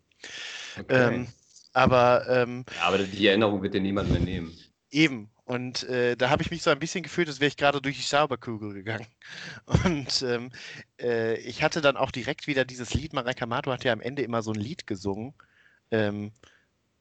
Okay. 0.80 1.14
Ähm, 1.16 1.28
aber, 1.74 2.26
ähm, 2.28 2.66
ja, 2.76 2.82
aber 2.82 2.98
die 2.98 3.28
Erinnerung 3.28 3.62
wird 3.62 3.76
dir 3.76 3.82
niemand 3.82 4.10
mehr 4.10 4.20
nehmen. 4.22 4.58
Eben. 4.90 5.30
Und 5.46 5.84
Und 5.84 5.84
äh, 5.84 6.16
da 6.16 6.30
habe 6.30 6.42
ich 6.42 6.52
mich 6.52 6.64
so 6.64 6.72
ein 6.72 6.80
bisschen 6.80 7.04
gefühlt, 7.04 7.28
als 7.28 7.40
wäre 7.40 7.50
ich 7.50 7.58
gerade 7.58 7.82
durch 7.82 7.98
die 7.98 8.04
Zauberkugel 8.04 8.74
gegangen. 8.74 9.08
Und 9.86 10.22
ähm, 10.24 10.52
äh, 11.00 11.38
ich 11.42 11.62
hatte 11.64 11.82
dann 11.82 11.98
auch 11.98 12.12
direkt 12.12 12.48
wieder 12.48 12.66
dieses 12.66 12.94
Lied, 12.94 13.14
Marek 13.14 13.42
Amato 13.42 13.72
hat 13.72 13.84
ja 13.84 13.94
am 13.94 14.02
Ende 14.02 14.24
immer 14.24 14.42
so 14.42 14.52
ein 14.52 14.60
Lied 14.60 14.88
gesungen. 14.88 15.36
Ähm, 15.92 16.32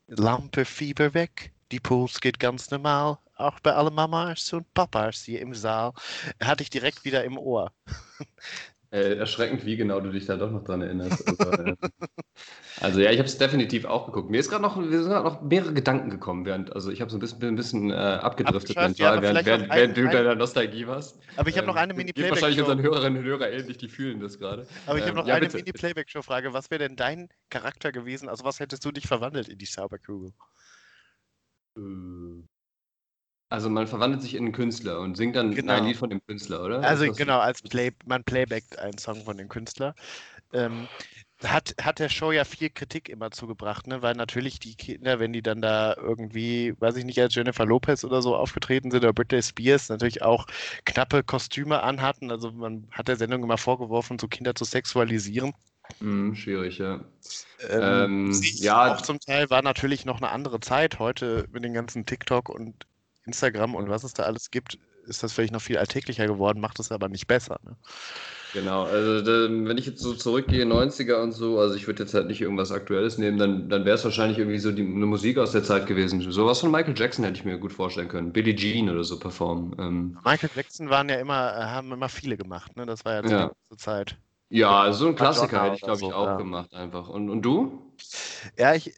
Lampe, 0.07 0.65
Fieber 0.65 1.13
weg, 1.15 1.53
die 1.73 1.81
Puls 1.81 2.21
geht 2.21 2.39
ganz 2.39 2.71
normal, 2.71 3.19
auch 3.37 3.59
bei 3.61 3.73
allen 3.73 3.95
Mamas 3.95 4.53
und 4.53 4.73
Papas 4.75 5.23
hier 5.25 5.41
im 5.41 5.55
Saal. 5.55 5.93
Hatte 6.41 6.63
ich 6.63 6.71
direkt 6.71 7.05
wieder 7.05 7.25
im 7.25 7.39
Ohr. 7.39 7.73
Äh, 8.93 9.15
erschreckend, 9.17 9.65
wie 9.65 9.77
genau 9.77 10.01
du 10.01 10.11
dich 10.11 10.27
da 10.27 10.37
doch 10.37 10.51
noch 10.51 10.65
dran 10.65 10.83
erinnerst. 10.83 11.27
Also, 11.41 11.51
äh, 11.51 11.77
also 12.81 13.01
ja, 13.01 13.11
ich 13.11 13.19
habe 13.19 13.27
es 13.29 13.39
definitiv 13.39 13.85
auch 13.85 14.07
geguckt. 14.07 14.31
Mir 14.31 14.39
ist 14.41 14.51
gerade 14.51 14.63
noch, 14.63 14.77
mir 14.77 14.91
sind 15.03 15.11
gerade 15.11 15.25
noch 15.25 15.41
mehrere 15.43 15.73
Gedanken 15.73 16.11
gekommen, 16.11 16.45
während, 16.45 16.75
also 16.75 16.91
ich 16.91 17.01
habe 17.01 17.11
so 17.11 17.17
ein 17.17 17.21
bisschen, 17.21 17.43
ein 17.43 17.57
bisschen 17.57 17.91
äh, 17.91 17.95
abgedriftet 17.95 18.77
Abgeschweift, 18.77 18.99
mental, 18.99 19.17
ja, 19.17 19.23
während, 19.23 19.47
während, 19.47 19.75
während 19.75 19.97
du 19.97 20.05
ein- 20.05 20.11
deiner 20.13 20.35
Nostalgie 20.35 20.87
warst. 20.87 21.19
Aber 21.37 21.49
ich 21.49 21.57
habe 21.57 21.67
noch 21.67 21.77
Ähm, 21.77 21.83
eine 21.91 21.95
geht 21.95 22.31
wahrscheinlich 22.31 22.59
Mini-Playback-Show. 22.59 22.61
unseren 22.61 22.83
Hörerinnen 22.83 23.19
und 23.23 23.25
Hörern 23.25 23.53
ähnlich, 23.53 23.79
die 23.79 23.89
fühlen 23.89 24.21
das 24.21 24.39
gerade. 24.39 24.67
Aber 24.87 24.99
ich 24.99 25.05
habe 25.05 25.11
Ähm, 25.11 25.17
noch 25.23 25.27
ja, 25.29 25.35
eine 25.37 25.47
bitte. 25.47 25.59
Mini-Playback-Show-Frage. 25.59 26.53
Was 26.53 26.71
wäre 26.71 26.81
denn 26.81 26.97
dein 26.97 27.29
Charakter 27.51 27.93
gewesen? 27.93 28.29
Also 28.29 28.45
was 28.45 28.61
hättest 28.61 28.85
du 28.85 28.91
dich 28.93 29.07
verwandelt 29.07 29.49
in 29.49 29.59
die 29.59 29.65
Zauberkugel? 29.67 30.33
Äh, 31.77 32.43
Also 33.53 33.69
man 33.69 33.87
verwandelt 33.87 34.23
sich 34.23 34.35
in 34.35 34.45
einen 34.45 34.53
Künstler 34.53 34.99
und 35.01 35.15
singt 35.15 35.37
dann 35.37 35.55
Genau. 35.55 35.75
ein 35.75 35.85
Lied 35.85 35.99
von 35.99 36.09
dem 36.09 36.25
Künstler, 36.27 36.65
oder? 36.65 36.83
Also 36.83 37.13
genau, 37.13 37.39
als 37.39 37.61
Play, 37.61 37.93
man 38.07 38.25
playbackt 38.25 38.79
einen 38.79 38.97
Song 38.97 39.23
von 39.27 39.37
dem 39.37 39.51
Künstler. 39.51 39.95
Ähm, 40.55 40.89
hat, 41.45 41.75
hat 41.79 41.99
der 41.99 42.09
Show 42.09 42.33
ja 42.33 42.45
viel 42.45 42.71
Kritik 42.71 43.11
immer 43.11 43.31
zugebracht, 43.31 43.87
ne? 43.89 44.01
weil 44.01 44.15
natürlich 44.15 44.59
die 44.59 44.75
Kinder, 44.75 45.21
wenn 45.21 45.35
die 45.35 45.43
dann 45.43 45.61
da 45.61 45.95
irgendwie, 45.99 46.75
weiß 46.81 46.97
ich 46.97 47.05
nicht, 47.05 47.21
als 47.21 47.35
Jennifer 47.35 47.67
Lopez 47.67 48.05
oder 48.05 48.23
so 48.23 48.35
aufgetreten 48.37 48.91
sind 48.91 49.05
oder 49.05 49.13
Britney 49.13 49.43
Spears, 49.43 49.91
natürlich 49.91 50.23
auch 50.23 50.47
knappe 50.87 51.23
Kostüme 51.23 51.83
anhatten. 51.83 52.31
Also 52.31 52.53
man 52.53 52.89
hat 52.91 53.09
der 53.09 53.17
Sendung 53.17 53.43
immer 53.43 53.59
vorgeworfen, 53.59 54.19
so 54.19 54.29
Kinder 54.29 54.55
zu 54.55 54.65
sexualisieren. 54.65 55.53
Hm, 55.99 56.35
schwierig, 56.35 56.79
ja. 56.79 57.05
Ähm, 57.69 57.83
Ähm, 57.83 58.43
ja. 58.57 58.95
auch 58.95 59.03
zum 59.03 59.21
Teil 59.21 59.51
war 59.51 59.61
natürlich 59.63 60.07
noch 60.07 60.19
eine 60.23 60.31
andere 60.31 60.61
Zeit. 60.61 60.99
Heute 60.99 61.47
mit 61.53 61.65
den 61.65 61.75
ganzen 61.75 62.07
TikTok 62.07 62.49
und 62.49 62.87
Instagram 63.25 63.75
und 63.75 63.89
was 63.89 64.05
es 64.05 64.15
da 64.15 64.25
alles 64.25 64.51
gibt, 64.51 64.79
ist 65.07 65.23
das 65.23 65.33
vielleicht 65.33 65.53
noch 65.53 65.63
viel 65.63 65.79
alltäglicher 65.79 66.27
geworden, 66.27 66.61
macht 66.61 66.79
es 66.81 66.93
aber 66.93 67.09
nicht 67.09 67.27
besser. 67.27 67.59
Ne? 67.65 67.77
Genau, 68.53 68.85
also 68.85 69.25
wenn 69.67 69.79
ich 69.79 69.87
jetzt 69.87 70.03
so 70.03 70.13
zurückgehe, 70.15 70.67
90er 70.67 71.23
und 71.23 71.33
so, 71.33 71.59
also 71.59 71.75
ich 71.75 71.87
würde 71.87 72.03
jetzt 72.03 72.13
halt 72.13 72.27
nicht 72.27 72.43
irgendwas 72.43 72.71
Aktuelles 72.71 73.17
nehmen, 73.17 73.39
dann, 73.39 73.71
dann 73.71 73.87
wäre 73.87 73.97
es 73.97 74.05
wahrscheinlich 74.05 74.37
irgendwie 74.39 74.59
so 74.59 74.73
die, 74.73 74.83
eine 74.83 75.07
Musik 75.07 75.39
aus 75.39 75.53
der 75.53 75.63
Zeit 75.65 75.87
gewesen. 75.87 76.21
Sowas 76.31 76.61
von 76.61 76.71
Michael 76.71 76.95
Jackson 76.97 77.25
hätte 77.25 77.39
ich 77.39 77.45
mir 77.47 77.57
gut 77.59 77.73
vorstellen 77.73 78.09
können. 78.09 78.31
Billie 78.33 78.55
Jean 78.55 78.91
oder 78.91 79.05
so 79.05 79.19
performen. 79.19 79.75
Ähm, 79.79 80.19
Michael 80.23 80.51
Jackson 80.55 80.91
waren 80.91 81.09
ja 81.09 81.17
immer, 81.17 81.57
äh, 81.57 81.65
haben 81.65 81.93
immer 81.93 82.11
viele 82.11 82.37
gemacht, 82.37 82.77
ne? 82.77 82.85
Das 82.85 83.05
war 83.07 83.15
ja, 83.15 83.23
Ja. 83.31 83.53
zur 83.69 83.79
Zeit. 83.79 84.19
ja, 84.51 84.93
so 84.93 85.09
ein 85.09 85.17
Klassiker 85.17 85.63
hätte 85.63 85.77
ich, 85.77 85.83
glaube 85.83 86.03
ich, 86.03 86.09
so, 86.09 86.13
auch 86.13 86.33
ja. 86.33 86.37
gemacht 86.37 86.75
einfach. 86.75 87.09
Und, 87.09 87.31
und 87.31 87.43
du? 87.43 87.95
Ja, 88.59 88.75
ich 88.75 88.93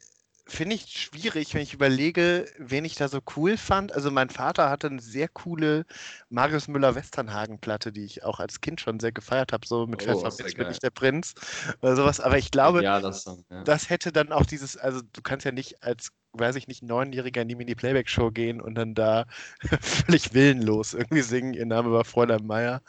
finde 0.47 0.75
ich 0.75 0.85
schwierig, 0.87 1.53
wenn 1.53 1.61
ich 1.61 1.73
überlege, 1.73 2.45
wen 2.59 2.85
ich 2.85 2.95
da 2.95 3.07
so 3.07 3.19
cool 3.35 3.57
fand. 3.57 3.93
Also 3.93 4.11
mein 4.11 4.29
Vater 4.29 4.69
hatte 4.69 4.87
eine 4.87 5.01
sehr 5.01 5.27
coole 5.27 5.85
Marius 6.29 6.67
Müller-Westernhagen-Platte, 6.67 7.91
die 7.91 8.05
ich 8.05 8.23
auch 8.23 8.39
als 8.39 8.61
Kind 8.61 8.79
schon 8.79 8.99
sehr 8.99 9.11
gefeiert 9.11 9.53
habe, 9.53 9.65
so 9.65 9.87
mit 9.87 10.07
Oh, 10.07 10.19
Pfefferminz 10.21 10.53
bin 10.53 10.69
ich 10.69 10.79
der 10.79 10.91
Prinz 10.91 11.33
oder 11.81 11.95
sowas. 11.95 12.19
Aber 12.19 12.37
ich 12.37 12.51
glaube, 12.51 12.83
ja, 12.83 12.99
das 12.99 13.23
Song. 13.23 13.43
Ja. 13.49 13.63
das 13.63 13.89
hätte 13.89 14.11
dann 14.11 14.31
auch 14.31 14.45
dieses, 14.45 14.77
also 14.77 15.01
du 15.01 15.21
kannst 15.23 15.45
ja 15.45 15.51
nicht 15.51 15.81
als, 15.81 16.09
weiß 16.33 16.55
ich 16.57 16.67
nicht, 16.67 16.83
Neunjähriger 16.83 17.41
in 17.41 17.47
die 17.47 17.55
Mini-Playback-Show 17.55 18.29
gehen 18.31 18.61
und 18.61 18.75
dann 18.75 18.93
da 18.93 19.25
völlig 19.81 20.33
willenlos 20.33 20.93
irgendwie 20.93 21.21
singen, 21.21 21.53
ihr 21.53 21.65
Name 21.65 21.91
war 21.91 22.05
Fräulein 22.05 22.45
Meier, 22.45 22.81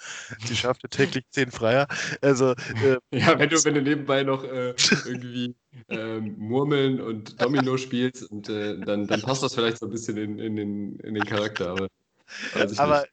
die 0.48 0.56
schaffte 0.56 0.88
täglich 0.88 1.24
zehn 1.30 1.50
Freier. 1.50 1.86
Also, 2.20 2.50
äh, 2.50 2.98
Ja, 3.12 3.38
wenn 3.38 3.48
du, 3.48 3.64
wenn 3.64 3.74
du 3.74 3.82
nebenbei 3.82 4.24
noch 4.24 4.44
äh, 4.44 4.74
irgendwie 5.06 5.54
ähm, 5.88 6.34
Murmeln 6.38 7.00
und 7.00 7.40
Domino 7.40 7.76
spielst, 7.76 8.30
und, 8.30 8.48
äh, 8.48 8.78
dann, 8.78 9.06
dann 9.06 9.22
passt 9.22 9.42
das 9.42 9.54
vielleicht 9.54 9.78
so 9.78 9.86
ein 9.86 9.92
bisschen 9.92 10.16
in, 10.16 10.38
in, 10.38 10.56
den, 10.56 10.96
in 11.00 11.14
den 11.14 11.24
Charakter. 11.24 11.70
Aber, 11.70 11.88
aber 12.76 13.04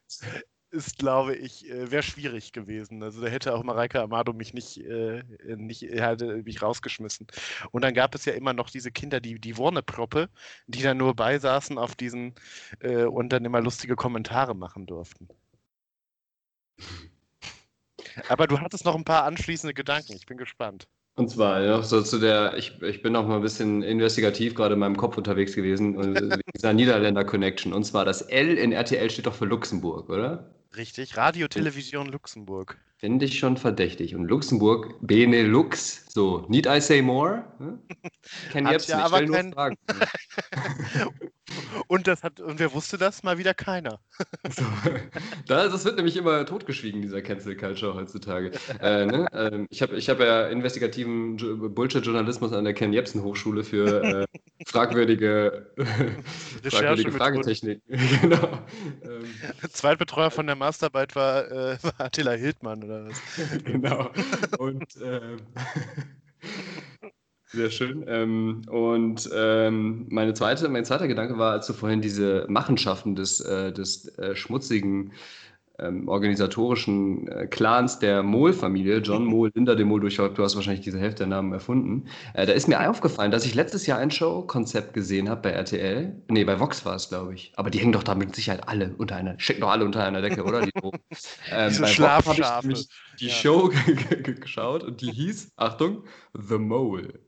ist, 0.74 0.98
glaube 0.98 1.36
ich, 1.36 1.70
äh, 1.70 1.90
wäre 1.90 2.02
schwierig 2.02 2.52
gewesen. 2.52 3.02
Also 3.02 3.20
da 3.20 3.28
hätte 3.28 3.54
auch 3.54 3.62
Mareike 3.62 4.02
Amado 4.02 4.32
mich 4.32 4.52
nicht, 4.52 4.78
äh, 4.78 5.22
nicht 5.44 5.84
er 5.84 6.10
hätte 6.10 6.42
mich 6.42 6.60
rausgeschmissen. 6.60 7.28
Und 7.70 7.82
dann 7.82 7.94
gab 7.94 8.14
es 8.14 8.24
ja 8.24 8.32
immer 8.32 8.52
noch 8.52 8.70
diese 8.70 8.90
Kinder, 8.90 9.20
die, 9.20 9.38
die 9.38 9.56
Wurneproppe, 9.56 10.28
die 10.66 10.82
dann 10.82 10.96
nur 10.96 11.14
beisaßen 11.14 11.78
auf 11.78 11.94
diesen 11.94 12.34
äh, 12.80 13.04
und 13.04 13.30
dann 13.30 13.44
immer 13.44 13.60
lustige 13.60 13.96
Kommentare 13.96 14.54
machen 14.54 14.86
durften. 14.86 15.28
Aber 18.28 18.46
du 18.46 18.60
hattest 18.60 18.84
noch 18.84 18.96
ein 18.96 19.04
paar 19.04 19.24
anschließende 19.24 19.74
Gedanken. 19.74 20.14
Ich 20.14 20.26
bin 20.26 20.36
gespannt. 20.36 20.88
Und 21.16 21.30
zwar 21.30 21.60
noch 21.60 21.84
so 21.84 22.02
zu 22.02 22.18
der, 22.18 22.56
ich, 22.56 22.82
ich 22.82 23.00
bin 23.02 23.12
noch 23.12 23.26
mal 23.26 23.36
ein 23.36 23.42
bisschen 23.42 23.82
investigativ 23.82 24.54
gerade 24.54 24.74
in 24.74 24.80
meinem 24.80 24.96
Kopf 24.96 25.16
unterwegs 25.16 25.54
gewesen, 25.54 25.96
und 25.96 26.14
wegen 26.16 26.40
dieser 26.54 26.72
Niederländer-Connection. 26.72 27.72
Und 27.72 27.84
zwar 27.84 28.04
das 28.04 28.22
L 28.22 28.58
in 28.58 28.72
RTL 28.72 29.08
steht 29.10 29.26
doch 29.26 29.34
für 29.34 29.44
Luxemburg, 29.44 30.10
oder? 30.10 30.50
Richtig. 30.76 31.16
Radio, 31.16 31.46
Television, 31.46 32.08
Luxemburg. 32.08 32.78
Finde 33.04 33.26
ich 33.26 33.38
schon 33.38 33.58
verdächtig. 33.58 34.14
Und 34.14 34.28
Luxemburg, 34.28 34.94
Benelux, 35.02 36.06
so, 36.08 36.46
need 36.48 36.66
I 36.66 36.80
say 36.80 37.02
more? 37.02 37.44
Hm? 37.58 37.78
Hat 38.64 38.72
jetzt 38.72 38.88
ja 38.88 38.96
nicht, 38.96 39.04
aber 39.04 39.26
kein- 39.26 39.52
Fragen. 39.52 39.76
Und 41.88 42.06
das 42.06 42.22
hat, 42.22 42.40
und 42.40 42.58
wer 42.58 42.72
wusste 42.72 42.96
das? 42.96 43.22
Mal 43.22 43.36
wieder 43.38 43.52
keiner. 43.54 44.00
So. 44.50 44.62
Da, 45.46 45.68
das 45.68 45.84
wird 45.84 45.96
nämlich 45.96 46.16
immer 46.16 46.46
totgeschwiegen, 46.46 47.02
dieser 47.02 47.20
Cancel 47.22 47.56
Culture 47.56 47.94
heutzutage. 47.94 48.52
äh, 48.80 49.04
ne? 49.06 49.26
ähm, 49.32 49.66
ich 49.70 49.82
habe 49.82 49.96
ich 49.96 50.08
hab 50.08 50.20
ja 50.20 50.46
investigativen 50.48 51.36
Jo- 51.36 51.68
Bullshit-Journalismus 51.68 52.52
an 52.52 52.64
der 52.64 52.72
Ken 52.74 52.92
Jebsen 52.92 53.22
Hochschule 53.22 53.64
für 53.64 54.02
äh, 54.02 54.26
fragwürdige, 54.66 55.72
fragwürdige. 56.70 57.12
Fragetechnik. 57.12 57.82
genau. 58.22 58.58
Ähm, 59.02 59.24
Zweitbetreuer 59.70 60.30
von 60.30 60.46
der 60.46 60.56
Masterarbeit 60.56 61.14
war, 61.16 61.50
äh, 61.50 61.76
war 61.82 61.94
Attila 62.00 62.32
Hildmann 62.32 62.84
oder 62.84 62.93
was? 63.02 63.22
genau. 63.64 64.10
Und 64.58 64.84
ähm, 65.02 65.38
sehr 67.46 67.70
schön. 67.70 68.04
Ähm, 68.06 68.62
und 68.68 69.28
ähm, 69.34 70.06
meine 70.10 70.34
zweite, 70.34 70.68
mein 70.68 70.84
zweiter 70.84 71.08
Gedanke 71.08 71.38
war, 71.38 71.52
als 71.52 71.66
du 71.66 71.72
vorhin 71.72 72.00
diese 72.00 72.46
Machenschaften 72.48 73.14
des, 73.14 73.40
äh, 73.40 73.72
des 73.72 74.06
äh, 74.18 74.34
schmutzigen 74.36 75.12
ähm, 75.78 76.08
organisatorischen 76.08 77.26
äh, 77.28 77.46
Clans 77.46 77.98
der 77.98 78.22
Mohl-Familie, 78.22 78.98
John 78.98 79.24
Mohl, 79.26 79.50
Linda 79.54 79.74
de 79.74 79.84
Mohl, 79.84 80.00
du, 80.00 80.08
hast 80.08 80.54
wahrscheinlich 80.56 80.84
diese 80.84 80.98
Hälfte 81.00 81.18
der 81.18 81.26
Namen 81.28 81.52
erfunden. 81.52 82.06
Äh, 82.34 82.46
da 82.46 82.52
ist 82.52 82.68
mir 82.68 82.88
aufgefallen, 82.88 83.30
dass 83.30 83.44
ich 83.44 83.54
letztes 83.54 83.86
Jahr 83.86 83.98
ein 83.98 84.10
Showkonzept 84.10 84.94
gesehen 84.94 85.28
habe 85.28 85.42
bei 85.42 85.50
RTL. 85.50 86.22
Nee, 86.28 86.44
bei 86.44 86.60
Vox 86.60 86.84
war 86.86 86.94
es, 86.96 87.08
glaube 87.08 87.34
ich. 87.34 87.52
Aber 87.56 87.70
die 87.70 87.78
hängen 87.78 87.92
doch 87.92 88.02
da 88.04 88.14
mit 88.14 88.34
Sicherheit 88.36 88.68
alle 88.68 88.94
unter 88.98 89.16
einer, 89.16 89.34
stecken 89.38 89.62
doch 89.62 89.70
alle 89.70 89.84
unter 89.84 90.04
einer 90.04 90.22
Decke, 90.22 90.44
oder? 90.44 90.62
Die 90.62 90.70
ähm, 91.50 91.68
Diese 91.70 91.86
Schlafschafe. 91.86 92.74
die 93.18 93.26
Ja. 93.26 93.32
Show 93.32 93.68
ge- 93.86 94.22
ge- 94.22 94.34
geschaut 94.34 94.84
und 94.84 95.00
die 95.00 95.10
hieß, 95.10 95.52
Achtung, 95.56 96.04
The 96.34 96.58
Mole. 96.58 97.23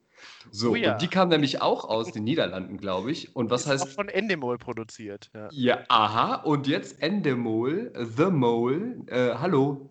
So, 0.58 0.72
Oh 0.72 0.74
ja. 0.74 0.92
und 0.92 1.02
die 1.02 1.08
kam 1.08 1.28
nämlich 1.28 1.60
auch 1.60 1.84
aus 1.84 2.12
den 2.12 2.24
Niederlanden, 2.24 2.78
glaube 2.78 3.10
ich. 3.12 3.34
Und 3.36 3.50
was 3.50 3.66
Ist 3.66 3.80
auch 3.80 3.86
heißt 3.86 3.88
von 3.94 4.08
Endemol 4.08 4.58
produziert. 4.58 5.30
Ja. 5.34 5.48
ja, 5.50 5.84
aha, 5.88 6.36
und 6.36 6.66
jetzt 6.66 7.00
Endemol, 7.02 7.92
The 8.16 8.30
Mole, 8.30 9.02
äh, 9.08 9.34
hallo. 9.36 9.90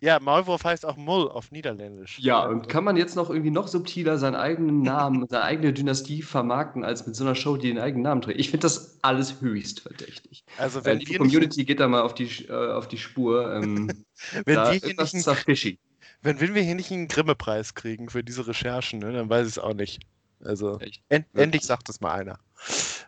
ja, 0.00 0.18
Maulwurf 0.20 0.64
heißt 0.64 0.84
auch 0.86 0.96
Mull 0.96 1.28
auf 1.30 1.50
Niederländisch. 1.50 2.18
Ja, 2.18 2.44
und 2.46 2.68
kann 2.68 2.84
man 2.84 2.96
jetzt 2.96 3.16
noch 3.16 3.30
irgendwie 3.30 3.50
noch 3.50 3.68
subtiler 3.68 4.18
seinen 4.18 4.34
eigenen 4.36 4.82
Namen, 4.82 5.26
seine 5.28 5.44
eigene 5.44 5.72
Dynastie 5.72 6.22
vermarkten, 6.22 6.84
als 6.84 7.06
mit 7.06 7.16
so 7.16 7.24
einer 7.24 7.34
Show, 7.34 7.56
die 7.56 7.68
den 7.68 7.78
eigenen 7.78 8.02
Namen 8.04 8.22
trägt? 8.22 8.38
Ich 8.40 8.50
finde 8.50 8.64
das 8.64 8.98
alles 9.02 9.40
höchst 9.40 9.80
verdächtig. 9.80 10.44
Also 10.56 10.82
Äh, 10.84 10.84
wenn 10.84 11.06
wir, 11.06 11.18
nicht, 11.18 11.18
Community, 11.18 11.64
geht 11.64 11.80
da 11.80 11.88
mal 11.88 12.02
auf 12.02 12.14
die, 12.14 12.26
äh, 12.48 12.72
auf 12.72 12.88
die 12.88 12.98
Spur. 12.98 13.52
Ähm, 13.54 13.88
wenn, 14.44 14.54
da, 14.54 14.72
wir 14.72 14.78
hier 14.80 14.94
nicht 14.94 15.28
fishy. 15.44 15.78
Wenn, 16.22 16.40
wenn 16.40 16.54
wir 16.54 16.62
hier 16.62 16.74
nicht 16.74 16.90
einen 16.90 17.08
Grimme-Preis 17.08 17.74
kriegen 17.74 18.08
für 18.08 18.24
diese 18.24 18.46
Recherchen, 18.46 19.00
ne, 19.00 19.12
dann 19.12 19.28
weiß 19.28 19.46
ich 19.46 19.54
es 19.54 19.58
auch 19.58 19.74
nicht. 19.74 20.00
Also 20.44 20.78
Echt? 20.80 21.02
en 21.08 21.22
Wirklich? 21.22 21.42
endlich 21.42 21.62
sagt 21.62 21.88
es 21.88 22.00
mal 22.00 22.12
einer. 22.12 22.38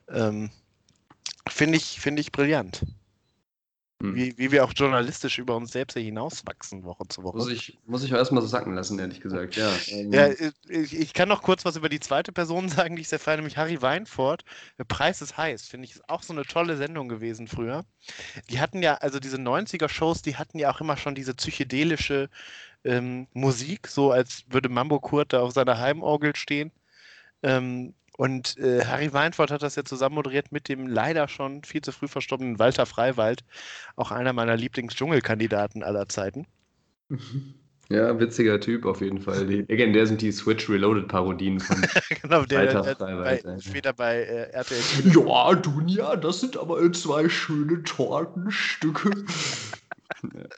Ähm, 0.08 0.50
Finde 1.48 1.76
ich, 1.76 2.00
find 2.00 2.18
ich 2.18 2.32
brillant. 2.32 2.84
Hm. 4.02 4.14
Wie, 4.14 4.36
wie 4.38 4.50
wir 4.50 4.64
auch 4.64 4.72
journalistisch 4.74 5.38
über 5.38 5.56
uns 5.56 5.72
selbst 5.72 5.96
hinauswachsen, 5.96 6.84
Woche 6.84 7.06
zu 7.08 7.22
Woche. 7.22 7.36
Muss 7.36 7.50
ich, 7.50 7.78
muss 7.86 8.02
ich 8.02 8.12
auch 8.12 8.18
erstmal 8.18 8.42
so 8.42 8.48
sacken 8.48 8.74
lassen, 8.74 8.98
ehrlich 8.98 9.20
gesagt. 9.20 9.54
Ja, 9.56 9.72
ähm, 9.88 10.12
Ja, 10.12 10.28
ich, 10.68 10.94
ich 10.98 11.14
kann 11.14 11.28
noch 11.28 11.42
kurz 11.42 11.64
was 11.64 11.76
über 11.76 11.88
die 11.88 12.00
zweite 12.00 12.32
Person 12.32 12.68
sagen, 12.70 12.96
die 12.96 13.02
ich 13.02 13.08
sehr 13.08 13.18
feiere, 13.18 13.36
nämlich 13.36 13.56
Harry 13.56 13.80
Weinfurt. 13.80 14.44
Der 14.78 14.84
Preis 14.84 15.22
ist 15.22 15.36
heiß, 15.36 15.68
finde 15.68 15.86
ich, 15.86 15.92
ist 15.92 16.08
auch 16.08 16.22
so 16.22 16.32
eine 16.32 16.44
tolle 16.44 16.76
Sendung 16.76 17.08
gewesen 17.08 17.46
früher. 17.46 17.84
Die 18.50 18.60
hatten 18.60 18.82
ja, 18.82 18.94
also 18.94 19.20
diese 19.20 19.36
90er-Shows, 19.36 20.22
die 20.22 20.36
hatten 20.36 20.58
ja 20.58 20.74
auch 20.74 20.80
immer 20.80 20.96
schon 20.96 21.14
diese 21.14 21.34
psychedelische 21.34 22.28
ähm, 22.84 23.26
Musik, 23.32 23.88
so 23.88 24.12
als 24.12 24.44
würde 24.48 24.68
Mambo 24.68 25.00
Kurt 25.00 25.32
da 25.32 25.40
auf 25.40 25.52
seiner 25.52 25.78
Heimorgel 25.78 26.36
stehen. 26.36 26.70
Ähm, 27.42 27.94
Und 28.16 28.56
äh, 28.58 28.84
Harry 28.84 29.12
Weinfurt 29.12 29.50
hat 29.50 29.62
das 29.62 29.74
ja 29.76 29.84
zusammen 29.84 30.14
moderiert 30.14 30.52
mit 30.52 30.68
dem 30.68 30.86
leider 30.86 31.26
schon 31.26 31.64
viel 31.64 31.80
zu 31.82 31.90
früh 31.92 32.06
verstorbenen 32.08 32.58
Walter 32.60 32.86
Freiwald, 32.86 33.44
auch 33.96 34.12
einer 34.12 34.32
meiner 34.32 34.56
Lieblings-Dschungelkandidaten 34.56 35.82
aller 35.82 36.08
Zeiten. 36.08 36.46
Ja, 37.90 38.18
witziger 38.18 38.60
Typ 38.60 38.86
auf 38.86 39.00
jeden 39.00 39.20
Fall. 39.20 39.46
Die, 39.46 39.62
legendär 39.62 40.06
sind 40.06 40.22
die 40.22 40.32
Switch 40.32 40.70
Reloaded 40.70 41.08
Parodien 41.08 41.60
von 41.60 41.76
genau, 42.22 42.44
der, 42.44 42.60
Walter 42.60 42.82
der, 42.82 42.96
Freiwald. 42.96 43.42
bei, 43.44 43.60
später 43.60 43.92
bei 43.92 44.22
äh, 44.22 44.50
RTL. 44.52 44.80
Ja, 45.12 45.54
Dunja, 45.54 46.16
das 46.16 46.40
sind 46.40 46.56
aber 46.56 46.92
zwei 46.92 47.28
schöne 47.28 47.82
Tortenstücke. 47.82 49.10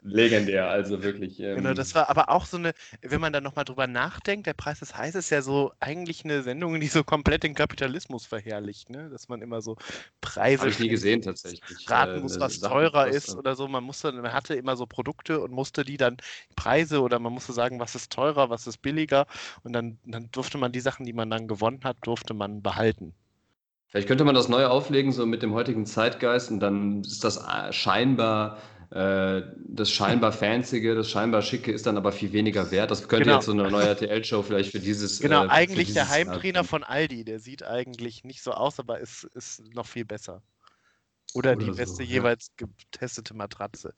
Legendär, 0.03 0.69
also 0.69 1.03
wirklich. 1.03 1.41
Ähm, 1.41 1.57
Genau, 1.57 1.73
das 1.75 1.95
war 1.95 2.11
aber 2.11 2.29
auch 2.29 2.45
so 2.45 2.59
eine, 2.59 2.75
wenn 3.01 3.21
man 3.21 3.33
da 3.33 3.41
nochmal 3.41 3.65
drüber 3.65 3.87
nachdenkt, 3.87 4.47
der 4.47 4.53
Preis 4.53 4.81
des 4.81 4.95
Heiß 4.95 5.15
ist 5.15 5.31
ja 5.31 5.41
so 5.41 5.73
eigentlich 5.81 6.23
eine 6.25 6.43
Sendung, 6.43 6.79
die 6.81 6.87
so 6.87 7.03
komplett 7.03 7.45
den 7.45 7.55
Kapitalismus 7.55 8.27
verherrlicht, 8.27 8.91
ne? 8.91 9.09
Dass 9.09 9.29
man 9.29 9.41
immer 9.41 9.63
so 9.63 9.77
Preise 10.21 10.61
Habe 10.63 10.71
ich 10.71 10.81
nie 10.81 10.89
gesehen 10.89 11.23
tatsächlich. 11.23 11.89
raten 11.89 12.19
Äh, 12.19 12.21
muss, 12.21 12.33
eine 12.33 12.41
was 12.41 12.61
Sache, 12.61 12.75
teurer 12.75 13.09
ist 13.09 13.29
äh, 13.31 13.39
oder 13.39 13.57
so. 13.57 13.69
Man 13.69 13.85
musste, 13.85 14.13
man 14.13 14.33
hatte 14.35 14.55
immer 14.55 14.77
so 14.77 14.87
Produkte 14.87 15.41
und 15.41 15.51
musste 15.53 15.85
die 15.85 15.97
dann 15.97 16.19
Preise 16.57 17.01
oder 17.01 17.19
man 17.19 17.33
musste 17.33 17.55
sagen, 17.55 17.81
was 17.81 17.95
ist 17.95 18.13
teurer, 18.13 18.51
was 18.51 18.67
ist 18.67 18.83
billiger 18.83 19.27
und 19.63 19.73
dann, 19.73 19.99
dann 20.05 20.31
durfte 20.33 20.59
man 20.59 20.73
die 20.73 20.81
Sachen, 20.81 21.07
die 21.07 21.13
man 21.15 21.31
dann 21.31 21.49
gewonnen 21.49 21.81
hat, 21.85 21.97
durfte 22.03 22.35
man 22.35 22.61
behalten. 22.63 23.15
Vielleicht 23.89 24.09
könnte 24.09 24.25
man 24.25 24.35
das 24.35 24.49
neu 24.49 24.67
auflegen, 24.67 25.13
so 25.13 25.27
mit 25.27 25.43
dem 25.43 25.53
heutigen 25.55 25.87
Zeitgeist, 25.87 26.51
und 26.51 26.61
dann 26.61 27.01
ist 27.03 27.25
das 27.25 27.37
äh, 27.39 27.73
scheinbar, 27.73 28.59
äh, 28.91 29.43
das 29.59 29.91
scheinbar 29.91 30.33
Fanzige, 30.33 30.95
das 30.95 31.11
scheinbar 31.11 31.43
Schicke 31.43 31.73
ist 31.73 31.87
dann 31.87 31.97
aber 31.97 32.13
viel 32.13 32.33
weniger 32.33 32.71
wert. 32.71 32.91
Das 32.91 33.09
könnte 33.09 33.25
Genau. 33.25 33.37
jetzt 33.37 33.47
so 33.47 33.53
eine 33.53 33.71
neue 33.71 33.87
RTL-Show 33.89 34.43
vielleicht 34.43 34.73
für 34.73 34.81
dieses. 34.81 35.21
Genau, 35.21 35.45
äh, 35.45 35.49
eigentlich 35.49 35.93
der 35.93 36.05
dieses 36.05 36.25
Jahr 36.25 36.35
Heimtrainer 36.35 36.65
von 36.65 36.85
Aldi, 36.85 37.25
der 37.25 37.41
sieht 37.41 37.65
eigentlich 37.65 38.25
nicht 38.25 38.43
so 38.43 38.53
aus, 38.53 38.79
aber 38.79 39.01
ist, 39.01 39.25
ist 39.35 39.63
noch 39.75 39.87
viel 39.87 40.05
besser. 40.05 40.43
Oder, 41.35 41.57
Oder 41.57 41.57
die 41.57 41.71
so, 41.71 41.75
beste 41.75 42.03
ja. 42.05 42.05
jeweils 42.05 42.51
getestete 42.57 43.35
Matratze. 43.35 43.95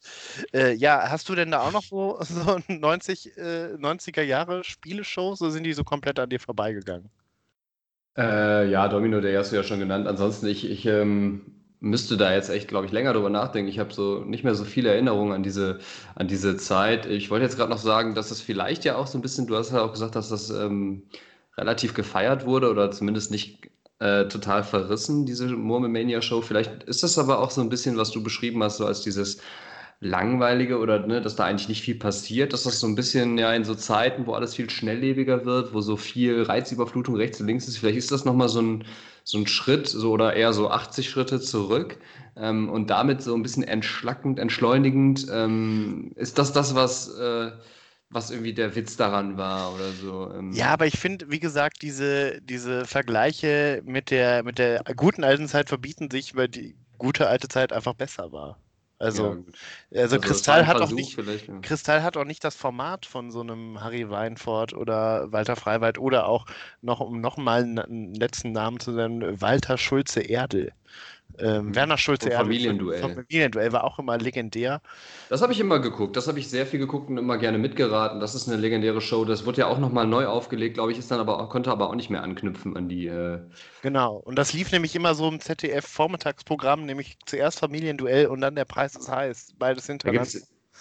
Äh, 0.52 0.72
ja, 0.74 1.10
hast 1.10 1.28
du 1.28 1.34
denn 1.34 1.50
da 1.52 1.60
auch 1.60 1.72
noch 1.72 1.82
so, 1.84 2.18
so 2.22 2.58
90, 2.68 3.36
äh, 3.36 3.76
90er 3.78 4.22
Jahre 4.22 4.64
Spieleshows 4.64 5.40
oder 5.42 5.50
sind 5.52 5.64
die 5.64 5.72
so 5.74 5.84
komplett 5.84 6.18
an 6.18 6.30
dir 6.30 6.40
vorbeigegangen? 6.40 7.10
Äh, 8.16 8.68
ja, 8.70 8.88
Domino, 8.88 9.20
der 9.20 9.38
hast 9.38 9.52
du 9.52 9.56
ja 9.56 9.62
schon 9.62 9.78
genannt. 9.78 10.06
Ansonsten, 10.08 10.46
ich, 10.46 10.68
ich 10.68 10.84
ähm, 10.86 11.57
müsste 11.80 12.16
da 12.16 12.32
jetzt 12.32 12.50
echt, 12.50 12.68
glaube 12.68 12.86
ich, 12.86 12.92
länger 12.92 13.12
drüber 13.12 13.30
nachdenken. 13.30 13.70
Ich 13.70 13.78
habe 13.78 13.92
so 13.92 14.20
nicht 14.24 14.44
mehr 14.44 14.54
so 14.54 14.64
viele 14.64 14.90
Erinnerungen 14.90 15.32
an 15.32 15.42
diese, 15.42 15.78
an 16.14 16.28
diese 16.28 16.56
Zeit. 16.56 17.06
Ich 17.06 17.30
wollte 17.30 17.44
jetzt 17.44 17.56
gerade 17.56 17.70
noch 17.70 17.78
sagen, 17.78 18.14
dass 18.14 18.30
es 18.30 18.40
vielleicht 18.40 18.84
ja 18.84 18.96
auch 18.96 19.06
so 19.06 19.18
ein 19.18 19.22
bisschen, 19.22 19.46
du 19.46 19.56
hast 19.56 19.72
ja 19.72 19.82
auch 19.82 19.92
gesagt, 19.92 20.16
dass 20.16 20.28
das 20.28 20.50
ähm, 20.50 21.04
relativ 21.56 21.94
gefeiert 21.94 22.46
wurde 22.46 22.70
oder 22.70 22.90
zumindest 22.90 23.30
nicht 23.30 23.70
äh, 24.00 24.26
total 24.26 24.64
verrissen, 24.64 25.26
diese 25.26 25.48
Murmelmania-Show. 25.48 26.40
Vielleicht 26.42 26.84
ist 26.84 27.02
das 27.02 27.18
aber 27.18 27.40
auch 27.40 27.50
so 27.50 27.60
ein 27.60 27.68
bisschen, 27.68 27.96
was 27.96 28.10
du 28.10 28.22
beschrieben 28.22 28.62
hast, 28.62 28.78
so 28.78 28.86
als 28.86 29.02
dieses 29.02 29.40
langweilige 30.00 30.78
oder 30.78 31.04
ne, 31.06 31.20
dass 31.20 31.34
da 31.34 31.44
eigentlich 31.44 31.68
nicht 31.68 31.82
viel 31.82 31.96
passiert, 31.96 32.52
dass 32.52 32.62
das 32.62 32.78
so 32.78 32.86
ein 32.86 32.94
bisschen 32.94 33.36
ja 33.36 33.52
in 33.52 33.64
so 33.64 33.74
Zeiten, 33.74 34.26
wo 34.26 34.34
alles 34.34 34.54
viel 34.54 34.70
schnelllebiger 34.70 35.44
wird, 35.44 35.74
wo 35.74 35.80
so 35.80 35.96
viel 35.96 36.42
Reizüberflutung 36.42 37.16
rechts 37.16 37.40
und 37.40 37.48
links 37.48 37.66
ist, 37.66 37.78
vielleicht 37.78 37.98
ist 37.98 38.12
das 38.12 38.24
nochmal 38.24 38.48
so 38.48 38.60
ein, 38.62 38.84
so 39.28 39.36
ein 39.38 39.46
Schritt 39.46 39.86
so 39.88 40.10
oder 40.12 40.34
eher 40.34 40.54
so 40.54 40.70
80 40.70 41.10
Schritte 41.10 41.38
zurück 41.40 41.98
ähm, 42.36 42.70
und 42.70 42.88
damit 42.88 43.22
so 43.22 43.34
ein 43.34 43.42
bisschen 43.42 43.62
entschlackend, 43.62 44.38
entschleunigend. 44.38 45.26
Ähm, 45.30 46.12
ist 46.16 46.38
das 46.38 46.52
das, 46.54 46.74
was, 46.74 47.14
äh, 47.18 47.52
was 48.08 48.30
irgendwie 48.30 48.54
der 48.54 48.74
Witz 48.74 48.96
daran 48.96 49.36
war 49.36 49.74
oder 49.74 49.92
so? 49.92 50.32
Ähm, 50.32 50.52
Ja, 50.52 50.68
aber 50.70 50.86
ich 50.86 50.98
finde, 50.98 51.30
wie 51.30 51.40
gesagt, 51.40 51.82
diese, 51.82 52.40
diese 52.40 52.86
Vergleiche 52.86 53.82
mit 53.84 54.10
der, 54.10 54.42
mit 54.44 54.58
der 54.58 54.82
guten 54.96 55.24
alten 55.24 55.46
Zeit 55.46 55.68
verbieten 55.68 56.10
sich, 56.10 56.34
weil 56.34 56.48
die 56.48 56.74
gute 56.96 57.28
alte 57.28 57.48
Zeit 57.48 57.70
einfach 57.72 57.92
besser 57.94 58.32
war. 58.32 58.58
Ja, 59.06 59.06
Also, 59.06 59.34
gut. 59.34 59.58
also, 59.94 60.16
war 60.16 60.20
Kristall 60.20 60.66
hat 60.66 60.80
auch 60.80 60.90
nicht, 60.90 61.18
ja. 61.46 61.60
Kristall 61.62 62.02
hat 62.02 62.16
auch 62.16 62.24
nicht 62.24 62.44
das 62.44 62.56
Format 62.56 63.06
von 63.06 63.30
so 63.30 63.40
einem 63.40 63.80
Harry 63.80 64.10
Weinfurt 64.10 64.72
oder 64.74 65.30
Walter 65.32 65.56
Freiwald 65.56 65.98
oder 65.98 66.26
auch 66.26 66.46
noch, 66.82 67.00
um 67.00 67.20
nochmal 67.20 67.62
einen 67.64 68.14
letzten 68.14 68.52
Namen 68.52 68.80
zu 68.80 68.92
nennen, 68.92 69.40
Walter 69.40 69.78
Schulze-Erdel. 69.78 70.72
Ähm. 71.38 71.74
Werner 71.74 71.98
Schulze-Erdel. 71.98 72.46
Familienduell. 72.46 73.00
Vom 73.00 73.14
Familienduell 73.14 73.72
war 73.72 73.84
auch 73.84 73.98
immer 73.98 74.18
legendär. 74.18 74.80
Das 75.28 75.42
habe 75.42 75.52
ich 75.52 75.60
immer 75.60 75.78
geguckt. 75.78 76.16
Das 76.16 76.26
habe 76.26 76.38
ich 76.38 76.48
sehr 76.48 76.66
viel 76.66 76.78
geguckt 76.80 77.10
und 77.10 77.18
immer 77.18 77.38
gerne 77.38 77.58
mitgeraten. 77.58 78.20
Das 78.20 78.34
ist 78.34 78.48
eine 78.48 78.56
legendäre 78.56 79.00
Show. 79.00 79.24
Das 79.24 79.46
wurde 79.46 79.60
ja 79.60 79.66
auch 79.66 79.78
nochmal 79.78 80.06
neu 80.06 80.26
aufgelegt, 80.26 80.74
glaube 80.74 80.92
ich, 80.92 80.98
ist 80.98 81.10
dann 81.10 81.20
aber 81.20 81.40
auch, 81.40 81.48
konnte 81.48 81.70
aber 81.70 81.90
auch 81.90 81.94
nicht 81.94 82.10
mehr 82.10 82.22
anknüpfen 82.22 82.76
an 82.76 82.88
die. 82.88 83.06
Äh, 83.06 83.40
Genau. 83.82 84.16
Und 84.16 84.36
das 84.36 84.52
lief 84.52 84.72
nämlich 84.72 84.96
immer 84.96 85.14
so 85.14 85.28
im 85.28 85.40
ZDF-Vormittagsprogramm, 85.40 86.84
nämlich 86.84 87.18
zuerst 87.26 87.60
Familienduell 87.60 88.26
und 88.26 88.40
dann 88.40 88.56
der 88.56 88.64
Preis 88.64 88.96
ist 88.96 89.08
heiß. 89.08 89.54
Beides 89.58 89.86
hintereinander. 89.86 90.28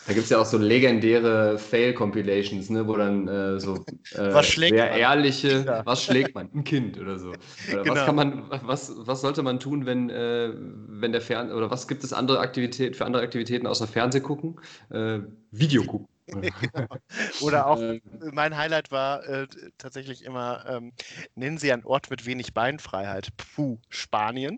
Da 0.08 0.14
gibt's 0.14 0.30
ja 0.30 0.40
auch 0.40 0.46
so 0.46 0.58
legendäre 0.58 1.58
Fail-Compilations, 1.60 2.70
ne, 2.70 2.88
wo 2.88 2.96
dann 2.96 3.28
äh, 3.28 3.60
so 3.60 3.86
äh, 4.12 4.34
Was 4.34 4.48
schlägt 4.48 4.78
sehr 4.78 4.90
man? 4.90 5.00
ehrliche, 5.00 5.50
Kinder. 5.50 5.82
was 5.86 6.04
schlägt 6.04 6.34
man? 6.36 6.50
Ein 6.54 6.64
Kind 6.64 6.98
oder 6.98 7.20
so. 7.20 7.32
Oder 7.68 7.84
Genau. 7.84 7.96
was 7.96 8.06
kann 8.06 8.16
man, 8.16 8.44
was, 8.50 8.94
was 8.96 9.22
sollte 9.22 9.44
man 9.44 9.60
tun, 9.60 9.86
wenn, 9.86 10.10
äh, 10.10 10.54
wenn 10.56 11.12
der 11.12 11.22
Fern 11.22 11.52
oder 11.52 11.70
was 11.70 11.88
gibt 11.88 12.04
es 12.04 12.14
andere 12.14 12.40
Aktivität 12.40 12.96
für 12.96 13.06
andere 13.06 13.22
Aktivitäten 13.24 13.68
außer 13.68 13.88
Fernseh 13.88 14.22
gucken? 14.22 14.60
Äh, 14.90 15.20
Video 15.52 15.84
gucken. 15.84 16.08
Oder 17.40 17.68
auch 17.68 17.80
Ähm, 17.82 18.02
mein 18.34 18.58
Highlight 18.58 18.92
war 18.92 19.26
äh, 19.28 19.48
tatsächlich 19.78 20.26
immer, 20.26 20.66
ähm, 20.68 20.92
nennen 21.36 21.58
Sie 21.58 21.72
einen 21.72 21.86
Ort 21.86 22.10
mit 22.10 22.26
wenig 22.26 22.54
Beinfreiheit. 22.54 23.30
Puh, 23.38 23.78
Spanien. 23.90 24.58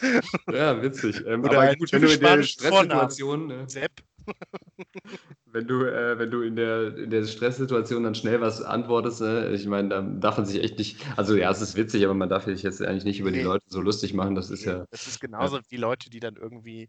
ja, 0.52 0.82
witzig. 0.82 1.24
Ähm, 1.26 1.42
Oder 1.44 1.58
aber 1.58 1.60
ein 1.60 1.78
gut, 1.78 1.92
wenn 1.92 2.02
du 2.02 2.12
in 2.12 2.20
der 2.20 2.42
Stresssituation, 2.42 3.46
ne, 3.46 3.68
Sepp. 3.68 4.02
wenn 5.46 5.66
du, 5.66 5.84
äh, 5.84 6.18
wenn 6.18 6.30
du 6.30 6.42
in 6.42 6.56
der, 6.56 6.96
in 6.96 7.10
der 7.10 7.24
Stresssituation 7.26 8.02
dann 8.04 8.14
schnell 8.14 8.40
was 8.40 8.60
antwortest, 8.62 9.20
ne, 9.20 9.50
ich 9.52 9.66
meine, 9.66 9.88
dann 9.88 10.20
darf 10.20 10.36
man 10.36 10.46
sich 10.46 10.62
echt 10.62 10.78
nicht, 10.78 11.04
also 11.16 11.36
ja, 11.36 11.50
es 11.50 11.60
ist 11.60 11.76
witzig, 11.76 12.04
aber 12.04 12.14
man 12.14 12.28
darf 12.28 12.44
sich 12.44 12.62
jetzt 12.62 12.82
eigentlich 12.82 13.04
nicht 13.04 13.20
über 13.20 13.30
die 13.30 13.38
Nee. 13.38 13.44
Leute 13.44 13.64
so 13.68 13.80
lustig 13.80 14.14
machen, 14.14 14.34
das 14.34 14.50
ist 14.50 14.64
ja, 14.64 14.84
Das 14.90 15.06
ist 15.06 15.20
genauso 15.20 15.60
wie 15.68 15.76
Leute, 15.76 16.10
die 16.10 16.20
dann 16.20 16.36
irgendwie 16.36 16.88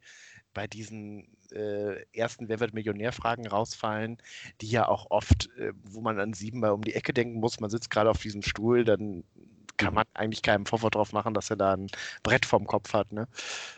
bei 0.53 0.67
diesen 0.67 1.27
äh, 1.51 2.03
ersten 2.11 2.49
Wer 2.49 2.59
wird 2.59 2.73
Millionär-Fragen 2.73 3.47
rausfallen, 3.47 4.17
die 4.61 4.69
ja 4.69 4.87
auch 4.87 5.09
oft, 5.09 5.49
äh, 5.57 5.73
wo 5.83 6.01
man 6.01 6.19
an 6.19 6.33
siebenmal 6.33 6.71
um 6.71 6.81
die 6.81 6.95
Ecke 6.95 7.13
denken 7.13 7.39
muss, 7.39 7.59
man 7.59 7.69
sitzt 7.69 7.89
gerade 7.89 8.09
auf 8.09 8.21
diesem 8.21 8.41
Stuhl, 8.41 8.83
dann 8.83 9.23
kann 9.79 9.93
man 9.93 10.05
eigentlich 10.13 10.41
keinen 10.43 10.65
Vorwurf 10.65 10.91
drauf 10.91 11.13
machen, 11.13 11.33
dass 11.33 11.49
er 11.49 11.55
da 11.57 11.73
ein 11.73 11.87
Brett 12.23 12.45
vorm 12.45 12.67
Kopf 12.67 12.93
hat. 12.93 13.11
Ne? 13.11 13.27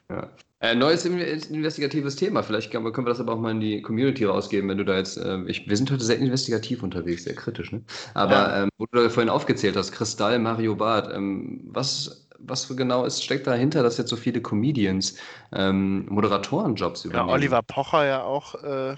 ja. 0.09 0.29
Äh, 0.59 0.75
neues 0.75 1.05
in- 1.05 1.17
investigatives 1.17 2.15
Thema, 2.15 2.43
vielleicht 2.43 2.69
können 2.69 2.85
wir, 2.85 3.03
das 3.03 3.19
aber 3.19 3.33
auch 3.33 3.39
mal 3.39 3.49
in 3.51 3.59
die 3.59 3.81
Community 3.81 4.25
rausgeben, 4.25 4.69
wenn 4.69 4.77
du 4.77 4.85
da 4.85 4.97
jetzt, 4.97 5.17
äh, 5.17 5.39
ich, 5.47 5.67
wir 5.67 5.75
sind 5.75 5.89
heute 5.91 6.03
sehr 6.03 6.19
investigativ 6.19 6.83
unterwegs, 6.83 7.23
sehr 7.23 7.33
kritisch, 7.33 7.71
ne? 7.71 7.81
Aber 8.13 8.31
Ja. 8.31 8.63
ähm, 8.63 8.69
wo 8.77 8.85
du 8.85 9.01
da 9.01 9.09
vorhin 9.09 9.29
aufgezählt 9.29 9.75
hast, 9.75 9.91
Kristall, 9.91 10.37
Mario 10.37 10.75
Barth, 10.75 11.11
ähm, 11.11 11.61
was, 11.65 12.27
was 12.37 12.67
genau 12.75 13.05
ist, 13.05 13.23
steckt 13.23 13.47
dahinter, 13.47 13.81
dass 13.81 13.97
jetzt 13.97 14.09
so 14.09 14.15
viele 14.17 14.39
Comedians 14.41 15.17
ähm, 15.51 16.05
Moderatorenjobs 16.09 17.05
Ja, 17.05 17.09
übernehmen? 17.09 17.29
Oliver 17.31 17.61
Pocher 17.63 18.05
ja 18.05 18.23
auch 18.23 18.53
äh, 18.63 18.97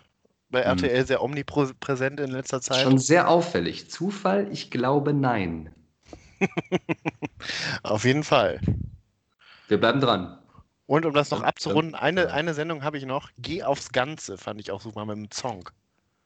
bei 0.49 0.59
Mhm. 0.59 0.65
RTL 0.65 1.05
sehr 1.05 1.23
omnipräsent 1.23 2.19
in 2.19 2.31
letzter 2.31 2.59
Zeit. 2.61 2.83
Schon 2.83 2.97
sehr 2.97 3.29
auffällig. 3.29 3.89
Zufall? 3.89 4.49
Ich 4.51 4.69
glaube 4.69 5.13
nein. 5.13 5.69
Auf 7.83 8.05
jeden 8.05 8.23
Fall. 8.23 8.59
Wir 9.67 9.77
bleiben 9.79 9.99
dran. 10.01 10.37
Und 10.85 11.05
um 11.05 11.13
das 11.13 11.31
noch 11.31 11.43
abzurunden, 11.43 11.95
eine, 11.95 12.31
eine 12.31 12.53
Sendung 12.53 12.83
habe 12.83 12.97
ich 12.97 13.05
noch. 13.05 13.29
Geh 13.37 13.63
aufs 13.63 13.91
Ganze, 13.91 14.37
fand 14.37 14.59
ich 14.59 14.71
auch 14.71 14.81
super 14.81 15.05
mit 15.05 15.15
dem 15.17 15.31
Song. 15.31 15.69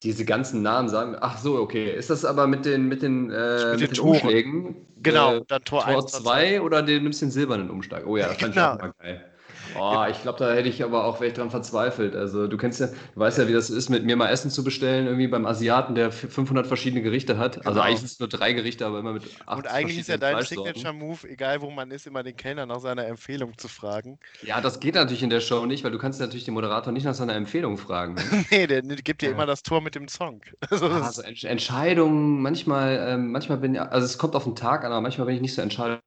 Diese 0.04 0.26
ganzen 0.26 0.62
Namen 0.62 0.90
sagen, 0.90 1.16
ach 1.20 1.40
so, 1.40 1.58
okay. 1.60 1.92
Ist 1.92 2.10
das 2.12 2.24
aber 2.24 2.46
mit 2.48 2.66
den, 2.66 2.88
mit 2.88 3.02
den, 3.02 3.32
äh, 3.32 3.78
Mit 3.78 3.82
den 3.82 3.90
den. 3.92 4.00
Umschlägen? 4.00 4.86
Genau, 4.98 5.38
Äh, 5.38 5.42
dann 5.48 5.64
Tor, 5.64 5.86
Tor 5.86 5.86
1, 5.86 6.12
Tor 6.12 6.22
2 6.22 6.62
oder 6.62 6.84
du 6.84 7.00
nimmst 7.02 7.22
den 7.22 7.32
silbernen 7.32 7.70
Umschlag? 7.72 8.06
Oh 8.06 8.16
ja, 8.18 8.28
das 8.28 8.38
fand 8.38 8.54
Genau. 8.54 8.76
ich 8.76 8.80
auch 8.80 8.80
mal 8.80 8.94
geil. 9.00 9.32
Oh, 9.74 10.06
ich 10.10 10.22
glaube, 10.22 10.40
da 10.40 10.54
hätte 10.54 10.70
ich 10.70 10.84
aber 10.84 11.04
auch 11.06 11.20
wäre 11.22 11.34
dran 11.34 11.52
verzweifelt. 11.52 12.16
Also 12.16 12.48
du 12.48 12.58
kennst 12.58 12.80
ja, 12.80 12.88
du 12.88 13.20
weißt 13.20 13.38
ja, 13.38 13.48
wie 13.48 13.54
das 13.54 13.70
ist, 13.70 13.90
mit 13.90 14.06
mir 14.06 14.16
mal 14.16 14.30
Essen 14.30 14.50
zu 14.50 14.64
bestellen, 14.64 15.06
irgendwie 15.06 15.28
beim 15.28 15.46
Asiaten, 15.46 15.94
der 15.94 16.12
500 16.12 16.66
verschiedene 16.68 17.02
Gerichte 17.04 17.38
hat. 17.38 17.58
Also 17.58 17.80
Genau. 17.80 17.82
eigentlich 17.82 18.00
sind 18.00 18.12
es 18.12 18.20
nur 18.20 18.30
drei 18.30 18.54
Gerichte, 18.54 18.86
aber 18.86 19.00
immer 19.00 19.14
mit 19.14 19.24
acht 19.46 19.58
Und 19.58 19.68
eigentlich 19.68 19.98
ist 20.00 20.08
ja 20.08 20.18
dein. 20.18 20.42
Signature-Move, 20.42 21.30
egal 21.30 21.62
wo 21.62 21.70
man 21.70 21.92
ist, 21.92 22.08
immer 22.08 22.24
den 22.24 22.36
Kellner 22.36 22.66
nach 22.66 22.80
seiner 22.80 23.06
Empfehlung 23.08 23.58
zu 23.58 23.68
fragen. 23.68 24.20
Ja, 24.42 24.62
das 24.62 24.80
geht 24.80 24.96
natürlich 24.96 25.24
in 25.24 25.30
der 25.30 25.42
Show 25.42 25.66
nicht, 25.66 25.84
weil 25.84 25.92
du 25.92 25.98
kannst 25.98 26.20
natürlich 26.20 26.46
den 26.46 26.54
Moderator 26.54 26.94
nicht 26.94 27.04
nach 27.06 27.14
seiner 27.16 27.36
Empfehlung 27.36 27.78
fragen. 27.78 28.16
Ne? 28.16 28.24
nee, 28.52 28.68
der 28.68 28.82
gibt 28.82 29.22
dir 29.22 29.30
Ja. 29.30 29.32
immer 29.32 29.46
das 29.46 29.64
Tor 29.64 29.82
mit 29.82 29.96
dem 29.96 30.08
Song. 30.08 30.42
Also, 30.70 30.90
Also 31.00 31.22
Entscheidungen, 31.22 32.42
manchmal, 32.42 32.98
ähm, 33.08 33.32
manchmal 33.32 33.58
bin 33.60 33.76
ich, 33.76 33.82
also 33.82 34.06
es 34.06 34.18
kommt 34.18 34.36
auf 34.36 34.46
den 34.46 34.56
Tag 34.56 34.84
an, 34.84 34.92
aber 34.92 35.02
manchmal 35.02 35.28
bin 35.28 35.36
ich 35.36 35.42
nicht 35.42 35.54
so 35.56 35.62
entscheidend. 35.62 36.02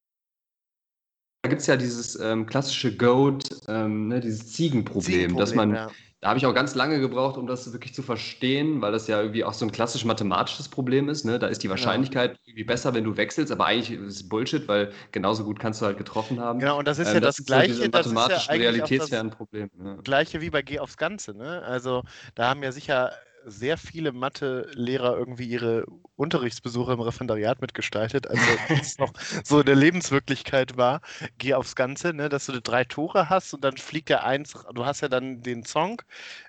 Da 1.43 1.49
gibt 1.49 1.63
es 1.63 1.67
ja 1.67 1.77
dieses 1.77 2.19
ähm, 2.21 2.47
klassische 2.47 2.97
Goat, 2.97 3.45
ähm, 3.69 4.09
ne, 4.09 4.21
dieses 4.21 4.53
Ziegenproblem, 4.53 5.37
dass 5.37 5.55
man, 5.55 5.75
ja. 5.75 5.89
Da 6.21 6.29
habe 6.29 6.39
ich 6.39 6.45
auch 6.45 6.55
ganz 6.55 6.75
lange 6.75 7.01
gebraucht, 7.01 7.39
um 7.39 7.47
das 7.47 7.73
wirklich 7.73 7.95
zu 7.95 8.03
verstehen, 8.03 8.83
weil 8.83 8.93
das 8.93 9.07
ja 9.07 9.23
irgendwie 9.23 9.43
auch 9.43 9.55
so 9.55 9.65
ein 9.65 9.73
klassisch 9.73 10.05
mathematisches 10.05 10.69
Problem 10.69 11.09
ist. 11.09 11.25
Ne? 11.25 11.39
Da 11.39 11.47
ist 11.47 11.63
die 11.63 11.71
Wahrscheinlichkeit 11.71 12.33
ja. 12.33 12.39
irgendwie 12.45 12.65
besser, 12.65 12.93
wenn 12.93 13.05
du 13.05 13.17
wechselst, 13.17 13.51
aber 13.51 13.65
eigentlich 13.65 13.99
ist 13.99 14.17
es 14.17 14.29
Bullshit, 14.29 14.69
weil 14.69 14.93
genauso 15.13 15.45
gut 15.45 15.59
kannst 15.59 15.81
du 15.81 15.87
halt 15.87 15.97
getroffen 15.97 16.39
haben. 16.39 16.59
Genau, 16.59 16.79
und 16.79 16.87
das 16.87 16.99
ist 16.99 17.09
ähm, 17.09 17.15
ja 17.15 17.21
das, 17.21 17.37
das 17.37 17.47
Gleiche. 17.47 17.73
So 17.73 17.89
mathematisch 17.91 18.49
ja 18.49 18.53
realitätsfernen 18.53 19.33
Problem. 19.33 19.71
Gleiche 20.05 20.43
wie 20.43 20.51
bei 20.51 20.61
Geh 20.61 20.79
aufs 20.79 20.99
Ganze. 20.99 21.35
Ne? 21.35 21.63
Also 21.63 22.03
da 22.35 22.51
haben 22.51 22.63
ja 22.63 22.73
sicher 22.73 23.13
sehr 23.45 23.79
viele 23.79 24.13
Mathe-Lehrer 24.13 25.17
irgendwie 25.17 25.47
ihre 25.47 25.85
Unterrichtsbesuche 26.17 26.93
im 26.93 27.01
Referendariat 27.01 27.61
mitgestaltet, 27.61 28.27
also 28.27 28.43
es 28.81 28.99
noch 28.99 29.13
so 29.45 29.61
in 29.61 29.67
der 29.67 29.77
Lebenswirklichkeit 29.77 30.77
war. 30.77 31.01
Geh 31.39 31.55
aufs 31.55 31.77
Ganze, 31.77 32.13
ne, 32.13 32.29
dass 32.29 32.47
du 32.47 32.61
drei 32.61 32.85
Tore 32.85 33.29
hast 33.29 33.55
und 33.55 33.65
dann 33.65 33.77
fliegt 33.77 34.09
der 34.09 34.25
eins, 34.25 34.55
du 34.75 34.85
hast 34.85 35.01
ja 35.01 35.09
dann 35.09 35.43
den 35.43 35.65
Song, 35.65 36.03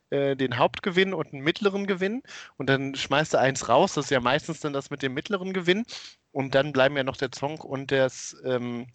äh, 0.09 0.35
den 0.35 0.57
Hauptgewinn 0.57 1.13
und 1.13 1.33
einen 1.33 1.43
mittleren 1.43 1.87
Gewinn 1.87 2.21
und 2.57 2.67
dann 2.69 2.95
schmeißt 2.95 3.33
du 3.33 3.39
eins 3.39 3.69
raus, 3.69 3.93
das 3.93 4.05
ist 4.05 4.11
ja 4.11 4.19
meistens 4.19 4.59
dann 4.59 4.73
das 4.73 4.89
mit 4.89 5.01
dem 5.01 5.13
mittleren 5.13 5.53
Gewinn 5.53 5.85
und 6.31 6.55
dann 6.55 6.71
bleiben 6.71 6.97
ja 6.97 7.03
noch 7.03 7.17
der 7.17 7.29
Song 7.33 7.59
und, 7.59 7.91
das, 7.91 8.35
ähm, 8.45 8.87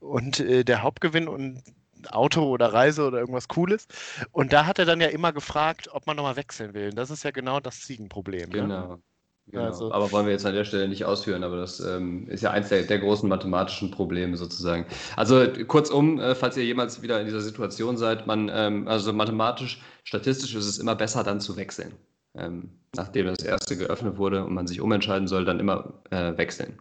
und 0.00 0.40
äh, 0.40 0.64
der 0.64 0.82
Hauptgewinn 0.82 1.28
und 1.28 1.62
Auto 2.10 2.44
oder 2.48 2.72
Reise 2.72 3.06
oder 3.06 3.18
irgendwas 3.18 3.48
Cooles. 3.48 3.86
Und 4.32 4.52
da 4.52 4.66
hat 4.66 4.78
er 4.78 4.84
dann 4.84 5.00
ja 5.00 5.08
immer 5.08 5.32
gefragt, 5.32 5.88
ob 5.92 6.06
man 6.06 6.16
nochmal 6.16 6.36
wechseln 6.36 6.74
will. 6.74 6.90
Und 6.90 6.96
das 6.96 7.10
ist 7.10 7.24
ja 7.24 7.30
genau 7.30 7.60
das 7.60 7.80
Ziegenproblem. 7.80 8.50
Ne? 8.50 8.60
Genau. 8.60 8.88
Ne? 8.88 9.02
Genau. 9.50 9.64
Also, 9.64 9.92
aber 9.92 10.12
wollen 10.12 10.26
wir 10.26 10.32
jetzt 10.32 10.44
an 10.44 10.54
der 10.54 10.64
Stelle 10.64 10.88
nicht 10.88 11.06
ausführen, 11.06 11.42
aber 11.42 11.56
das 11.56 11.80
ähm, 11.80 12.28
ist 12.28 12.42
ja 12.42 12.50
eins 12.50 12.68
der, 12.68 12.82
der, 12.82 12.98
großen 12.98 13.26
mathematischen 13.28 13.90
Probleme 13.90 14.36
sozusagen. 14.36 14.84
Also 15.16 15.46
kurzum, 15.66 16.20
äh, 16.20 16.34
falls 16.34 16.56
ihr 16.58 16.64
jemals 16.64 17.00
wieder 17.00 17.18
in 17.18 17.24
dieser 17.24 17.40
Situation 17.40 17.96
seid, 17.96 18.26
man, 18.26 18.50
ähm, 18.52 18.86
also 18.88 19.12
mathematisch, 19.14 19.80
statistisch 20.04 20.54
ist 20.54 20.66
es 20.66 20.78
immer 20.78 20.94
besser, 20.94 21.24
dann 21.24 21.40
zu 21.40 21.56
wechseln. 21.56 21.94
Ähm, 22.34 22.68
nachdem 22.94 23.26
das 23.26 23.42
erste 23.42 23.78
geöffnet 23.78 24.18
wurde 24.18 24.44
und 24.44 24.52
man 24.52 24.66
sich 24.66 24.82
umentscheiden 24.82 25.28
soll, 25.28 25.46
dann 25.46 25.60
immer 25.60 25.94
äh, 26.10 26.36
wechseln. 26.36 26.78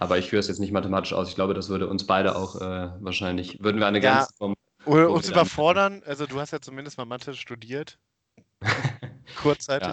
Aber 0.00 0.16
ich 0.16 0.28
führe 0.30 0.38
es 0.38 0.46
jetzt 0.46 0.60
nicht 0.60 0.70
mathematisch 0.72 1.12
aus. 1.12 1.28
Ich 1.28 1.34
glaube, 1.34 1.54
das 1.54 1.68
würde 1.68 1.88
uns 1.88 2.06
beide 2.06 2.36
auch 2.36 2.54
äh, 2.60 2.90
wahrscheinlich, 3.00 3.60
würden 3.60 3.80
wir 3.80 3.88
eine 3.88 4.00
ja, 4.00 4.18
ganz 4.18 4.32
vom, 4.38 4.54
Oder 4.84 5.10
uns 5.10 5.28
überfordern. 5.28 6.02
Also 6.06 6.26
du 6.26 6.38
hast 6.38 6.52
ja 6.52 6.60
zumindest 6.60 6.98
mal 6.98 7.04
Mathe 7.04 7.34
studiert. 7.34 7.98
kurzzeitig. 9.36 9.88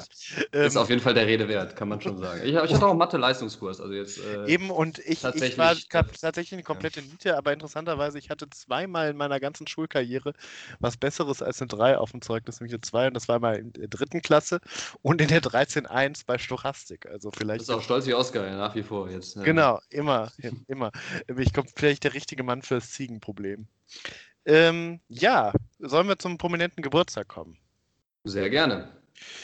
Ja, 0.53 0.65
ist 0.65 0.75
ähm, 0.75 0.81
auf 0.81 0.89
jeden 0.89 1.01
Fall 1.01 1.13
der 1.13 1.27
Rede 1.27 1.47
wert, 1.47 1.75
kann 1.75 1.89
man 1.89 2.01
schon 2.01 2.17
sagen. 2.17 2.41
Ich, 2.43 2.53
ich 2.53 2.57
hatte 2.57 2.85
auch 2.85 2.89
einen 2.89 2.99
Mathe-Leistungskurs. 2.99 3.81
Also 3.81 3.93
jetzt, 3.93 4.19
äh, 4.19 4.47
Eben, 4.47 4.69
und 4.69 4.99
ich, 4.99 5.23
ich 5.23 5.57
war 5.57 5.75
tatsächlich 5.89 6.53
eine 6.53 6.63
komplette 6.63 7.01
Niete, 7.01 7.37
aber 7.37 7.53
interessanterweise, 7.53 8.17
ich 8.19 8.29
hatte 8.29 8.49
zweimal 8.49 9.09
in 9.09 9.17
meiner 9.17 9.39
ganzen 9.39 9.67
Schulkarriere 9.67 10.33
was 10.79 10.97
Besseres 10.97 11.41
als 11.41 11.61
eine 11.61 11.67
3 11.67 11.97
auf 11.97 12.11
dem 12.11 12.21
Zeugnis, 12.21 12.59
nämlich 12.59 12.73
eine 12.73 12.81
2, 12.81 13.07
und 13.07 13.13
das 13.13 13.27
war 13.27 13.39
mal 13.39 13.55
in 13.55 13.73
der 13.73 13.87
dritten 13.87 14.21
Klasse 14.21 14.59
und 15.01 15.21
in 15.21 15.27
der 15.27 15.41
13.1 15.41 16.23
bei 16.25 16.37
Stochastik. 16.37 17.05
Also 17.05 17.31
vielleicht. 17.31 17.61
Du 17.61 17.67
bist 17.67 17.71
auch 17.71 17.83
stolz 17.83 18.05
wie 18.07 18.13
Oscar, 18.13 18.45
ja, 18.45 18.57
nach 18.57 18.75
wie 18.75 18.83
vor 18.83 19.09
jetzt. 19.09 19.35
Ja. 19.35 19.43
Genau, 19.43 19.79
immer, 19.89 20.31
immer. 20.67 20.91
Ich 21.37 21.53
komme 21.53 21.67
vielleicht 21.75 22.03
der 22.03 22.13
richtige 22.13 22.43
Mann 22.43 22.61
für 22.61 22.75
das 22.75 22.91
Ziegenproblem. 22.91 23.67
Ähm, 24.45 24.99
ja, 25.07 25.53
sollen 25.79 26.07
wir 26.07 26.19
zum 26.19 26.37
prominenten 26.37 26.83
Geburtstag 26.83 27.27
kommen? 27.27 27.57
Sehr 28.25 28.49
gerne. 28.49 28.89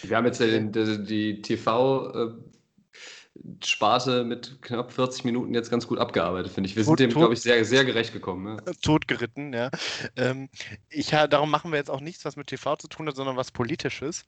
Wir 0.03 0.17
haben 0.17 0.25
jetzt 0.25 0.39
die, 0.39 0.71
die, 0.71 1.41
die 1.41 1.41
TV- 1.41 2.35
Sparte 3.63 4.23
mit 4.23 4.61
knapp 4.61 4.91
40 4.91 5.23
Minuten 5.23 5.53
jetzt 5.53 5.71
ganz 5.71 5.87
gut 5.87 5.99
abgearbeitet, 5.99 6.51
finde 6.51 6.69
ich. 6.69 6.75
Wir 6.75 6.83
sind 6.83 6.91
tot, 6.91 6.99
dem, 6.99 7.09
glaube 7.09 7.33
ich, 7.33 7.41
sehr, 7.41 7.63
sehr 7.65 7.85
gerecht 7.85 8.13
gekommen. 8.13 8.57
Ja. 8.65 8.73
Totgeritten, 8.81 9.53
ja. 9.53 9.69
Ähm, 10.15 10.49
ich, 10.89 11.09
darum 11.09 11.49
machen 11.49 11.71
wir 11.71 11.77
jetzt 11.77 11.89
auch 11.89 12.01
nichts, 12.01 12.25
was 12.25 12.35
mit 12.35 12.47
TV 12.47 12.75
zu 12.75 12.87
tun 12.87 13.07
hat, 13.07 13.15
sondern 13.15 13.37
was 13.37 13.51
Politisches. 13.51 14.25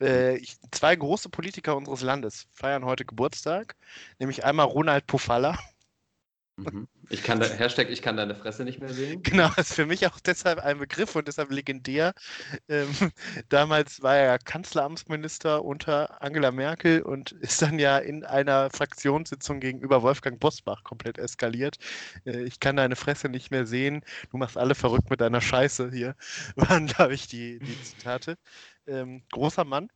Äh, 0.00 0.38
ich, 0.38 0.56
zwei 0.70 0.96
große 0.96 1.28
Politiker 1.28 1.76
unseres 1.76 2.02
Landes 2.02 2.46
feiern 2.52 2.84
heute 2.84 3.04
Geburtstag, 3.04 3.76
nämlich 4.18 4.44
einmal 4.44 4.66
Ronald 4.66 5.06
Pofalla 5.06 5.58
Mhm. 6.56 6.86
Ich 7.10 7.22
kann 7.22 7.40
da, 7.40 7.46
Hashtag, 7.46 7.90
ich 7.90 8.00
kann 8.00 8.16
deine 8.16 8.34
Fresse 8.34 8.64
nicht 8.64 8.80
mehr 8.80 8.92
sehen. 8.92 9.22
Genau, 9.22 9.50
ist 9.56 9.74
für 9.74 9.86
mich 9.86 10.06
auch 10.06 10.20
deshalb 10.20 10.58
ein 10.60 10.78
Begriff 10.78 11.16
und 11.16 11.26
deshalb 11.28 11.50
legendär. 11.50 12.14
Ähm, 12.68 12.88
damals 13.48 14.02
war 14.02 14.16
er 14.16 14.38
Kanzleramtsminister 14.38 15.64
unter 15.64 16.22
Angela 16.22 16.52
Merkel 16.52 17.02
und 17.02 17.32
ist 17.32 17.60
dann 17.60 17.78
ja 17.78 17.98
in 17.98 18.24
einer 18.24 18.70
Fraktionssitzung 18.70 19.60
gegenüber 19.60 20.02
Wolfgang 20.02 20.38
Bosbach 20.40 20.84
komplett 20.84 21.18
eskaliert. 21.18 21.78
Äh, 22.24 22.44
ich 22.44 22.60
kann 22.60 22.76
deine 22.76 22.96
Fresse 22.96 23.28
nicht 23.28 23.50
mehr 23.50 23.66
sehen, 23.66 24.04
du 24.30 24.36
machst 24.38 24.56
alle 24.56 24.74
verrückt 24.74 25.10
mit 25.10 25.20
deiner 25.20 25.40
Scheiße 25.40 25.90
hier, 25.90 26.14
waren, 26.56 26.86
glaube 26.86 27.14
ich, 27.14 27.26
die, 27.26 27.58
die 27.60 27.80
Zitate. 27.82 28.36
Ähm, 28.86 29.24
großer 29.32 29.64
Mann. 29.64 29.88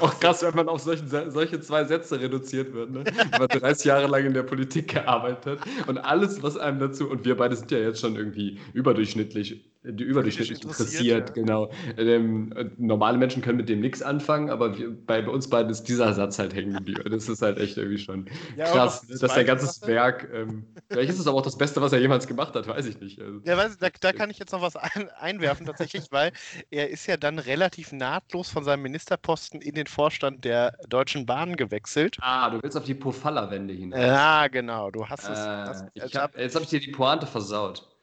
Auch 0.00 0.18
krass, 0.20 0.42
wenn 0.42 0.54
man 0.54 0.68
auf 0.68 0.80
solchen, 0.80 1.08
solche 1.08 1.60
zwei 1.60 1.84
Sätze 1.84 2.20
reduziert 2.20 2.72
wird. 2.72 2.90
Ne? 2.90 3.04
Wenn 3.04 3.38
man 3.38 3.48
30 3.48 3.84
Jahre 3.84 4.06
lang 4.06 4.26
in 4.26 4.34
der 4.34 4.42
Politik 4.42 4.88
gearbeitet 4.88 5.60
hat 5.60 5.88
und 5.88 5.98
alles, 5.98 6.42
was 6.42 6.56
einem 6.56 6.78
dazu, 6.78 7.08
und 7.08 7.24
wir 7.24 7.36
beide 7.36 7.56
sind 7.56 7.70
ja 7.70 7.78
jetzt 7.78 8.00
schon 8.00 8.16
irgendwie 8.16 8.58
überdurchschnittlich 8.72 9.64
überdurchschnittlich 9.86 10.62
interessiert, 10.62 11.28
interessiert 11.28 11.28
ja. 11.28 11.34
genau. 11.34 11.70
Ähm, 11.96 12.52
normale 12.76 13.18
Menschen 13.18 13.42
können 13.42 13.58
mit 13.58 13.68
dem 13.68 13.80
nichts 13.80 14.02
anfangen, 14.02 14.50
aber 14.50 14.76
wir, 14.76 14.90
bei, 14.90 15.22
bei, 15.22 15.30
uns 15.30 15.48
beiden 15.48 15.70
ist 15.70 15.84
dieser 15.84 16.12
Satz 16.12 16.38
halt 16.38 16.54
hängen 16.54 16.74
geblieben. 16.74 17.02
Das 17.10 17.28
ist 17.28 17.42
halt 17.42 17.58
echt 17.58 17.76
irgendwie 17.76 17.98
schon 17.98 18.28
ja, 18.56 18.66
krass, 18.66 19.06
dass 19.06 19.34
sein 19.34 19.46
ganzes 19.46 19.86
Werk, 19.86 20.28
ähm, 20.32 20.66
vielleicht 20.90 21.10
ist 21.10 21.18
es 21.18 21.26
aber 21.26 21.38
auch 21.38 21.42
das 21.42 21.56
Beste, 21.56 21.80
was 21.80 21.92
er 21.92 22.00
jemals 22.00 22.26
gemacht 22.26 22.54
hat, 22.54 22.66
weiß 22.66 22.86
ich 22.86 23.00
nicht. 23.00 23.20
Also, 23.20 23.40
ja, 23.44 23.56
weiß, 23.56 23.78
da, 23.78 23.88
da, 24.00 24.12
kann 24.12 24.30
ich 24.30 24.38
jetzt 24.38 24.52
noch 24.52 24.62
was 24.62 24.76
ein, 24.76 25.08
einwerfen 25.18 25.66
tatsächlich, 25.66 26.04
weil 26.10 26.32
er 26.70 26.90
ist 26.90 27.06
ja 27.06 27.16
dann 27.16 27.38
relativ 27.38 27.92
nahtlos 27.92 28.48
von 28.48 28.64
seinem 28.64 28.82
Ministerposten 28.82 29.60
in 29.60 29.74
den 29.74 29.86
Vorstand 29.86 30.44
der 30.44 30.76
Deutschen 30.88 31.26
Bahn 31.26 31.56
gewechselt. 31.56 32.16
Ah, 32.20 32.50
du 32.50 32.62
willst 32.62 32.76
auf 32.76 32.84
die 32.84 32.94
Pofalla-Wende 32.94 33.74
hinaus. 33.74 34.00
Ja, 34.00 34.48
genau, 34.48 34.90
du 34.90 35.06
hast 35.08 35.24
es. 35.24 35.38
Äh, 35.38 35.42
hast, 35.42 36.14
hab, 36.16 36.38
jetzt 36.38 36.54
habe 36.54 36.64
ich 36.64 36.70
dir 36.70 36.80
die 36.80 36.90
Pointe 36.90 37.26
versaut. 37.26 37.95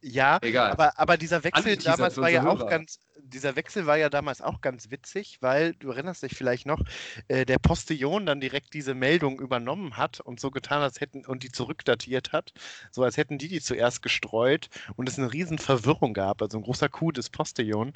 Ja, 0.00 0.38
Egal. 0.42 0.72
Aber, 0.72 0.98
aber 0.98 1.16
dieser 1.16 1.44
Wechsel 1.44 1.76
damals 1.76 2.16
war 2.16 2.28
ja 2.28 2.46
auch 2.46 2.68
ganz, 2.68 2.98
dieser 3.22 3.56
Wechsel 3.56 3.86
war 3.86 3.96
ja 3.96 4.10
damals 4.10 4.40
auch 4.40 4.60
ganz 4.60 4.90
witzig, 4.90 5.38
weil 5.40 5.74
du 5.74 5.90
erinnerst 5.90 6.22
dich 6.22 6.34
vielleicht 6.34 6.66
noch, 6.66 6.82
äh, 7.28 7.46
der 7.46 7.58
Postillon 7.58 8.26
dann 8.26 8.40
direkt 8.40 8.74
diese 8.74 8.94
Meldung 8.94 9.40
übernommen 9.40 9.96
hat 9.96 10.20
und 10.20 10.40
so 10.40 10.50
getan, 10.50 10.82
als 10.82 11.00
hätten 11.00 11.24
und 11.24 11.42
die 11.42 11.50
zurückdatiert 11.50 12.32
hat, 12.32 12.52
so 12.90 13.02
als 13.02 13.16
hätten 13.16 13.38
die 13.38 13.48
die 13.48 13.60
zuerst 13.60 14.02
gestreut 14.02 14.68
und 14.96 15.08
es 15.08 15.18
eine 15.18 15.32
riesen 15.32 15.58
Verwirrung 15.58 16.14
gab, 16.14 16.42
also 16.42 16.58
ein 16.58 16.62
großer 16.64 16.88
Coup 16.88 17.12
des 17.12 17.30
Postillon, 17.30 17.92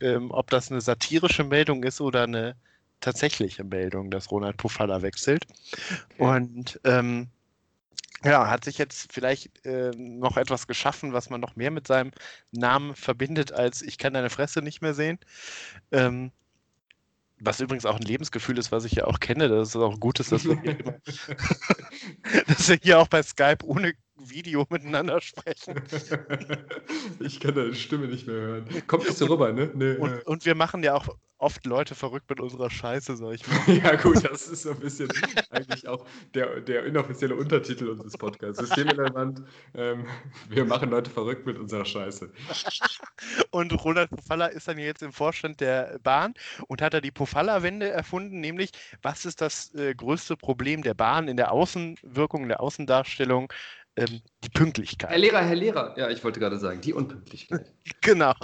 ähm, 0.00 0.30
ob 0.30 0.50
das 0.50 0.70
eine 0.70 0.80
satirische 0.80 1.44
Meldung 1.44 1.82
ist 1.84 2.00
oder 2.00 2.24
eine 2.24 2.56
tatsächliche 3.00 3.64
Meldung, 3.64 4.10
dass 4.10 4.30
Ronald 4.30 4.56
Pofalla 4.56 5.02
wechselt. 5.02 5.46
Okay. 6.14 6.22
Und 6.22 6.80
ähm, 6.84 7.28
ja, 8.24 8.48
hat 8.48 8.64
sich 8.64 8.78
jetzt 8.78 9.12
vielleicht 9.12 9.64
äh, 9.64 9.90
noch 9.96 10.36
etwas 10.36 10.66
geschaffen, 10.66 11.12
was 11.12 11.30
man 11.30 11.40
noch 11.40 11.56
mehr 11.56 11.70
mit 11.70 11.86
seinem 11.86 12.12
Namen 12.50 12.94
verbindet, 12.94 13.52
als 13.52 13.82
ich 13.82 13.98
kann 13.98 14.14
deine 14.14 14.30
Fresse 14.30 14.60
nicht 14.60 14.82
mehr 14.82 14.94
sehen. 14.94 15.18
Ähm, 15.92 16.32
was 17.40 17.60
übrigens 17.60 17.86
auch 17.86 17.96
ein 17.96 18.02
Lebensgefühl 18.02 18.58
ist, 18.58 18.70
was 18.70 18.84
ich 18.84 18.92
ja 18.92 19.06
auch 19.06 19.18
kenne, 19.18 19.48
dass 19.48 19.70
es 19.70 19.76
auch 19.76 19.98
gut 19.98 20.20
ist, 20.20 20.30
dass 20.30 20.44
wir, 20.44 20.60
hier, 20.60 20.76
dass 22.46 22.68
wir 22.68 22.78
hier 22.82 22.98
auch 22.98 23.08
bei 23.08 23.22
Skype 23.22 23.64
ohne 23.64 23.94
Video 24.16 24.66
miteinander 24.68 25.20
sprechen. 25.22 25.80
Ich 27.20 27.40
kann 27.40 27.54
deine 27.54 27.74
Stimme 27.74 28.06
nicht 28.08 28.26
mehr 28.26 28.36
hören. 28.36 28.86
Kommt 28.86 29.04
nicht 29.04 29.16
so 29.16 29.26
rüber, 29.26 29.52
ne? 29.52 29.70
Nee, 29.74 29.94
und, 29.94 30.10
äh. 30.10 30.22
und, 30.24 30.44
wir 30.44 30.54
machen 30.54 30.82
ja 30.82 30.94
auch 30.94 31.08
oft 31.40 31.64
Leute 31.66 31.94
verrückt 31.94 32.28
mit 32.28 32.40
unserer 32.40 32.70
Scheiße, 32.70 33.16
sag 33.16 33.32
ich 33.32 33.46
mal. 33.46 33.74
ja, 33.84 33.96
gut, 33.96 34.24
das 34.24 34.48
ist 34.48 34.62
so 34.62 34.70
ein 34.70 34.80
bisschen 34.80 35.08
eigentlich 35.50 35.88
auch 35.88 36.04
der, 36.34 36.60
der 36.60 36.84
inoffizielle 36.84 37.34
Untertitel 37.34 37.88
unseres 37.88 38.16
Podcasts. 38.16 38.58
Systemrelevant, 38.58 39.42
ähm, 39.74 40.06
wir 40.48 40.64
machen 40.64 40.90
Leute 40.90 41.10
verrückt 41.10 41.46
mit 41.46 41.58
unserer 41.58 41.84
Scheiße. 41.84 42.30
und 43.50 43.84
Ronald 43.84 44.10
Pofalla 44.10 44.46
ist 44.46 44.68
dann 44.68 44.78
jetzt 44.78 45.02
im 45.02 45.12
Vorstand 45.12 45.60
der 45.60 45.98
Bahn 46.02 46.34
und 46.68 46.82
hat 46.82 46.94
da 46.94 47.00
die 47.00 47.10
Pofalla-Wende 47.10 47.88
erfunden, 47.88 48.40
nämlich 48.40 48.70
was 49.02 49.24
ist 49.24 49.40
das 49.40 49.74
äh, 49.74 49.94
größte 49.94 50.36
Problem 50.36 50.82
der 50.82 50.94
Bahn 50.94 51.28
in 51.28 51.36
der 51.36 51.52
Außenwirkung, 51.52 52.42
in 52.42 52.48
der 52.48 52.60
Außendarstellung? 52.60 53.52
Ähm, 54.00 54.22
die 54.44 54.48
Pünktlichkeit. 54.48 55.10
Herr 55.10 55.18
Lehrer, 55.18 55.42
Herr 55.42 55.56
Lehrer, 55.56 55.94
ja, 55.98 56.08
ich 56.08 56.24
wollte 56.24 56.40
gerade 56.40 56.58
sagen, 56.58 56.80
die 56.80 56.92
Unpünktlichkeit. 56.92 57.72
genau. 58.00 58.34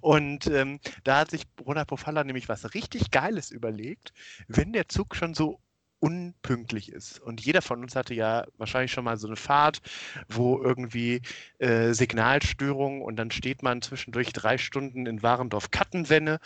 Und 0.00 0.46
ähm, 0.46 0.78
da 1.04 1.20
hat 1.20 1.30
sich 1.30 1.44
Ronald 1.64 1.88
Pofalla 1.88 2.22
nämlich 2.24 2.48
was 2.48 2.74
richtig 2.74 3.10
Geiles 3.10 3.50
überlegt. 3.50 4.12
Wenn 4.48 4.72
der 4.72 4.88
Zug 4.88 5.16
schon 5.16 5.34
so 5.34 5.60
unpünktlich 6.00 6.90
ist. 6.90 7.20
Und 7.20 7.44
jeder 7.44 7.62
von 7.62 7.82
uns 7.82 7.94
hatte 7.94 8.14
ja 8.14 8.46
wahrscheinlich 8.56 8.90
schon 8.90 9.04
mal 9.04 9.18
so 9.18 9.26
eine 9.26 9.36
Fahrt, 9.36 9.80
wo 10.28 10.60
irgendwie 10.60 11.20
äh, 11.58 11.92
Signalstörung 11.92 13.02
und 13.02 13.16
dann 13.16 13.30
steht 13.30 13.62
man 13.62 13.82
zwischendurch 13.82 14.32
drei 14.32 14.58
Stunden 14.58 15.06
in 15.06 15.22
Warendorf-Kattenwenne. 15.22 16.40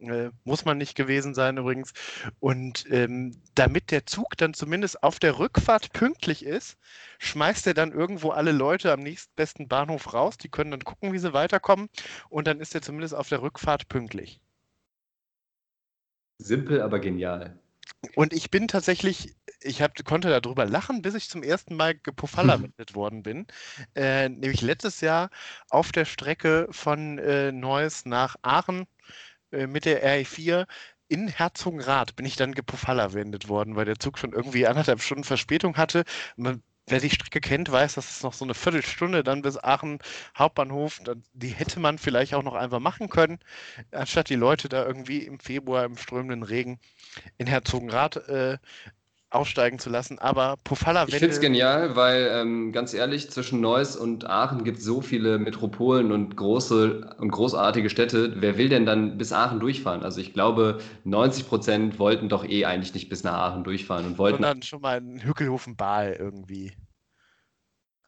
Äh, 0.00 0.30
muss 0.44 0.64
man 0.64 0.78
nicht 0.78 0.94
gewesen 0.94 1.34
sein 1.34 1.56
übrigens. 1.56 1.92
Und 2.38 2.86
ähm, 2.90 3.40
damit 3.54 3.90
der 3.90 4.06
Zug 4.06 4.36
dann 4.36 4.54
zumindest 4.54 5.02
auf 5.02 5.18
der 5.18 5.38
Rückfahrt 5.38 5.92
pünktlich 5.92 6.44
ist, 6.44 6.76
schmeißt 7.18 7.66
er 7.66 7.74
dann 7.74 7.92
irgendwo 7.92 8.30
alle 8.30 8.52
Leute 8.52 8.92
am 8.92 9.00
nächstbesten 9.00 9.68
Bahnhof 9.68 10.12
raus. 10.12 10.36
Die 10.36 10.50
können 10.50 10.70
dann 10.70 10.84
gucken, 10.84 11.12
wie 11.12 11.18
sie 11.18 11.32
weiterkommen. 11.32 11.88
Und 12.28 12.46
dann 12.46 12.60
ist 12.60 12.74
er 12.74 12.82
zumindest 12.82 13.14
auf 13.14 13.28
der 13.28 13.42
Rückfahrt 13.42 13.88
pünktlich. 13.88 14.40
Simpel, 16.38 16.80
aber 16.82 17.00
genial. 17.00 17.58
Und 18.14 18.32
ich 18.32 18.50
bin 18.50 18.68
tatsächlich, 18.68 19.34
ich 19.60 19.82
hab, 19.82 20.02
konnte 20.04 20.28
darüber 20.28 20.66
lachen, 20.66 21.02
bis 21.02 21.14
ich 21.14 21.28
zum 21.28 21.42
ersten 21.42 21.74
Mal 21.76 21.96
gepufferlamendet 21.96 22.94
worden 22.94 23.22
bin. 23.22 23.46
Äh, 23.94 24.28
nämlich 24.28 24.60
letztes 24.62 25.00
Jahr 25.00 25.30
auf 25.68 25.90
der 25.92 26.04
Strecke 26.04 26.68
von 26.70 27.18
äh, 27.18 27.50
Neuss 27.50 28.04
nach 28.04 28.36
Aachen 28.42 28.86
äh, 29.50 29.66
mit 29.66 29.84
der 29.84 30.04
RE4 30.04 30.66
in 31.08 31.28
Herzogenrath 31.28 32.16
bin 32.16 32.26
ich 32.26 32.36
dann 32.36 32.54
gepufferlawendet 32.54 33.48
worden, 33.48 33.76
weil 33.76 33.86
der 33.86 33.98
Zug 33.98 34.18
schon 34.18 34.32
irgendwie 34.32 34.66
anderthalb 34.66 35.00
Stunden 35.00 35.24
Verspätung 35.24 35.76
hatte. 35.76 36.04
Man, 36.36 36.62
wer 36.90 37.00
die 37.00 37.10
Strecke 37.10 37.40
kennt, 37.40 37.70
weiß, 37.70 37.94
dass 37.94 38.10
es 38.10 38.22
noch 38.22 38.32
so 38.32 38.44
eine 38.44 38.54
Viertelstunde 38.54 39.22
dann 39.22 39.42
bis 39.42 39.62
Aachen 39.62 39.98
Hauptbahnhof, 40.36 41.00
die 41.34 41.48
hätte 41.48 41.80
man 41.80 41.98
vielleicht 41.98 42.34
auch 42.34 42.42
noch 42.42 42.54
einfach 42.54 42.80
machen 42.80 43.08
können, 43.08 43.38
anstatt 43.90 44.28
die 44.28 44.36
Leute 44.36 44.68
da 44.68 44.84
irgendwie 44.84 45.18
im 45.18 45.38
Februar 45.40 45.84
im 45.84 45.96
strömenden 45.96 46.42
Regen 46.42 46.78
in 47.36 47.46
Herzogenrath 47.46 48.16
äh, 48.28 48.58
aussteigen 49.30 49.78
zu 49.78 49.90
lassen. 49.90 50.18
Aber 50.18 50.56
Pofalla 50.64 51.04
Ich 51.06 51.16
finde 51.16 51.34
es 51.34 51.40
genial, 51.40 51.96
weil 51.96 52.28
ähm, 52.32 52.72
ganz 52.72 52.94
ehrlich, 52.94 53.30
zwischen 53.30 53.60
Neuss 53.60 53.96
und 53.96 54.28
Aachen 54.28 54.64
gibt 54.64 54.78
es 54.78 54.84
so 54.84 55.00
viele 55.00 55.38
Metropolen 55.38 56.12
und 56.12 56.36
große 56.36 57.16
und 57.18 57.30
großartige 57.30 57.90
Städte. 57.90 58.34
Wer 58.36 58.56
will 58.56 58.68
denn 58.68 58.86
dann 58.86 59.18
bis 59.18 59.32
Aachen 59.32 59.60
durchfahren? 59.60 60.02
Also 60.02 60.20
ich 60.20 60.32
glaube, 60.32 60.78
90 61.04 61.48
Prozent 61.48 61.98
wollten 61.98 62.28
doch 62.28 62.44
eh 62.44 62.64
eigentlich 62.64 62.94
nicht 62.94 63.08
bis 63.08 63.22
nach 63.22 63.34
Aachen 63.34 63.64
durchfahren 63.64 64.06
und 64.06 64.18
wollten. 64.18 64.42
Sondern 64.42 64.62
schon 64.62 64.80
mal 64.80 64.98
in 64.98 65.22
Hückelhofen-Baal 65.22 66.14
irgendwie 66.18 66.72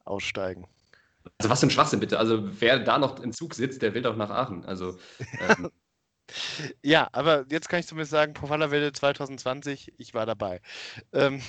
aussteigen. 0.04 0.66
Also 1.38 1.50
was 1.50 1.60
für 1.60 1.66
ein 1.66 1.70
Schwachsinn 1.70 2.00
bitte. 2.00 2.18
Also 2.18 2.48
wer 2.60 2.78
da 2.78 2.98
noch 2.98 3.20
im 3.20 3.32
Zug 3.32 3.54
sitzt, 3.54 3.82
der 3.82 3.94
will 3.94 4.02
doch 4.02 4.16
nach 4.16 4.30
Aachen. 4.30 4.64
Also 4.64 4.96
ähm, 5.48 5.70
Ja, 6.82 7.08
aber 7.12 7.44
jetzt 7.50 7.68
kann 7.68 7.80
ich 7.80 7.86
zumindest 7.86 8.12
sagen, 8.12 8.34
Welle 8.70 8.92
2020, 8.92 9.94
ich 9.98 10.14
war 10.14 10.26
dabei. 10.26 10.60
Ähm, 11.12 11.40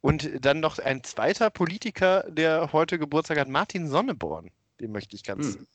und 0.00 0.44
dann 0.44 0.60
noch 0.60 0.78
ein 0.78 1.02
zweiter 1.02 1.50
Politiker, 1.50 2.24
der 2.28 2.72
heute 2.72 2.98
Geburtstag 2.98 3.38
hat, 3.38 3.48
Martin 3.48 3.88
Sonneborn. 3.88 4.50
Dem 4.80 4.92
möchte 4.92 5.16
ich 5.16 5.22
ganz 5.22 5.54
hm. 5.54 5.66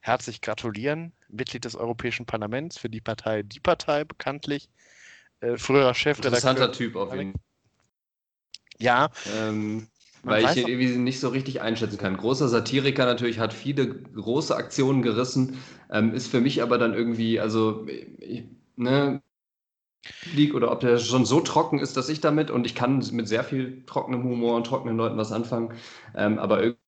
herzlich 0.00 0.40
gratulieren. 0.40 1.12
Mitglied 1.28 1.64
des 1.64 1.76
Europäischen 1.76 2.26
Parlaments 2.26 2.78
für 2.78 2.88
die 2.88 3.00
Partei 3.00 3.42
Die 3.42 3.60
Partei 3.60 4.04
bekanntlich. 4.04 4.68
Äh, 5.40 5.58
früherer 5.58 5.94
Chefredakteur. 5.94 6.50
Interessanter 6.50 6.72
Typ 6.72 6.96
auf 6.96 7.14
jeden 7.14 7.32
Fall. 7.32 7.40
Ja. 8.78 9.10
Ähm, 9.32 9.88
weil 10.24 10.44
ich 10.44 10.56
ihn 10.56 10.68
irgendwie 10.68 10.96
nicht 10.98 11.20
so 11.20 11.28
richtig 11.28 11.60
einschätzen 11.62 11.98
kann. 11.98 12.16
Großer 12.16 12.48
Satiriker 12.48 13.06
natürlich, 13.06 13.38
hat 13.38 13.52
viele 13.52 13.88
große 13.88 14.54
Aktionen 14.56 15.02
gerissen, 15.02 15.58
ähm, 15.90 16.14
ist 16.14 16.28
für 16.28 16.40
mich 16.40 16.62
aber 16.62 16.78
dann 16.78 16.94
irgendwie, 16.94 17.40
also, 17.40 17.86
ne, 18.76 19.22
liegt 20.24 20.54
oder 20.54 20.70
ob 20.72 20.80
der 20.80 20.98
schon 20.98 21.24
so 21.24 21.40
trocken 21.40 21.78
ist, 21.78 21.96
dass 21.96 22.08
ich 22.08 22.20
damit 22.20 22.50
und 22.50 22.66
ich 22.66 22.74
kann 22.74 23.04
mit 23.12 23.28
sehr 23.28 23.44
viel 23.44 23.84
trockenem 23.86 24.24
Humor 24.24 24.56
und 24.56 24.66
trockenen 24.66 24.96
Leuten 24.96 25.16
was 25.16 25.32
anfangen, 25.32 25.74
ähm, 26.16 26.38
aber 26.38 26.62
irgendwie 26.62 26.82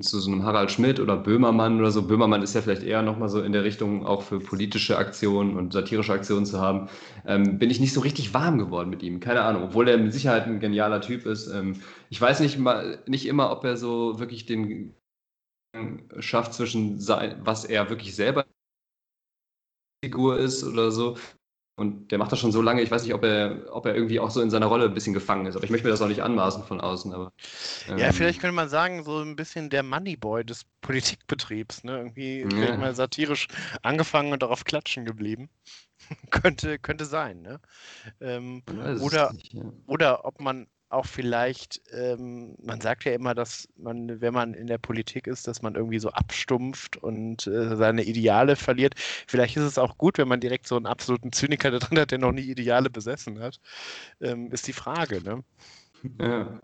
zu 0.00 0.18
so 0.20 0.30
einem 0.30 0.42
Harald 0.42 0.70
Schmidt 0.70 0.98
oder 1.00 1.16
Böhmermann 1.16 1.78
oder 1.78 1.90
so. 1.90 2.02
Böhmermann 2.02 2.42
ist 2.42 2.54
ja 2.54 2.62
vielleicht 2.62 2.82
eher 2.82 3.02
nochmal 3.02 3.28
so 3.28 3.40
in 3.40 3.52
der 3.52 3.64
Richtung 3.64 4.04
auch 4.04 4.22
für 4.22 4.40
politische 4.40 4.98
Aktionen 4.98 5.56
und 5.56 5.72
satirische 5.72 6.12
Aktionen 6.12 6.46
zu 6.46 6.60
haben. 6.60 6.88
Ähm, 7.26 7.58
bin 7.58 7.70
ich 7.70 7.80
nicht 7.80 7.92
so 7.92 8.00
richtig 8.00 8.34
warm 8.34 8.58
geworden 8.58 8.90
mit 8.90 9.02
ihm. 9.02 9.20
Keine 9.20 9.42
Ahnung, 9.42 9.62
obwohl 9.64 9.88
er 9.88 9.98
mit 9.98 10.12
Sicherheit 10.12 10.46
ein 10.46 10.60
genialer 10.60 11.00
Typ 11.00 11.26
ist. 11.26 11.48
Ähm, 11.48 11.80
ich 12.10 12.20
weiß 12.20 12.40
nicht, 12.40 12.58
mal, 12.58 13.02
nicht 13.06 13.26
immer, 13.26 13.50
ob 13.52 13.64
er 13.64 13.76
so 13.76 14.18
wirklich 14.18 14.46
den 14.46 14.94
schafft 16.18 16.52
zwischen 16.54 17.00
sein, 17.00 17.40
was 17.44 17.64
er 17.64 17.88
wirklich 17.88 18.14
selber 18.14 18.44
Figur 20.04 20.38
ist 20.38 20.64
oder 20.64 20.90
so 20.90 21.16
und 21.74 22.10
der 22.12 22.18
macht 22.18 22.30
das 22.30 22.38
schon 22.38 22.52
so 22.52 22.60
lange, 22.60 22.82
ich 22.82 22.90
weiß 22.90 23.02
nicht, 23.02 23.14
ob 23.14 23.24
er, 23.24 23.64
ob 23.70 23.86
er 23.86 23.94
irgendwie 23.94 24.20
auch 24.20 24.30
so 24.30 24.42
in 24.42 24.50
seiner 24.50 24.66
Rolle 24.66 24.84
ein 24.84 24.94
bisschen 24.94 25.14
gefangen 25.14 25.46
ist. 25.46 25.56
Aber 25.56 25.64
ich 25.64 25.70
möchte 25.70 25.86
mir 25.86 25.90
das 25.90 26.02
auch 26.02 26.08
nicht 26.08 26.22
anmaßen 26.22 26.64
von 26.64 26.80
außen. 26.80 27.14
Aber, 27.14 27.32
ähm, 27.88 27.96
ja, 27.96 28.12
vielleicht 28.12 28.40
könnte 28.40 28.54
man 28.54 28.68
sagen, 28.68 29.04
so 29.04 29.20
ein 29.20 29.36
bisschen 29.36 29.70
der 29.70 29.82
Moneyboy 29.82 30.44
des 30.44 30.64
Politikbetriebs. 30.82 31.84
Ne? 31.84 31.96
Irgendwie 31.96 32.40
ja. 32.40 32.76
mal 32.76 32.94
satirisch 32.94 33.48
angefangen 33.82 34.32
und 34.32 34.42
darauf 34.42 34.64
klatschen 34.64 35.06
geblieben. 35.06 35.48
könnte, 36.30 36.78
könnte 36.78 37.06
sein. 37.06 37.40
Ne? 37.40 37.60
Ähm, 38.20 38.62
oder, 39.00 39.32
nicht, 39.32 39.54
ja. 39.54 39.62
oder 39.86 40.24
ob 40.26 40.40
man 40.40 40.66
auch 40.92 41.06
vielleicht, 41.06 41.80
ähm, 41.92 42.54
man 42.62 42.80
sagt 42.80 43.04
ja 43.04 43.12
immer, 43.12 43.34
dass 43.34 43.68
man, 43.76 44.20
wenn 44.20 44.34
man 44.34 44.54
in 44.54 44.66
der 44.66 44.78
Politik 44.78 45.26
ist, 45.26 45.48
dass 45.48 45.62
man 45.62 45.74
irgendwie 45.74 45.98
so 45.98 46.10
abstumpft 46.10 46.96
und 46.96 47.46
äh, 47.46 47.76
seine 47.76 48.04
Ideale 48.04 48.56
verliert. 48.56 48.94
Vielleicht 49.26 49.56
ist 49.56 49.64
es 49.64 49.78
auch 49.78 49.98
gut, 49.98 50.18
wenn 50.18 50.28
man 50.28 50.40
direkt 50.40 50.66
so 50.66 50.76
einen 50.76 50.86
absoluten 50.86 51.32
Zyniker 51.32 51.70
da 51.70 51.78
drin 51.78 51.98
hat, 51.98 52.10
der 52.10 52.18
noch 52.18 52.32
nie 52.32 52.42
Ideale 52.42 52.90
besessen 52.90 53.40
hat. 53.40 53.60
Ähm, 54.20 54.50
ist 54.52 54.66
die 54.66 54.72
Frage, 54.72 55.22
ne? 55.22 55.42
Ja. 56.20 56.60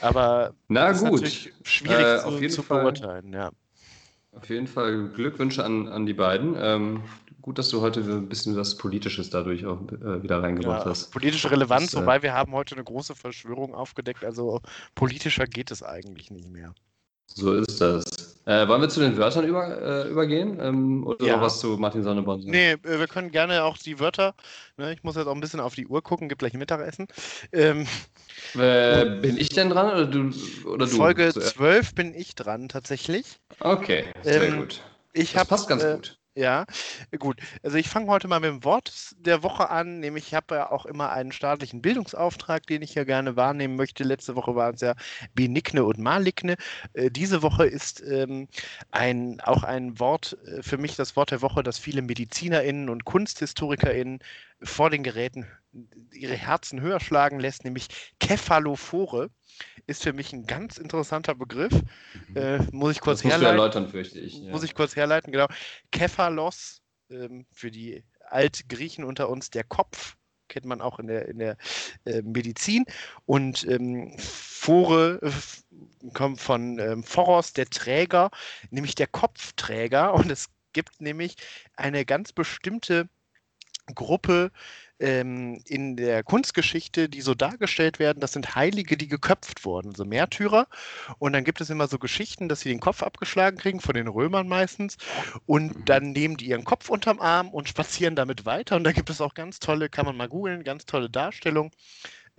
Aber 0.00 0.54
Na 0.68 0.92
gut. 0.92 1.26
schwierig 1.64 2.06
äh, 2.06 2.48
zu, 2.48 2.48
zu 2.48 2.62
beurteilen, 2.62 3.32
ja. 3.32 3.50
Auf 4.32 4.48
jeden 4.48 4.68
Fall 4.68 5.08
Glückwünsche 5.08 5.64
an, 5.64 5.88
an 5.88 6.06
die 6.06 6.14
beiden. 6.14 6.54
Ähm, 6.56 7.02
gut, 7.40 7.58
dass 7.58 7.68
du 7.68 7.80
heute 7.80 8.00
ein 8.00 8.28
bisschen 8.28 8.56
was 8.56 8.76
Politisches 8.76 9.30
dadurch 9.30 9.66
auch 9.66 9.80
äh, 9.92 10.22
wieder 10.22 10.42
reingebracht 10.42 10.84
ja, 10.84 10.90
hast. 10.90 11.10
Politische 11.10 11.50
Relevanz, 11.50 11.92
das, 11.92 11.94
äh, 11.94 12.02
wobei 12.02 12.22
wir 12.22 12.34
haben 12.34 12.52
heute 12.52 12.74
eine 12.74 12.84
große 12.84 13.14
Verschwörung 13.14 13.74
aufgedeckt, 13.74 14.24
also 14.24 14.60
politischer 14.94 15.46
geht 15.46 15.70
es 15.70 15.82
eigentlich 15.82 16.30
nicht 16.30 16.48
mehr. 16.48 16.74
So 17.34 17.54
ist 17.54 17.80
das. 17.80 18.04
Äh, 18.46 18.66
wollen 18.66 18.80
wir 18.80 18.88
zu 18.88 19.00
den 19.00 19.16
Wörtern 19.16 19.46
über, 19.46 19.80
äh, 19.80 20.08
übergehen? 20.10 20.58
Ähm, 20.60 21.06
oder 21.06 21.24
ja. 21.24 21.40
was 21.40 21.60
zu 21.60 21.76
Martin 21.76 22.02
Sonneborn? 22.02 22.40
Nee, 22.40 22.72
äh, 22.72 22.78
wir 22.82 23.06
können 23.06 23.30
gerne 23.30 23.62
auch 23.62 23.78
die 23.78 24.00
Wörter, 24.00 24.34
ne, 24.76 24.92
ich 24.92 25.04
muss 25.04 25.14
jetzt 25.14 25.28
auch 25.28 25.34
ein 25.34 25.40
bisschen 25.40 25.60
auf 25.60 25.74
die 25.74 25.86
Uhr 25.86 26.02
gucken, 26.02 26.28
gibt 26.28 26.40
gleich 26.40 26.54
Mittagessen. 26.54 27.06
Ähm, 27.52 27.86
äh, 28.54 29.20
bin 29.20 29.36
ich 29.36 29.50
denn 29.50 29.70
dran 29.70 29.92
oder 29.92 30.06
du? 30.06 30.30
Oder 30.66 30.86
du 30.86 30.96
Folge 30.96 31.32
12 31.32 31.94
bin 31.94 32.14
ich 32.14 32.34
dran 32.34 32.68
tatsächlich. 32.68 33.38
Okay, 33.60 34.06
sehr 34.22 34.42
ähm, 34.42 34.58
gut. 34.58 34.82
Ich 35.12 35.32
das 35.32 35.42
hab, 35.42 35.48
passt 35.48 35.68
ganz 35.68 35.84
gut. 35.84 36.19
Ja, 36.36 36.64
gut. 37.18 37.40
Also 37.62 37.76
ich 37.76 37.88
fange 37.88 38.06
heute 38.08 38.28
mal 38.28 38.38
mit 38.40 38.50
dem 38.50 38.64
Wort 38.64 39.14
der 39.18 39.42
Woche 39.42 39.68
an, 39.68 39.98
nämlich 39.98 40.28
ich 40.28 40.34
habe 40.34 40.54
ja 40.54 40.70
auch 40.70 40.86
immer 40.86 41.10
einen 41.10 41.32
staatlichen 41.32 41.82
Bildungsauftrag, 41.82 42.66
den 42.66 42.82
ich 42.82 42.94
ja 42.94 43.02
gerne 43.04 43.34
wahrnehmen 43.36 43.74
möchte. 43.76 44.04
Letzte 44.04 44.36
Woche 44.36 44.54
waren 44.54 44.74
es 44.76 44.80
ja 44.80 44.94
Benigne 45.34 45.84
und 45.84 45.98
Maligne. 45.98 46.54
Äh, 46.92 47.10
diese 47.10 47.42
Woche 47.42 47.66
ist 47.66 48.00
ähm, 48.06 48.48
ein, 48.92 49.40
auch 49.40 49.64
ein 49.64 49.98
Wort, 49.98 50.38
äh, 50.46 50.62
für 50.62 50.78
mich 50.78 50.94
das 50.94 51.16
Wort 51.16 51.32
der 51.32 51.42
Woche, 51.42 51.62
das 51.64 51.78
viele 51.78 52.00
MedizinerInnen 52.02 52.88
und 52.88 53.04
KunsthistorikerInnen 53.04 54.20
vor 54.62 54.88
den 54.90 55.02
Geräten 55.02 55.46
ihre 56.12 56.34
Herzen 56.34 56.80
höher 56.80 57.00
schlagen 57.00 57.40
lässt, 57.40 57.64
nämlich 57.64 57.88
Kephalophore 58.18 59.30
ist 59.86 60.02
für 60.02 60.12
mich 60.12 60.32
ein 60.32 60.46
ganz 60.46 60.78
interessanter 60.78 61.34
Begriff. 61.34 61.72
Mhm. 62.28 62.36
Äh, 62.36 62.58
muss 62.72 62.92
ich 62.92 63.00
kurz 63.00 63.22
das 63.22 63.30
herleiten. 63.30 63.58
erläutern, 63.58 63.88
fürchte 63.88 64.18
ich. 64.18 64.38
Ja. 64.38 64.50
Muss 64.50 64.62
ich 64.62 64.74
kurz 64.74 64.96
herleiten, 64.96 65.32
genau. 65.32 65.46
Kephalos, 65.92 66.82
ähm, 67.10 67.46
für 67.52 67.70
die 67.70 68.04
Altgriechen 68.28 69.04
unter 69.04 69.28
uns, 69.28 69.50
der 69.50 69.64
Kopf, 69.64 70.16
kennt 70.48 70.66
man 70.66 70.80
auch 70.80 70.98
in 70.98 71.06
der, 71.06 71.28
in 71.28 71.38
der 71.38 71.56
äh, 72.04 72.22
Medizin. 72.22 72.84
Und 73.26 73.66
ähm, 73.68 74.16
Phore 74.18 75.20
äh, 75.22 76.10
kommt 76.12 76.40
von 76.40 76.78
ähm, 76.78 77.04
Phoros, 77.04 77.52
der 77.52 77.66
Träger, 77.66 78.30
nämlich 78.70 78.94
der 78.94 79.06
Kopfträger. 79.06 80.14
Und 80.14 80.30
es 80.30 80.48
gibt 80.72 81.00
nämlich 81.00 81.36
eine 81.76 82.04
ganz 82.04 82.32
bestimmte 82.32 83.08
Gruppe 83.94 84.50
ähm, 85.00 85.60
in 85.66 85.96
der 85.96 86.22
Kunstgeschichte, 86.22 87.08
die 87.08 87.22
so 87.22 87.34
dargestellt 87.34 87.98
werden, 87.98 88.20
das 88.20 88.32
sind 88.32 88.54
Heilige, 88.54 88.96
die 88.96 89.08
geköpft 89.08 89.64
wurden, 89.64 89.94
so 89.94 90.04
Märtyrer. 90.04 90.68
Und 91.18 91.32
dann 91.32 91.44
gibt 91.44 91.60
es 91.60 91.70
immer 91.70 91.88
so 91.88 91.98
Geschichten, 91.98 92.48
dass 92.48 92.60
sie 92.60 92.68
den 92.68 92.80
Kopf 92.80 93.02
abgeschlagen 93.02 93.56
kriegen, 93.56 93.80
von 93.80 93.94
den 93.94 94.08
Römern 94.08 94.46
meistens. 94.46 94.98
Und 95.46 95.76
mhm. 95.76 95.84
dann 95.86 96.12
nehmen 96.12 96.36
die 96.36 96.46
ihren 96.46 96.64
Kopf 96.64 96.88
unterm 96.88 97.20
Arm 97.20 97.48
und 97.48 97.68
spazieren 97.68 98.14
damit 98.14 98.44
weiter. 98.44 98.76
Und 98.76 98.84
da 98.84 98.92
gibt 98.92 99.10
es 99.10 99.20
auch 99.20 99.34
ganz 99.34 99.58
tolle, 99.58 99.88
kann 99.88 100.06
man 100.06 100.16
mal 100.16 100.28
googeln, 100.28 100.64
ganz 100.64 100.86
tolle 100.86 101.10
Darstellungen 101.10 101.72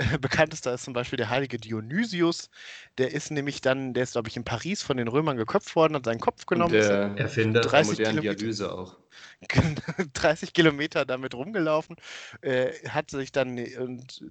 bekanntester 0.21 0.73
ist 0.73 0.83
zum 0.83 0.93
Beispiel 0.93 1.17
der 1.17 1.29
heilige 1.29 1.57
Dionysius. 1.57 2.49
Der 2.97 3.11
ist 3.11 3.31
nämlich 3.31 3.61
dann, 3.61 3.93
der 3.93 4.03
ist, 4.03 4.13
glaube 4.13 4.29
ich, 4.29 4.37
in 4.37 4.43
Paris 4.43 4.81
von 4.81 4.97
den 4.97 5.07
Römern 5.07 5.37
geköpft 5.37 5.75
worden, 5.75 5.95
hat 5.95 6.05
seinen 6.05 6.19
Kopf 6.19 6.45
genommen. 6.45 6.73
Und 6.73 6.81
der 6.81 7.15
Erfinder 7.17 7.61
der 7.61 7.85
modernen 7.85 8.21
Dialyse 8.21 8.71
auch. 8.73 8.97
30 10.13 10.53
Kilometer 10.53 11.05
damit 11.05 11.33
rumgelaufen, 11.33 11.95
äh, 12.41 12.71
hat 12.87 13.11
sich 13.11 13.31
dann 13.31 13.59
und, 13.79 14.23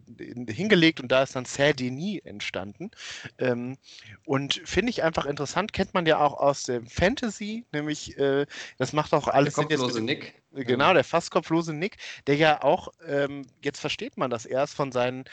hingelegt 0.49 1.01
und 1.01 1.11
da 1.11 1.23
ist 1.23 1.37
dann 1.37 1.45
Saint-Denis 1.45 2.21
entstanden. 2.25 2.91
Ähm, 3.39 3.77
und 4.25 4.63
finde 4.65 4.91
ich 4.91 5.03
einfach 5.03 5.27
interessant, 5.27 5.73
kennt 5.73 5.95
man 5.95 6.07
ja 6.07 6.19
auch 6.19 6.35
aus 6.35 6.65
dem 6.65 6.87
Fantasy, 6.87 7.65
nämlich 7.73 8.15
das 8.17 8.93
äh, 8.93 8.97
macht 8.97 9.13
auch 9.13 9.29
alles 9.29 9.55
der 9.55 9.65
kopflose 9.65 10.01
Nick. 10.01 10.35
Genau, 10.53 10.93
der 10.93 11.05
fast 11.05 11.31
kopflose 11.31 11.73
Nick, 11.73 11.99
der 12.27 12.35
ja 12.35 12.63
auch, 12.63 12.89
ähm, 13.07 13.47
jetzt 13.63 13.81
versteht 13.81 14.17
man 14.17 14.31
das 14.31 14.47
erst, 14.47 14.75
von 14.75 14.91
seinen 14.91 15.25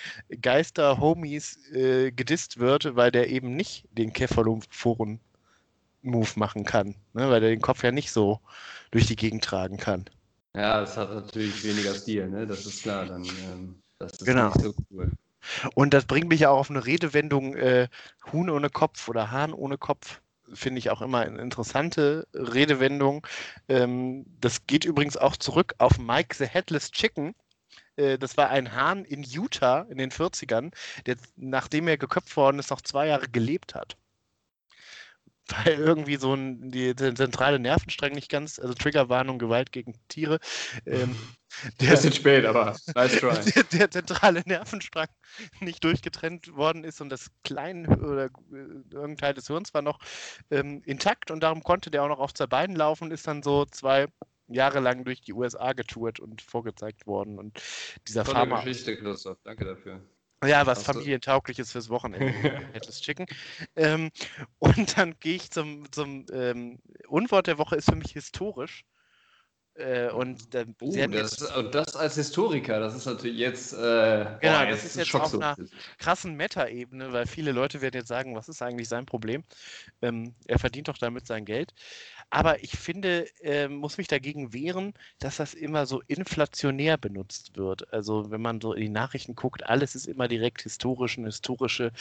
Geister-Homies 0.41 1.71
äh, 1.71 2.11
gedisst 2.11 2.59
wird, 2.59 2.95
weil 2.95 3.11
der 3.11 3.29
eben 3.29 3.55
nicht 3.55 3.85
den 3.91 4.13
Kefaloforen 4.13 5.19
Move 6.03 6.29
machen 6.35 6.65
kann, 6.65 6.95
ne? 7.13 7.29
weil 7.29 7.43
er 7.43 7.49
den 7.49 7.61
Kopf 7.61 7.83
ja 7.83 7.91
nicht 7.91 8.11
so 8.11 8.39
durch 8.91 9.07
die 9.07 9.15
Gegend 9.15 9.43
tragen 9.43 9.77
kann. 9.77 10.05
Ja, 10.55 10.79
das 10.79 10.97
hat 10.97 11.11
natürlich 11.11 11.63
weniger 11.63 11.93
Stil, 11.95 12.29
ne? 12.29 12.45
das 12.47 12.65
ist 12.65 12.83
klar. 12.83 13.05
Dann, 13.05 13.25
ähm, 13.25 13.81
das 13.99 14.13
ist 14.13 14.25
genau. 14.25 14.47
nicht 14.47 14.61
so 14.61 14.73
cool. 14.91 15.11
Und 15.75 15.93
das 15.93 16.05
bringt 16.05 16.29
mich 16.29 16.41
ja 16.41 16.49
auch 16.49 16.59
auf 16.59 16.69
eine 16.69 16.85
Redewendung 16.85 17.55
äh, 17.55 17.87
Huhn 18.31 18.49
ohne 18.49 18.69
Kopf 18.69 19.07
oder 19.07 19.31
Hahn 19.31 19.53
ohne 19.53 19.77
Kopf. 19.77 20.21
Finde 20.53 20.79
ich 20.79 20.89
auch 20.89 21.01
immer 21.01 21.19
eine 21.19 21.41
interessante 21.41 22.27
Redewendung. 22.33 23.25
Ähm, 23.67 24.25
das 24.39 24.65
geht 24.67 24.85
übrigens 24.85 25.17
auch 25.17 25.37
zurück 25.37 25.75
auf 25.77 25.97
Mike 25.97 26.35
the 26.35 26.45
Headless 26.45 26.91
Chicken. 26.91 27.35
Äh, 27.97 28.17
das 28.17 28.37
war 28.37 28.49
ein 28.49 28.73
Hahn 28.73 29.05
in 29.05 29.23
Utah 29.23 29.81
in 29.89 29.97
den 29.97 30.11
40ern, 30.11 30.73
der, 31.05 31.17
nachdem 31.35 31.87
er 31.87 31.97
geköpft 31.97 32.35
worden 32.37 32.59
ist, 32.59 32.71
noch 32.71 32.81
zwei 32.81 33.07
Jahre 33.07 33.27
gelebt 33.27 33.75
hat 33.75 33.97
weil 35.65 35.75
irgendwie 35.75 36.17
so 36.17 36.33
ein, 36.33 36.71
die, 36.71 36.93
der 36.95 37.15
zentrale 37.15 37.59
Nervenstrang 37.59 38.11
nicht 38.11 38.29
ganz, 38.29 38.59
also 38.59 38.73
Triggerwarnung, 38.73 39.39
Gewalt 39.39 39.71
gegen 39.71 39.95
Tiere. 40.07 40.39
Ähm, 40.85 41.15
der, 41.81 41.91
Bisschen 41.91 42.13
spät, 42.13 42.45
aber 42.45 42.75
nice 42.95 43.19
try. 43.19 43.33
Der, 43.53 43.63
der, 43.63 43.91
zentrale 43.91 44.43
Nervenstrang 44.45 45.07
nicht 45.61 45.83
durchgetrennt 45.83 46.55
worden 46.55 46.83
ist 46.83 47.01
und 47.01 47.09
das 47.09 47.31
kleine 47.43 47.87
oder 47.97 48.25
äh, 48.25 48.29
irgendein 48.91 49.17
Teil 49.17 49.33
des 49.33 49.47
Hirns 49.47 49.73
war 49.73 49.81
noch 49.81 49.99
ähm, 50.51 50.81
intakt 50.85 51.31
und 51.31 51.41
darum 51.41 51.63
konnte 51.63 51.89
der 51.89 52.03
auch 52.03 52.09
noch 52.09 52.19
auf 52.19 52.33
zwei 52.33 52.47
Beinen 52.47 52.75
laufen 52.75 53.05
und 53.05 53.11
ist 53.11 53.27
dann 53.27 53.41
so 53.43 53.65
zwei 53.65 54.07
Jahre 54.47 54.79
lang 54.79 55.03
durch 55.03 55.21
die 55.21 55.33
USA 55.33 55.73
getourt 55.73 56.19
und 56.19 56.41
vorgezeigt 56.41 57.05
worden. 57.05 57.37
Und 57.37 57.61
dieser 58.07 58.23
Tolle 58.23 58.39
Pharma. 58.39 58.61
Geschichte, 58.61 58.97
Christoph. 58.97 59.37
Danke 59.43 59.65
dafür. 59.65 60.01
Ja, 60.45 60.65
was 60.67 60.83
familientaugliches 60.83 61.71
fürs 61.71 61.89
Wochenende. 61.89 62.31
Headless 62.73 63.01
Chicken. 63.01 63.25
Ähm, 63.75 64.11
und 64.59 64.97
dann 64.97 65.15
gehe 65.19 65.35
ich 65.35 65.49
zum, 65.49 65.91
zum 65.91 66.25
ähm, 66.31 66.79
Unwort 67.07 67.47
der 67.47 67.57
Woche, 67.57 67.75
ist 67.75 67.89
für 67.89 67.95
mich 67.95 68.11
historisch. 68.11 68.85
Äh, 69.77 70.09
und 70.09 70.55
äh, 70.55 70.65
uh, 70.81 71.07
das, 71.07 71.39
und 71.55 71.75
das 71.75 71.95
als 71.95 72.15
Historiker, 72.15 72.79
das 72.79 72.95
ist 72.95 73.05
natürlich 73.05 73.37
jetzt. 73.37 73.73
Äh, 73.73 73.77
genau, 73.77 74.39
boah, 74.41 74.65
das 74.65 74.83
ist 74.83 74.95
jetzt 74.95 75.13
auf 75.13 75.33
einer 75.35 75.55
krassen 75.99 76.33
Meta-Ebene, 76.33 77.13
weil 77.13 77.27
viele 77.27 77.51
Leute 77.51 77.79
werden 77.81 77.95
jetzt 77.95 78.07
sagen, 78.07 78.35
was 78.35 78.49
ist 78.49 78.63
eigentlich 78.63 78.89
sein 78.89 79.05
Problem? 79.05 79.43
Ähm, 80.01 80.33
er 80.47 80.57
verdient 80.57 80.87
doch 80.87 80.97
damit 80.97 81.27
sein 81.27 81.45
Geld. 81.45 81.75
Aber 82.29 82.61
ich 82.61 82.71
finde, 82.77 83.25
äh, 83.41 83.69
muss 83.69 83.97
mich 83.97 84.07
dagegen 84.07 84.51
wehren, 84.53 84.93
dass 85.19 85.37
das 85.37 85.53
immer 85.53 85.85
so 85.85 86.01
inflationär 86.07 86.97
benutzt 86.97 87.55
wird. 87.55 87.91
Also 87.93 88.29
wenn 88.31 88.41
man 88.41 88.59
so 88.59 88.73
in 88.73 88.81
die 88.81 88.89
Nachrichten 88.89 89.33
guckt, 89.35 89.65
alles 89.65 89.95
ist 89.95 90.07
immer 90.07 90.27
direkt 90.27 90.61
historisch, 90.63 91.17
eine 91.17 91.27
historische 91.27 91.91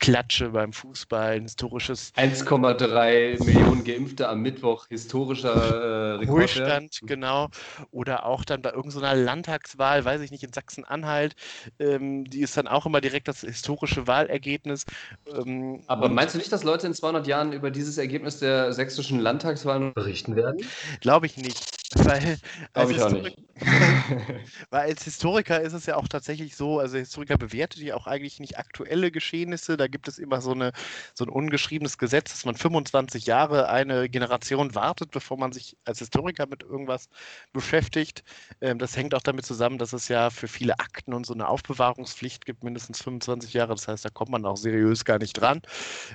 Klatsche 0.00 0.48
beim 0.48 0.72
Fußball, 0.72 1.32
ein 1.32 1.42
historisches 1.42 2.12
1,3 2.16 3.44
Millionen 3.44 3.84
Geimpfte 3.84 4.28
am 4.28 4.40
Mittwoch, 4.40 4.86
historischer 4.88 5.52
äh, 5.52 6.12
Rekord. 6.16 6.38
Ruhestand, 6.38 7.00
genau. 7.02 7.48
Oder 7.90 8.24
auch 8.24 8.44
dann 8.44 8.62
bei 8.62 8.72
irgendeiner 8.72 9.14
Landtagswahl, 9.14 10.04
weiß 10.04 10.22
ich 10.22 10.30
nicht, 10.30 10.42
in 10.42 10.52
Sachsen-Anhalt, 10.52 11.36
ähm, 11.78 12.24
die 12.24 12.40
ist 12.40 12.56
dann 12.56 12.66
auch 12.66 12.86
immer 12.86 13.02
direkt 13.02 13.28
das 13.28 13.42
historische 13.42 14.06
Wahlergebnis. 14.06 14.86
Ähm, 15.26 15.82
Aber 15.86 16.08
meinst 16.08 16.34
du 16.34 16.38
nicht, 16.38 16.50
dass 16.50 16.64
Leute 16.64 16.86
in 16.86 16.94
200 16.94 17.26
Jahren 17.26 17.52
über 17.52 17.70
dieses 17.70 17.98
Ergebnis 17.98 18.38
der 18.38 18.72
sächsischen 18.72 19.20
Landtagswahl 19.20 19.92
berichten 19.92 20.34
werden? 20.34 20.64
Glaube 21.02 21.26
ich 21.26 21.36
nicht. 21.36 21.79
Weil, 21.94 22.38
auch 22.74 23.10
nicht. 23.10 23.36
weil 24.70 24.88
als 24.88 25.04
Historiker 25.04 25.60
ist 25.60 25.72
es 25.72 25.86
ja 25.86 25.96
auch 25.96 26.08
tatsächlich 26.08 26.54
so, 26.56 26.78
also 26.78 26.96
Historiker 26.96 27.36
bewertet 27.36 27.82
ja 27.82 27.96
auch 27.96 28.06
eigentlich 28.06 28.38
nicht 28.38 28.58
aktuelle 28.58 29.10
Geschehnisse. 29.10 29.76
Da 29.76 29.88
gibt 29.88 30.06
es 30.06 30.18
immer 30.18 30.40
so, 30.40 30.52
eine, 30.52 30.72
so 31.14 31.24
ein 31.24 31.30
ungeschriebenes 31.30 31.98
Gesetz, 31.98 32.30
dass 32.30 32.44
man 32.44 32.54
25 32.54 33.26
Jahre 33.26 33.68
eine 33.68 34.08
Generation 34.08 34.74
wartet, 34.74 35.10
bevor 35.10 35.36
man 35.36 35.52
sich 35.52 35.76
als 35.84 35.98
Historiker 35.98 36.46
mit 36.46 36.62
irgendwas 36.62 37.08
beschäftigt. 37.52 38.22
Ähm, 38.60 38.78
das 38.78 38.96
hängt 38.96 39.14
auch 39.14 39.22
damit 39.22 39.44
zusammen, 39.44 39.78
dass 39.78 39.92
es 39.92 40.08
ja 40.08 40.30
für 40.30 40.48
viele 40.48 40.78
Akten 40.78 41.12
und 41.12 41.26
so 41.26 41.34
eine 41.34 41.48
Aufbewahrungspflicht 41.48 42.46
gibt, 42.46 42.62
mindestens 42.62 43.02
25 43.02 43.52
Jahre. 43.52 43.74
Das 43.74 43.88
heißt, 43.88 44.04
da 44.04 44.10
kommt 44.10 44.30
man 44.30 44.46
auch 44.46 44.56
seriös 44.56 45.04
gar 45.04 45.18
nicht 45.18 45.32
dran. 45.34 45.60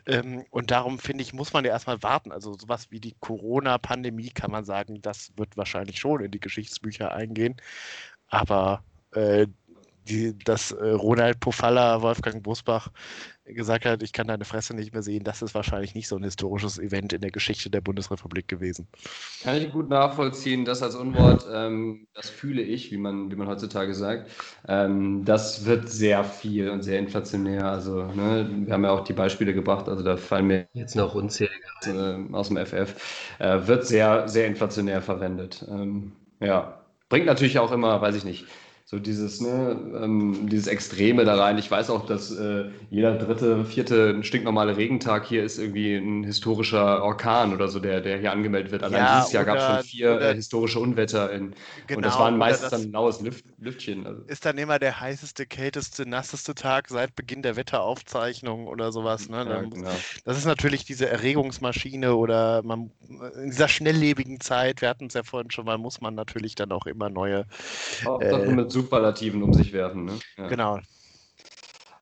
Ähm, 0.05 0.45
und 0.51 0.71
darum 0.71 0.99
finde 0.99 1.23
ich, 1.23 1.33
muss 1.33 1.53
man 1.53 1.65
ja 1.65 1.71
erstmal 1.71 2.01
warten. 2.01 2.31
Also 2.31 2.53
sowas 2.53 2.91
wie 2.91 3.01
die 3.01 3.15
Corona-Pandemie 3.19 4.29
kann 4.29 4.51
man 4.51 4.63
sagen, 4.63 5.01
das 5.01 5.31
wird 5.35 5.57
wahrscheinlich 5.57 5.64
schon 5.65 6.23
in 6.23 6.31
die 6.31 6.39
Geschichtsbücher 6.39 7.13
eingehen. 7.13 7.55
Aber 8.27 8.83
äh, 9.11 9.47
die, 10.07 10.37
dass 10.37 10.71
äh, 10.71 10.89
Ronald 10.91 11.39
Pofalla 11.39 12.01
Wolfgang 12.01 12.43
Bosbach 12.43 12.89
gesagt 13.45 13.85
hat, 13.85 14.01
ich 14.01 14.11
kann 14.11 14.27
deine 14.27 14.45
Fresse 14.45 14.75
nicht 14.75 14.93
mehr 14.93 15.03
sehen, 15.03 15.23
das 15.23 15.41
ist 15.41 15.53
wahrscheinlich 15.53 15.93
nicht 15.93 16.07
so 16.07 16.15
ein 16.15 16.23
historisches 16.23 16.79
Event 16.79 17.13
in 17.13 17.21
der 17.21 17.31
Geschichte 17.31 17.69
der 17.69 17.81
Bundesrepublik 17.81 18.47
gewesen. 18.47 18.87
Kann 19.43 19.57
ich 19.57 19.71
gut 19.71 19.89
nachvollziehen, 19.89 20.65
das 20.65 20.81
als 20.81 20.95
Unwort, 20.95 21.45
ähm, 21.51 22.07
das 22.13 22.29
fühle 22.29 22.61
ich, 22.61 22.91
wie 22.91 22.97
man, 22.97 23.31
wie 23.31 23.35
man 23.35 23.47
heutzutage 23.47 23.93
sagt. 23.93 24.31
Ähm, 24.67 25.23
das 25.25 25.65
wird 25.65 25.89
sehr 25.89 26.23
viel 26.23 26.69
und 26.69 26.81
sehr 26.81 26.99
inflationär. 26.99 27.65
Also, 27.65 28.11
ne, 28.11 28.49
wir 28.65 28.73
haben 28.73 28.83
ja 28.83 28.91
auch 28.91 29.03
die 29.03 29.13
Beispiele 29.13 29.53
gebracht, 29.53 29.87
also 29.87 30.03
da 30.03 30.17
fallen 30.17 30.47
mir 30.47 30.67
jetzt 30.73 30.95
noch 30.95 31.13
unzählige 31.15 31.55
äh, 31.85 32.33
aus 32.33 32.47
dem 32.47 32.57
FF. 32.57 32.95
Äh, 33.39 33.67
wird 33.67 33.85
sehr, 33.85 34.27
sehr 34.27 34.47
inflationär 34.47 35.01
verwendet. 35.01 35.65
Ähm, 35.69 36.13
ja, 36.39 36.81
bringt 37.09 37.25
natürlich 37.27 37.59
auch 37.59 37.71
immer, 37.71 38.01
weiß 38.01 38.15
ich 38.15 38.25
nicht, 38.25 38.45
so 38.87 38.99
dieses, 38.99 39.41
ne, 39.41 39.75
ähm, 39.99 40.47
dieses 40.47 40.67
Extreme 40.67 41.25
da 41.25 41.35
rein. 41.35 41.57
Ich 41.57 41.71
weiß 41.71 41.89
auch, 41.89 42.05
dass 42.05 42.29
äh, 42.29 42.65
jeder 42.91 43.15
dritte, 43.15 43.65
vierte 43.65 44.23
stinknormale 44.23 44.77
Regentag 44.77 45.25
hier 45.25 45.43
ist 45.43 45.57
irgendwie 45.57 45.95
ein 45.95 46.23
historischer 46.23 47.03
Orkan 47.03 47.51
oder 47.51 47.67
so, 47.67 47.79
der, 47.79 48.01
der 48.01 48.19
hier 48.19 48.31
angemeldet 48.31 48.71
wird. 48.71 48.83
Allein 48.83 48.99
ja, 48.99 49.17
dieses 49.17 49.31
Jahr 49.31 49.43
gab 49.43 49.57
es 49.57 49.63
schon 49.65 49.83
vier 49.83 50.21
äh, 50.21 50.35
historische 50.35 50.79
Unwetter 50.79 51.31
in, 51.31 51.55
genau, 51.87 51.97
und 51.97 52.05
das 52.05 52.13
genau, 52.13 52.25
waren 52.25 52.37
meistens 52.37 52.69
das 52.69 52.79
dann 52.79 52.89
ein 52.89 52.91
laues 52.91 53.21
Lüft, 53.21 53.45
Lüftchen. 53.57 54.05
Also. 54.05 54.21
Ist 54.27 54.45
dann 54.45 54.59
immer 54.59 54.77
der 54.77 54.99
heißeste, 54.99 55.47
kälteste, 55.47 56.07
nasseste 56.07 56.53
Tag 56.53 56.89
seit 56.89 57.15
Beginn 57.15 57.41
der 57.41 57.55
Wetteraufzeichnung 57.55 58.67
oder 58.67 58.91
sowas. 58.91 59.29
Ne? 59.29 59.47
Ja, 59.49 59.61
genau. 59.61 59.89
Das 60.25 60.37
ist 60.37 60.45
natürlich 60.45 60.85
diese 60.85 61.09
Erregungsmaschine 61.09 62.15
oder 62.15 62.61
man 62.61 62.91
in 63.41 63.49
dieser 63.49 63.67
schnelllebigen 63.67 64.39
Zeit, 64.41 64.81
wir 64.81 64.89
hatten 64.89 65.07
es 65.07 65.15
ja 65.15 65.23
vorhin 65.23 65.49
schon 65.49 65.65
mal, 65.65 65.79
muss 65.79 66.01
man 66.01 66.13
natürlich 66.13 66.53
dann 66.53 66.71
auch 66.71 66.85
immer 66.85 67.09
neue. 67.09 67.47
Auch 68.05 68.21
äh, 68.21 68.75
Superlativen 68.85 69.41
um 69.41 69.53
sich 69.53 69.73
werfen. 69.73 70.05
Ne? 70.05 70.13
Ja. 70.37 70.47
Genau. 70.47 70.79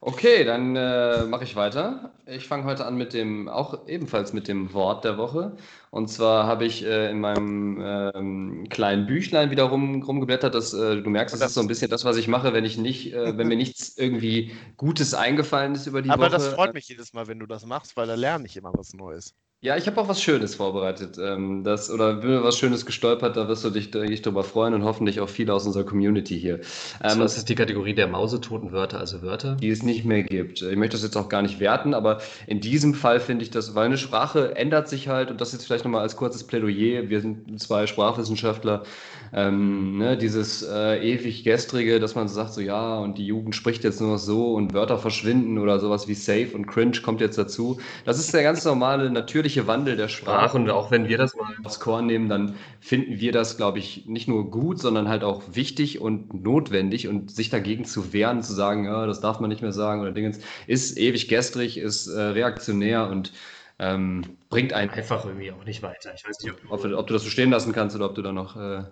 Okay, 0.05 0.43
dann 0.43 0.75
äh, 0.75 1.23
mache 1.23 1.45
ich 1.45 1.55
weiter. 1.55 2.11
Ich 2.25 2.45
fange 2.45 2.65
heute 2.65 2.85
an 2.85 2.97
mit 2.97 3.13
dem, 3.13 3.47
auch 3.47 3.87
ebenfalls 3.87 4.33
mit 4.33 4.49
dem 4.49 4.73
Wort 4.73 5.05
der 5.05 5.17
Woche. 5.17 5.55
Und 5.91 6.09
zwar 6.09 6.45
habe 6.45 6.65
ich 6.65 6.83
äh, 6.83 7.09
in 7.09 7.21
meinem 7.21 7.81
ähm, 7.81 8.67
kleinen 8.69 9.05
Büchlein 9.05 9.49
wieder 9.49 9.63
rum, 9.63 10.03
rumgeblättert. 10.03 10.55
Das, 10.55 10.73
äh, 10.73 11.01
du 11.01 11.09
merkst, 11.09 11.33
das, 11.33 11.39
das, 11.39 11.49
ist 11.51 11.55
so 11.55 11.61
ein 11.61 11.67
bisschen 11.67 11.89
das, 11.89 12.03
was 12.03 12.17
ich 12.17 12.27
mache, 12.27 12.51
wenn 12.51 12.65
ich 12.65 12.77
nicht, 12.77 13.13
äh, 13.13 13.37
wenn 13.37 13.47
mir 13.47 13.55
nichts 13.63 13.97
irgendwie 13.97 14.51
Gutes 14.75 15.13
eingefallen 15.13 15.73
ist 15.73 15.87
über 15.87 16.01
die 16.01 16.09
Aber 16.09 16.25
Woche. 16.25 16.35
Aber 16.35 16.43
das 16.43 16.53
freut 16.53 16.73
mich 16.73 16.89
jedes 16.89 17.13
Mal, 17.13 17.27
wenn 17.27 17.39
du 17.39 17.45
das 17.45 17.65
machst, 17.65 17.95
weil 17.95 18.07
da 18.07 18.15
lerne 18.15 18.45
ich 18.45 18.57
immer 18.57 18.73
was 18.73 18.93
Neues. 18.93 19.33
Ja, 19.63 19.77
ich 19.77 19.87
habe 19.87 20.01
auch 20.01 20.09
was 20.09 20.21
Schönes 20.21 20.55
vorbereitet. 20.55 21.17
Ähm, 21.17 21.63
das, 21.63 21.89
oder 21.89 22.15
bin 22.15 22.43
was 22.43 22.59
Schönes 22.59 22.85
gestolpert, 22.85 23.37
da 23.37 23.47
wirst 23.47 23.63
du 23.63 23.69
dich, 23.69 23.91
dich 23.91 24.21
darüber 24.21 24.43
freuen 24.43 24.73
und 24.73 24.83
hoffentlich 24.83 25.21
auch 25.21 25.29
viele 25.29 25.53
aus 25.53 25.65
unserer 25.65 25.85
Community 25.85 26.37
hier. 26.37 26.59
Ähm, 27.01 27.19
das 27.19 27.37
ist 27.37 27.47
die 27.47 27.55
Kategorie 27.55 27.93
der 27.93 28.09
mausetoten 28.09 28.73
Wörter, 28.73 28.99
also 28.99 29.21
Wörter? 29.21 29.55
Die 29.55 29.69
es 29.69 29.81
nicht 29.81 30.03
mehr 30.03 30.23
gibt. 30.23 30.61
Ich 30.61 30.75
möchte 30.75 30.97
das 30.97 31.03
jetzt 31.03 31.15
auch 31.15 31.29
gar 31.29 31.41
nicht 31.41 31.61
werten, 31.61 31.93
aber 31.93 32.19
in 32.45 32.59
diesem 32.59 32.93
Fall 32.93 33.21
finde 33.21 33.43
ich 33.43 33.51
das, 33.51 33.73
weil 33.73 33.85
eine 33.85 33.97
Sprache 33.97 34.53
ändert 34.57 34.89
sich 34.89 35.07
halt 35.07 35.31
und 35.31 35.39
das 35.39 35.53
jetzt 35.53 35.65
vielleicht 35.65 35.85
nochmal 35.85 36.01
als 36.01 36.17
kurzes 36.17 36.43
Plädoyer. 36.43 37.07
Wir 37.07 37.21
sind 37.21 37.57
zwei 37.61 37.87
Sprachwissenschaftler. 37.87 38.83
Ähm, 39.31 39.97
ne, 39.97 40.17
dieses 40.17 40.61
äh, 40.61 40.97
ewig 41.01 41.45
gestrige, 41.45 42.01
dass 42.01 42.15
man 42.15 42.27
so 42.27 42.35
sagt, 42.35 42.53
so 42.53 42.59
ja, 42.59 42.99
und 42.99 43.17
die 43.17 43.25
Jugend 43.25 43.55
spricht 43.55 43.85
jetzt 43.85 44.01
nur 44.01 44.11
noch 44.11 44.19
so 44.19 44.55
und 44.55 44.73
Wörter 44.73 44.97
verschwinden 44.97 45.57
oder 45.57 45.79
sowas 45.79 46.09
wie 46.09 46.13
safe 46.15 46.49
und 46.53 46.67
cringe 46.67 47.01
kommt 47.01 47.21
jetzt 47.21 47.37
dazu. 47.37 47.79
Das 48.03 48.19
ist 48.19 48.33
der 48.33 48.43
ganz 48.43 48.65
normale, 48.65 49.09
natürliche 49.09 49.52
natürliche 49.53 49.67
Wandel 49.67 49.95
der 49.95 50.07
Sprache. 50.07 50.57
Und 50.57 50.69
auch 50.69 50.91
wenn 50.91 51.07
wir 51.07 51.17
das 51.17 51.35
mal 51.35 51.55
aufs 51.63 51.79
Korn 51.79 52.05
nehmen, 52.05 52.29
dann 52.29 52.55
finden 52.79 53.19
wir 53.19 53.31
das, 53.31 53.57
glaube 53.57 53.79
ich, 53.79 54.05
nicht 54.05 54.27
nur 54.27 54.49
gut, 54.49 54.79
sondern 54.79 55.07
halt 55.07 55.23
auch 55.23 55.43
wichtig 55.53 55.99
und 55.99 56.33
notwendig. 56.33 57.07
Und 57.07 57.31
sich 57.31 57.49
dagegen 57.49 57.85
zu 57.85 58.13
wehren, 58.13 58.41
zu 58.41 58.53
sagen, 58.53 58.85
ja, 58.85 59.05
das 59.05 59.21
darf 59.21 59.39
man 59.39 59.49
nicht 59.49 59.61
mehr 59.61 59.71
sagen 59.71 60.01
oder 60.01 60.11
Dingens, 60.11 60.39
ist 60.67 60.97
ewig 60.97 61.27
gestrig, 61.27 61.77
ist 61.77 62.07
äh, 62.07 62.21
reaktionär 62.21 63.07
und 63.09 63.31
ähm, 63.79 64.37
bringt 64.49 64.73
einen 64.73 64.91
einfach 64.91 65.25
irgendwie 65.25 65.51
auch 65.51 65.65
nicht 65.65 65.81
weiter. 65.81 66.13
Ich 66.13 66.25
weiß 66.27 66.39
nicht, 66.41 66.53
ob, 66.69 66.83
ob, 66.83 67.07
du 67.07 67.13
das 67.13 67.23
so 67.23 67.29
stehen 67.29 67.49
lassen 67.49 67.73
kannst 67.73 67.95
oder 67.95 68.05
ob 68.05 68.15
du 68.15 68.21
da 68.21 68.31
noch. 68.31 68.55
Äh, 68.55 68.83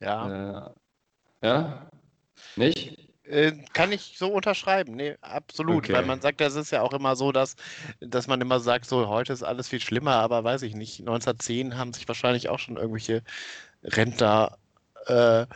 ja. 0.00 0.72
Äh, 1.42 1.46
ja? 1.46 1.90
Nicht? 2.56 3.03
Äh, 3.26 3.52
kann 3.72 3.90
ich 3.90 4.16
so 4.18 4.28
unterschreiben, 4.28 4.94
nee, 4.96 5.16
absolut. 5.22 5.84
Okay. 5.84 5.94
Weil 5.94 6.04
man 6.04 6.20
sagt, 6.20 6.40
das 6.40 6.56
ist 6.56 6.70
ja 6.70 6.82
auch 6.82 6.92
immer 6.92 7.16
so, 7.16 7.32
dass, 7.32 7.56
dass 8.00 8.26
man 8.26 8.40
immer 8.40 8.60
sagt, 8.60 8.86
so 8.86 9.08
heute 9.08 9.32
ist 9.32 9.42
alles 9.42 9.68
viel 9.68 9.80
schlimmer, 9.80 10.16
aber 10.16 10.44
weiß 10.44 10.62
ich 10.62 10.74
nicht. 10.74 11.00
1910 11.00 11.78
haben 11.78 11.92
sich 11.94 12.06
wahrscheinlich 12.06 12.50
auch 12.50 12.58
schon 12.58 12.76
irgendwelche 12.76 13.22
Rentner 13.82 14.58
äh, 15.06 15.46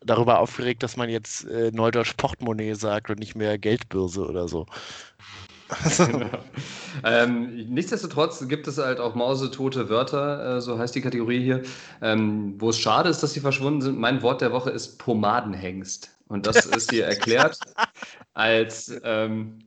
darüber 0.00 0.38
aufgeregt, 0.38 0.82
dass 0.84 0.96
man 0.96 1.08
jetzt 1.10 1.44
äh, 1.46 1.72
Neudeutsch 1.72 2.14
Portemonnaie 2.16 2.74
sagt 2.74 3.10
und 3.10 3.18
nicht 3.18 3.34
mehr 3.34 3.58
Geldbörse 3.58 4.24
oder 4.24 4.46
so. 4.46 4.66
ähm, 7.04 7.66
nichtsdestotrotz 7.68 8.46
gibt 8.48 8.66
es 8.68 8.78
halt 8.78 9.00
auch 9.00 9.14
mausetote 9.14 9.90
Wörter, 9.90 10.56
äh, 10.56 10.60
so 10.60 10.78
heißt 10.78 10.94
die 10.94 11.02
Kategorie 11.02 11.42
hier, 11.42 11.62
ähm, 12.00 12.54
wo 12.58 12.70
es 12.70 12.78
schade 12.78 13.10
ist, 13.10 13.22
dass 13.22 13.34
sie 13.34 13.40
verschwunden 13.40 13.82
sind. 13.82 13.98
Mein 13.98 14.22
Wort 14.22 14.40
der 14.40 14.52
Woche 14.52 14.70
ist 14.70 14.98
Pomadenhengst. 14.98 16.17
Und 16.28 16.46
das 16.46 16.66
ist 16.66 16.92
dir 16.92 17.06
erklärt 17.06 17.58
als 18.34 18.94
ähm, 19.02 19.58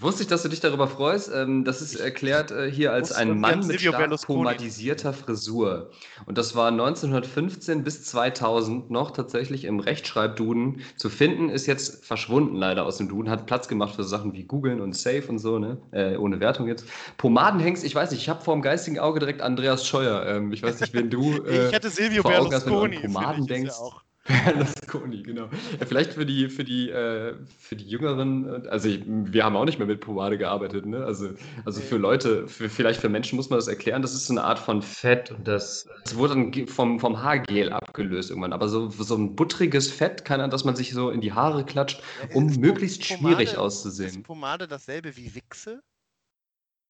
Wusste 0.00 0.22
ich, 0.22 0.28
dass 0.30 0.42
du 0.42 0.48
dich 0.48 0.60
darüber 0.60 0.88
freust. 0.88 1.30
Ähm, 1.34 1.62
das 1.62 1.82
ist 1.82 1.94
erklärt 1.94 2.50
äh, 2.50 2.70
hier 2.70 2.90
als 2.90 3.12
ein 3.12 3.38
Mann 3.38 3.66
mit 3.66 3.82
stark 3.82 4.10
pomadisierter 4.22 5.12
Frisur. 5.12 5.90
Und 6.24 6.38
das 6.38 6.56
war 6.56 6.68
1915 6.68 7.84
bis 7.84 8.04
2000 8.04 8.90
noch 8.90 9.10
tatsächlich 9.10 9.66
im 9.66 9.78
Rechtschreibduden 9.78 10.80
zu 10.96 11.10
finden. 11.10 11.50
Ist 11.50 11.66
jetzt 11.66 12.02
verschwunden 12.02 12.56
leider 12.56 12.86
aus 12.86 12.96
dem 12.96 13.10
Duden. 13.10 13.30
Hat 13.30 13.44
Platz 13.44 13.68
gemacht 13.68 13.94
für 13.94 14.04
Sachen 14.04 14.32
wie 14.32 14.44
Googeln 14.44 14.80
und 14.80 14.96
Safe 14.96 15.24
und 15.28 15.38
so, 15.38 15.58
ne? 15.58 15.76
Äh, 15.90 16.16
ohne 16.16 16.40
Wertung 16.40 16.66
jetzt. 16.66 16.86
Pomadenhengst, 17.18 17.84
ich 17.84 17.94
weiß 17.94 18.10
nicht, 18.10 18.22
ich 18.22 18.30
habe 18.30 18.42
vor 18.42 18.54
dem 18.54 18.62
geistigen 18.62 18.98
Auge 18.98 19.20
direkt 19.20 19.42
Andreas 19.42 19.86
Scheuer. 19.86 20.24
Ähm, 20.24 20.50
ich 20.50 20.62
weiß 20.62 20.80
nicht, 20.80 20.94
wen 20.94 21.10
du. 21.10 21.20
Äh, 21.50 21.68
ich 21.68 21.72
hätte 21.72 21.90
Silvio 21.90 22.22
Berlusconi. 22.22 23.00
Pomaden 23.00 23.46
denkst. 23.46 23.70
Ja 23.70 23.84
auch. 23.84 24.02
Berlusconi, 24.44 25.22
genau. 25.22 25.48
Ja, 25.78 25.86
vielleicht 25.86 26.14
für 26.14 26.26
die, 26.26 26.48
für 26.48 26.64
die, 26.64 26.90
äh, 26.90 27.34
für 27.58 27.76
die 27.76 27.86
Jüngeren, 27.86 28.66
also 28.68 28.88
ich, 28.88 29.02
wir 29.06 29.44
haben 29.44 29.56
auch 29.56 29.64
nicht 29.64 29.78
mehr 29.78 29.86
mit 29.86 30.00
Pomade 30.00 30.38
gearbeitet, 30.38 30.86
ne? 30.86 31.04
Also, 31.04 31.30
also 31.64 31.80
für 31.80 31.96
Leute, 31.96 32.48
für, 32.48 32.68
vielleicht 32.68 33.00
für 33.00 33.08
Menschen 33.08 33.36
muss 33.36 33.50
man 33.50 33.58
das 33.58 33.68
erklären, 33.68 34.02
das 34.02 34.14
ist 34.14 34.26
so 34.26 34.32
eine 34.32 34.44
Art 34.44 34.58
von 34.58 34.82
Fett 34.82 35.30
und 35.30 35.46
das, 35.46 35.88
das 36.04 36.16
wurde 36.16 36.34
dann 36.34 36.66
vom, 36.66 37.00
vom 37.00 37.22
Haargel 37.22 37.72
abgelöst 37.72 38.30
irgendwann. 38.30 38.52
Aber 38.52 38.68
so, 38.68 38.88
so 38.88 39.16
ein 39.16 39.36
buttriges 39.36 39.90
Fett 39.90 40.24
kann 40.24 40.40
dass 40.50 40.64
man 40.64 40.74
sich 40.74 40.92
so 40.92 41.10
in 41.10 41.20
die 41.20 41.32
Haare 41.32 41.64
klatscht, 41.64 42.02
um 42.32 42.46
möglichst 42.46 43.06
Pomade, 43.06 43.36
schwierig 43.36 43.58
auszusehen. 43.58 44.08
Ist 44.08 44.22
Pomade 44.22 44.66
dasselbe 44.66 45.16
wie 45.16 45.34
Wichse? 45.34 45.82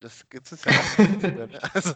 Das 0.00 0.26
gibt 0.30 0.50
es 0.50 0.64
ja 0.64 0.72
auch. 0.72 0.98
Ne? 0.98 1.48
also, 1.74 1.92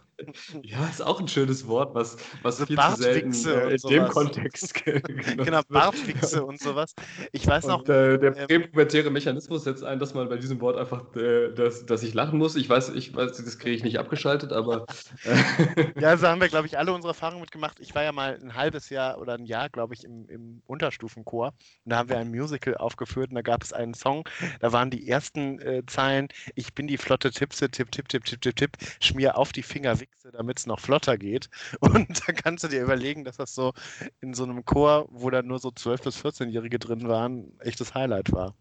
ja, 0.63 0.87
ist 0.87 1.01
auch 1.01 1.21
ein 1.21 1.29
schönes 1.29 1.67
Wort, 1.67 1.95
was, 1.95 2.19
was 2.43 2.61
also 2.61 2.67
viel 2.67 2.77
zu 2.77 3.03
selten 3.03 3.49
äh, 3.49 3.75
in 3.77 3.89
dem 3.89 4.09
Kontext 4.09 4.75
genau, 4.85 5.63
Bartwichse 5.71 6.45
und 6.45 6.61
sowas. 6.61 6.95
Ich 7.33 7.47
weiß 7.47 7.67
noch. 7.67 7.81
Äh, 7.85 8.19
der 8.19 8.37
ähm, 8.37 8.47
präpubertäre 8.47 9.11
Mechanismus 9.11 9.65
setzt 9.65 9.85
ein, 9.85 9.99
dass 9.99 10.13
man 10.13 10.29
bei 10.29 10.37
diesem 10.37 10.61
Wort 10.61 10.77
einfach, 10.77 11.17
äh, 11.17 11.51
dass, 11.55 11.87
dass 11.87 12.03
ich 12.03 12.13
lachen 12.13 12.39
muss. 12.39 12.57
Ich 12.57 12.69
weiß, 12.69 12.91
ich 12.91 13.17
weiß 13.17 13.43
das 13.43 13.59
kriege 13.59 13.75
ich 13.75 13.83
nicht 13.83 13.99
abgeschaltet, 13.99 14.53
aber. 14.53 14.85
Äh, 15.25 15.93
ja, 16.01 16.11
also 16.11 16.29
haben 16.29 16.43
wir, 16.43 16.49
glaube 16.49 16.67
ich, 16.67 16.77
alle 16.77 16.93
unsere 16.93 17.13
Erfahrungen 17.13 17.41
mitgemacht. 17.41 17.81
Ich 17.81 17.95
war 17.95 18.03
ja 18.03 18.13
mal 18.13 18.39
ein 18.39 18.55
halbes 18.55 18.91
Jahr 18.91 19.19
oder 19.19 19.33
ein 19.33 19.47
Jahr, 19.47 19.71
glaube 19.71 19.95
ich, 19.95 20.05
im, 20.05 20.29
im 20.29 20.63
Unterstufenchor. 20.67 21.55
Und 21.85 21.91
da 21.91 21.97
haben 21.97 22.11
wir 22.11 22.19
ein 22.19 22.31
Musical 22.31 22.77
aufgeführt 22.77 23.31
und 23.31 23.37
da 23.37 23.43
gab 23.43 23.63
es 23.63 23.73
einen 23.73 23.95
Song. 23.95 24.29
Da 24.61 24.73
waren 24.73 24.91
die 24.91 25.09
ersten 25.09 25.59
äh, 25.61 25.83
Zeilen: 25.87 26.29
Ich 26.55 26.75
bin 26.75 26.87
die 26.87 26.99
flotte 26.99 27.31
Tipse, 27.31 27.71
Tipp, 27.71 27.93
tipp, 27.95 28.09
tipp, 28.09 28.24
tipp, 28.24 28.40
tipp, 28.40 28.57
tipp, 28.57 28.76
schmier 29.01 29.36
auf 29.38 29.53
die 29.53 29.62
Finger 29.62 30.01
Wichse, 30.01 30.30
damit 30.32 30.59
es 30.59 30.66
noch 30.66 30.80
flotter 30.80 31.16
geht. 31.18 31.49
Und 31.80 32.28
da 32.28 32.32
kannst 32.32 32.64
du 32.64 32.68
dir 32.68 32.82
überlegen, 32.82 33.24
dass 33.24 33.36
das 33.36 33.55
so 33.55 33.72
in 34.20 34.34
so 34.34 34.45
einem 34.45 34.64
Chor, 34.64 35.07
wo 35.11 35.30
da 35.30 35.42
nur 35.42 35.59
so 35.59 35.68
12- 35.70 36.05
bis 36.05 36.24
14-Jährige 36.24 36.78
drin 36.78 37.09
waren, 37.09 37.59
echtes 37.61 37.95
Highlight 37.95 38.32
war. 38.32 38.55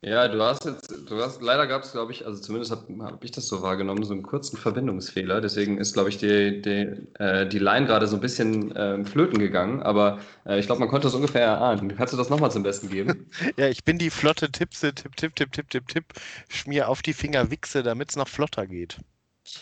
Ja, 0.00 0.28
du 0.28 0.40
hast 0.40 0.64
jetzt, 0.64 0.92
du 1.10 1.20
hast, 1.20 1.42
leider 1.42 1.66
gab 1.66 1.82
es, 1.82 1.90
glaube 1.90 2.12
ich, 2.12 2.24
also 2.24 2.40
zumindest 2.40 2.70
habe 2.70 2.86
hab 3.04 3.24
ich 3.24 3.32
das 3.32 3.48
so 3.48 3.62
wahrgenommen, 3.62 4.04
so 4.04 4.12
einen 4.12 4.22
kurzen 4.22 4.56
Verbindungsfehler. 4.56 5.40
Deswegen 5.40 5.78
ist, 5.78 5.92
glaube 5.92 6.08
ich, 6.08 6.18
die, 6.18 6.62
die, 6.62 7.08
äh, 7.18 7.48
die 7.48 7.58
Line 7.58 7.86
gerade 7.86 8.06
so 8.06 8.16
ein 8.16 8.20
bisschen 8.20 8.70
äh, 8.76 9.04
flöten 9.04 9.40
gegangen. 9.40 9.82
Aber 9.82 10.20
äh, 10.46 10.60
ich 10.60 10.66
glaube, 10.66 10.78
man 10.80 10.88
konnte 10.88 11.08
das 11.08 11.16
ungefähr 11.16 11.42
erahnen. 11.42 11.96
Kannst 11.96 12.12
du 12.12 12.16
das 12.16 12.30
nochmal 12.30 12.52
zum 12.52 12.62
Besten 12.62 12.88
geben? 12.90 13.28
ja, 13.56 13.68
ich 13.68 13.82
bin 13.82 13.98
die 13.98 14.10
flotte 14.10 14.52
Tippse, 14.52 14.94
tipp, 14.94 15.16
tipp, 15.16 15.34
tipp, 15.34 15.50
tipp, 15.50 15.68
tipp, 15.68 15.88
tipp, 15.88 16.04
schmier 16.48 16.88
auf 16.88 17.02
die 17.02 17.12
Finger 17.12 17.50
Wichse, 17.50 17.82
damit 17.82 18.10
es 18.10 18.16
noch 18.16 18.28
flotter 18.28 18.68
geht. 18.68 18.98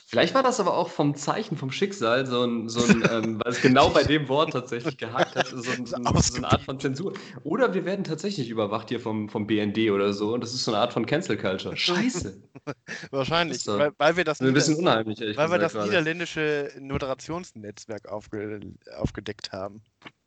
Vielleicht 0.07 0.34
war 0.34 0.43
das 0.43 0.61
aber 0.61 0.76
auch 0.76 0.89
vom 0.89 1.14
Zeichen, 1.14 1.57
vom 1.57 1.70
Schicksal, 1.70 2.26
so 2.26 2.45
ein, 2.45 2.68
so 2.68 2.84
ein 2.84 3.03
ähm, 3.11 3.41
weil 3.43 3.53
es 3.53 3.61
genau 3.61 3.89
bei 3.91 4.03
dem 4.03 4.28
Wort 4.28 4.53
tatsächlich 4.53 4.97
gehakt 4.97 5.37
hat, 5.37 5.49
so, 5.49 5.57
ein, 5.57 5.87
so, 5.87 5.97
ein, 5.97 6.05
so, 6.22 6.37
eine 6.37 6.51
Art 6.51 6.62
von 6.62 6.78
Zensur. 6.80 7.12
Oder 7.45 7.74
wir 7.74 7.84
werden 7.84 8.05
tatsächlich 8.05 8.49
überwacht 8.49 8.89
hier 8.89 9.01
vom, 9.01 9.28
vom 9.28 9.47
BND 9.47 9.91
oder 9.91 10.12
so 10.12 10.34
und 10.34 10.43
das 10.43 10.55
ist 10.55 10.64
so 10.64 10.72
eine 10.72 10.80
Art 10.80 10.93
von 10.93 11.07
Cancel 11.07 11.37
Culture. 11.37 11.76
Scheiße. 11.76 12.43
Wahrscheinlich, 13.11 13.62
so. 13.62 13.78
weil, 13.78 13.93
weil, 13.99 14.16
wir 14.16 14.24
das, 14.24 14.41
ein 14.41 14.53
bisschen 14.53 14.76
unheimlich, 14.76 15.20
weil 15.37 15.51
wir 15.51 15.59
das 15.59 15.74
niederländische 15.74 16.70
Moderationsnetzwerk 16.80 18.09
aufge, 18.09 18.61
aufgedeckt 18.97 19.53
haben. 19.53 19.82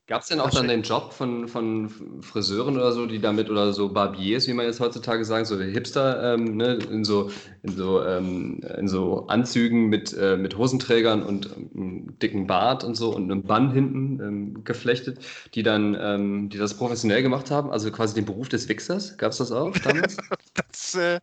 Gab 0.09 0.23
es 0.23 0.27
denn 0.29 0.39
auch 0.39 0.49
dann 0.49 0.67
den 0.67 0.81
Job 0.81 1.13
von, 1.13 1.47
von 1.47 1.87
Friseuren 2.23 2.75
oder 2.77 2.93
so, 2.93 3.05
die 3.05 3.19
damit, 3.19 3.47
oder 3.51 3.73
so 3.73 3.89
Barbiers, 3.89 4.47
wie 4.47 4.53
man 4.53 4.65
jetzt 4.65 4.79
heutzutage 4.79 5.23
sagt, 5.23 5.45
so 5.45 5.59
Hipster, 5.59 6.33
ähm, 6.33 6.57
ne, 6.57 6.79
in 6.89 7.05
so, 7.05 7.29
in 7.61 7.77
so, 7.77 8.03
ähm, 8.03 8.59
in 8.75 8.87
so 8.87 9.27
Anzügen 9.27 9.85
mit, 9.85 10.11
äh, 10.17 10.35
mit 10.35 10.57
Hosenträgern 10.57 11.21
und 11.21 11.51
ähm, 11.75 12.17
dicken 12.19 12.47
Bart 12.47 12.83
und 12.83 12.95
so 12.95 13.15
und 13.15 13.31
einem 13.31 13.43
Bann 13.43 13.71
hinten 13.71 14.19
ähm, 14.19 14.63
geflechtet, 14.63 15.19
die 15.53 15.61
dann, 15.61 15.95
ähm, 16.01 16.49
die 16.49 16.57
das 16.57 16.73
professionell 16.73 17.21
gemacht 17.21 17.51
haben, 17.51 17.69
also 17.69 17.91
quasi 17.91 18.15
den 18.15 18.25
Beruf 18.25 18.49
des 18.49 18.67
Wichsers? 18.67 19.15
Gab 19.19 19.33
es 19.33 19.37
das 19.37 19.51
auch 19.51 19.77
damals? 19.77 20.17
das 20.71 20.95
äh, 20.95 21.19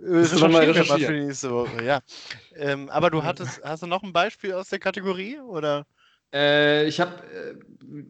das 0.00 0.38
mal 0.38 0.62
recherchieren. 0.62 1.00
für 1.00 1.26
nächste 1.26 1.50
Woche, 1.50 1.84
ja. 1.84 1.98
Ähm, 2.54 2.88
aber 2.88 3.10
du 3.10 3.24
hattest, 3.24 3.60
hast 3.64 3.82
du 3.82 3.88
noch 3.88 4.04
ein 4.04 4.12
Beispiel 4.12 4.52
aus 4.52 4.68
der 4.68 4.78
Kategorie, 4.78 5.40
oder? 5.40 5.86
Äh, 6.32 6.86
ich 6.86 7.00
habe, 7.00 7.12
äh, 7.12 7.54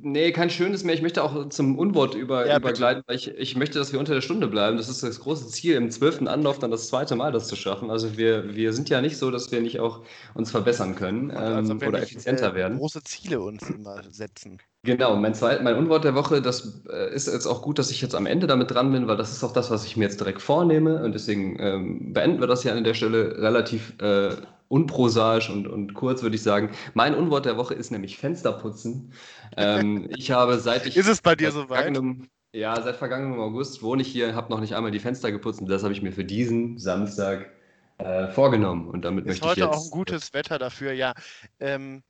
nee, 0.00 0.32
kein 0.32 0.50
schönes 0.50 0.84
mehr. 0.84 0.94
Ich 0.94 1.02
möchte 1.02 1.22
auch 1.24 1.48
zum 1.48 1.78
Unwort 1.78 2.14
über, 2.14 2.46
ja, 2.46 2.58
übergleiten, 2.58 3.02
weil 3.06 3.16
ich, 3.16 3.28
ich 3.28 3.56
möchte, 3.56 3.78
dass 3.78 3.92
wir 3.92 3.98
unter 3.98 4.14
der 4.14 4.20
Stunde 4.20 4.46
bleiben. 4.46 4.76
Das 4.76 4.88
ist 4.88 5.02
das 5.02 5.20
große 5.20 5.48
Ziel, 5.48 5.74
im 5.74 5.90
zwölften 5.90 6.28
Anlauf 6.28 6.58
dann 6.58 6.70
das 6.70 6.88
zweite 6.88 7.16
Mal 7.16 7.32
das 7.32 7.48
zu 7.48 7.56
schaffen. 7.56 7.90
Also 7.90 8.16
wir, 8.16 8.54
wir 8.54 8.72
sind 8.72 8.88
ja 8.88 9.00
nicht 9.00 9.16
so, 9.16 9.30
dass 9.30 9.50
wir 9.50 9.60
nicht 9.60 9.80
auch 9.80 10.02
uns 10.34 10.50
verbessern 10.50 10.94
können 10.94 11.30
ähm, 11.30 11.36
also 11.36 11.74
oder 11.74 11.90
nicht, 11.92 12.02
effizienter 12.02 12.52
äh, 12.52 12.54
werden. 12.54 12.78
große 12.78 13.02
Ziele 13.02 13.40
uns 13.40 13.68
immer 13.68 14.02
setzen. 14.10 14.58
Genau, 14.84 15.14
mein, 15.14 15.32
zweit, 15.34 15.62
mein 15.62 15.76
Unwort 15.76 16.02
der 16.02 16.16
Woche, 16.16 16.42
das 16.42 16.82
äh, 16.90 17.14
ist 17.14 17.28
jetzt 17.28 17.46
auch 17.46 17.62
gut, 17.62 17.78
dass 17.78 17.92
ich 17.92 18.02
jetzt 18.02 18.16
am 18.16 18.26
Ende 18.26 18.48
damit 18.48 18.72
dran 18.72 18.90
bin, 18.90 19.06
weil 19.06 19.16
das 19.16 19.30
ist 19.30 19.44
auch 19.44 19.52
das, 19.52 19.70
was 19.70 19.84
ich 19.84 19.96
mir 19.96 20.04
jetzt 20.04 20.18
direkt 20.18 20.42
vornehme. 20.42 21.04
Und 21.04 21.12
deswegen 21.12 21.56
ähm, 21.60 22.12
beenden 22.12 22.40
wir 22.40 22.48
das 22.48 22.62
hier 22.62 22.74
an 22.74 22.82
der 22.82 22.94
Stelle 22.94 23.38
relativ 23.38 23.94
äh, 24.00 24.30
unprosaisch 24.72 25.50
und, 25.50 25.68
und 25.68 25.92
kurz, 25.92 26.22
würde 26.22 26.34
ich 26.34 26.42
sagen. 26.42 26.70
Mein 26.94 27.14
Unwort 27.14 27.44
der 27.44 27.58
Woche 27.58 27.74
ist 27.74 27.90
nämlich 27.90 28.16
Fensterputzen. 28.16 29.12
Ähm, 29.58 30.08
ich 30.16 30.30
habe 30.30 30.58
seit 30.58 30.86
ich. 30.86 30.96
Ist 30.96 31.08
es 31.08 31.20
bei 31.20 31.36
dir 31.36 31.52
soweit? 31.52 31.94
Ja, 32.54 32.80
seit 32.80 32.96
vergangenem 32.96 33.38
August 33.38 33.82
wohne 33.82 34.00
ich 34.00 34.08
hier, 34.08 34.34
habe 34.34 34.50
noch 34.50 34.60
nicht 34.60 34.74
einmal 34.74 34.90
die 34.90 34.98
Fenster 34.98 35.30
geputzt 35.30 35.60
und 35.60 35.68
das 35.68 35.82
habe 35.82 35.92
ich 35.92 36.02
mir 36.02 36.12
für 36.12 36.24
diesen 36.24 36.78
Samstag 36.78 37.50
äh, 37.98 38.28
vorgenommen. 38.28 38.88
Und 38.88 39.04
damit 39.04 39.26
ist 39.26 39.42
möchte 39.42 39.46
ich 39.46 39.56
jetzt. 39.56 39.66
heute 39.66 39.76
auch 39.76 39.84
ein 39.84 39.90
gutes 39.90 40.32
Wetter 40.32 40.58
dafür, 40.58 40.92
ja. 40.92 41.12
Ähm, 41.60 42.02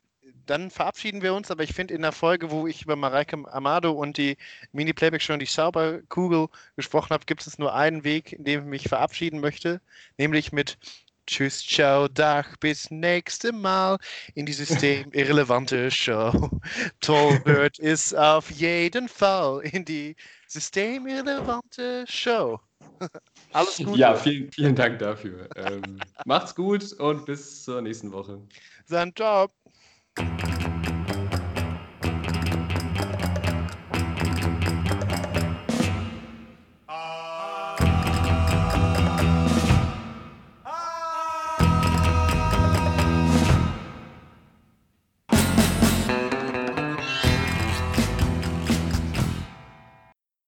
dann 0.47 0.71
verabschieden 0.71 1.23
wir 1.23 1.35
uns, 1.35 1.51
aber 1.51 1.65
ich 1.65 1.73
finde 1.73 1.95
in 1.95 2.03
der 2.03 2.13
Folge, 2.13 2.51
wo 2.51 2.67
ich 2.67 2.83
über 2.83 2.97
Mareike 2.97 3.39
Amado 3.53 3.93
und 3.93 4.17
die 4.19 4.37
Mini-Playback-Show 4.73 5.35
und 5.35 5.41
die 5.41 5.47
Sauberkugel 5.47 6.47
gesprochen 6.77 7.11
habe, 7.11 7.25
gibt 7.27 7.47
es 7.47 7.59
nur 7.59 7.75
einen 7.75 8.05
Weg, 8.05 8.33
in 8.33 8.45
dem 8.45 8.61
ich 8.61 8.67
mich 8.67 8.89
verabschieden 8.89 9.41
möchte, 9.41 9.81
nämlich 10.19 10.53
mit 10.53 10.79
Tschüss, 11.27 11.65
ciao, 11.65 12.09
Dach, 12.09 12.57
bis 12.59 12.91
nächste 12.91 13.53
Mal 13.53 13.97
in 14.35 14.45
die 14.45 14.53
systemirrelevante 14.53 15.91
Show. 15.91 16.51
Toll 17.01 17.41
wird 17.45 17.79
es 17.79 18.13
auf 18.13 18.51
jeden 18.51 19.09
Fall 19.09 19.61
in 19.63 19.85
die 19.85 20.17
systemirrelevante 20.49 22.05
Show. 22.09 22.59
Alles 23.53 23.79
Gute. 23.79 23.99
Ja, 23.99 24.15
vielen, 24.17 24.51
vielen 24.51 24.75
Dank 24.75 24.99
dafür. 24.99 25.49
ähm, 25.57 26.03
macht's 26.25 26.55
gut 26.55 26.93
und 26.95 27.25
bis 27.25 27.65
zur 27.65 27.81
nächsten 27.83 28.13
Woche. 28.13 28.41
Dann 28.89 29.15
ciao. 29.15 29.49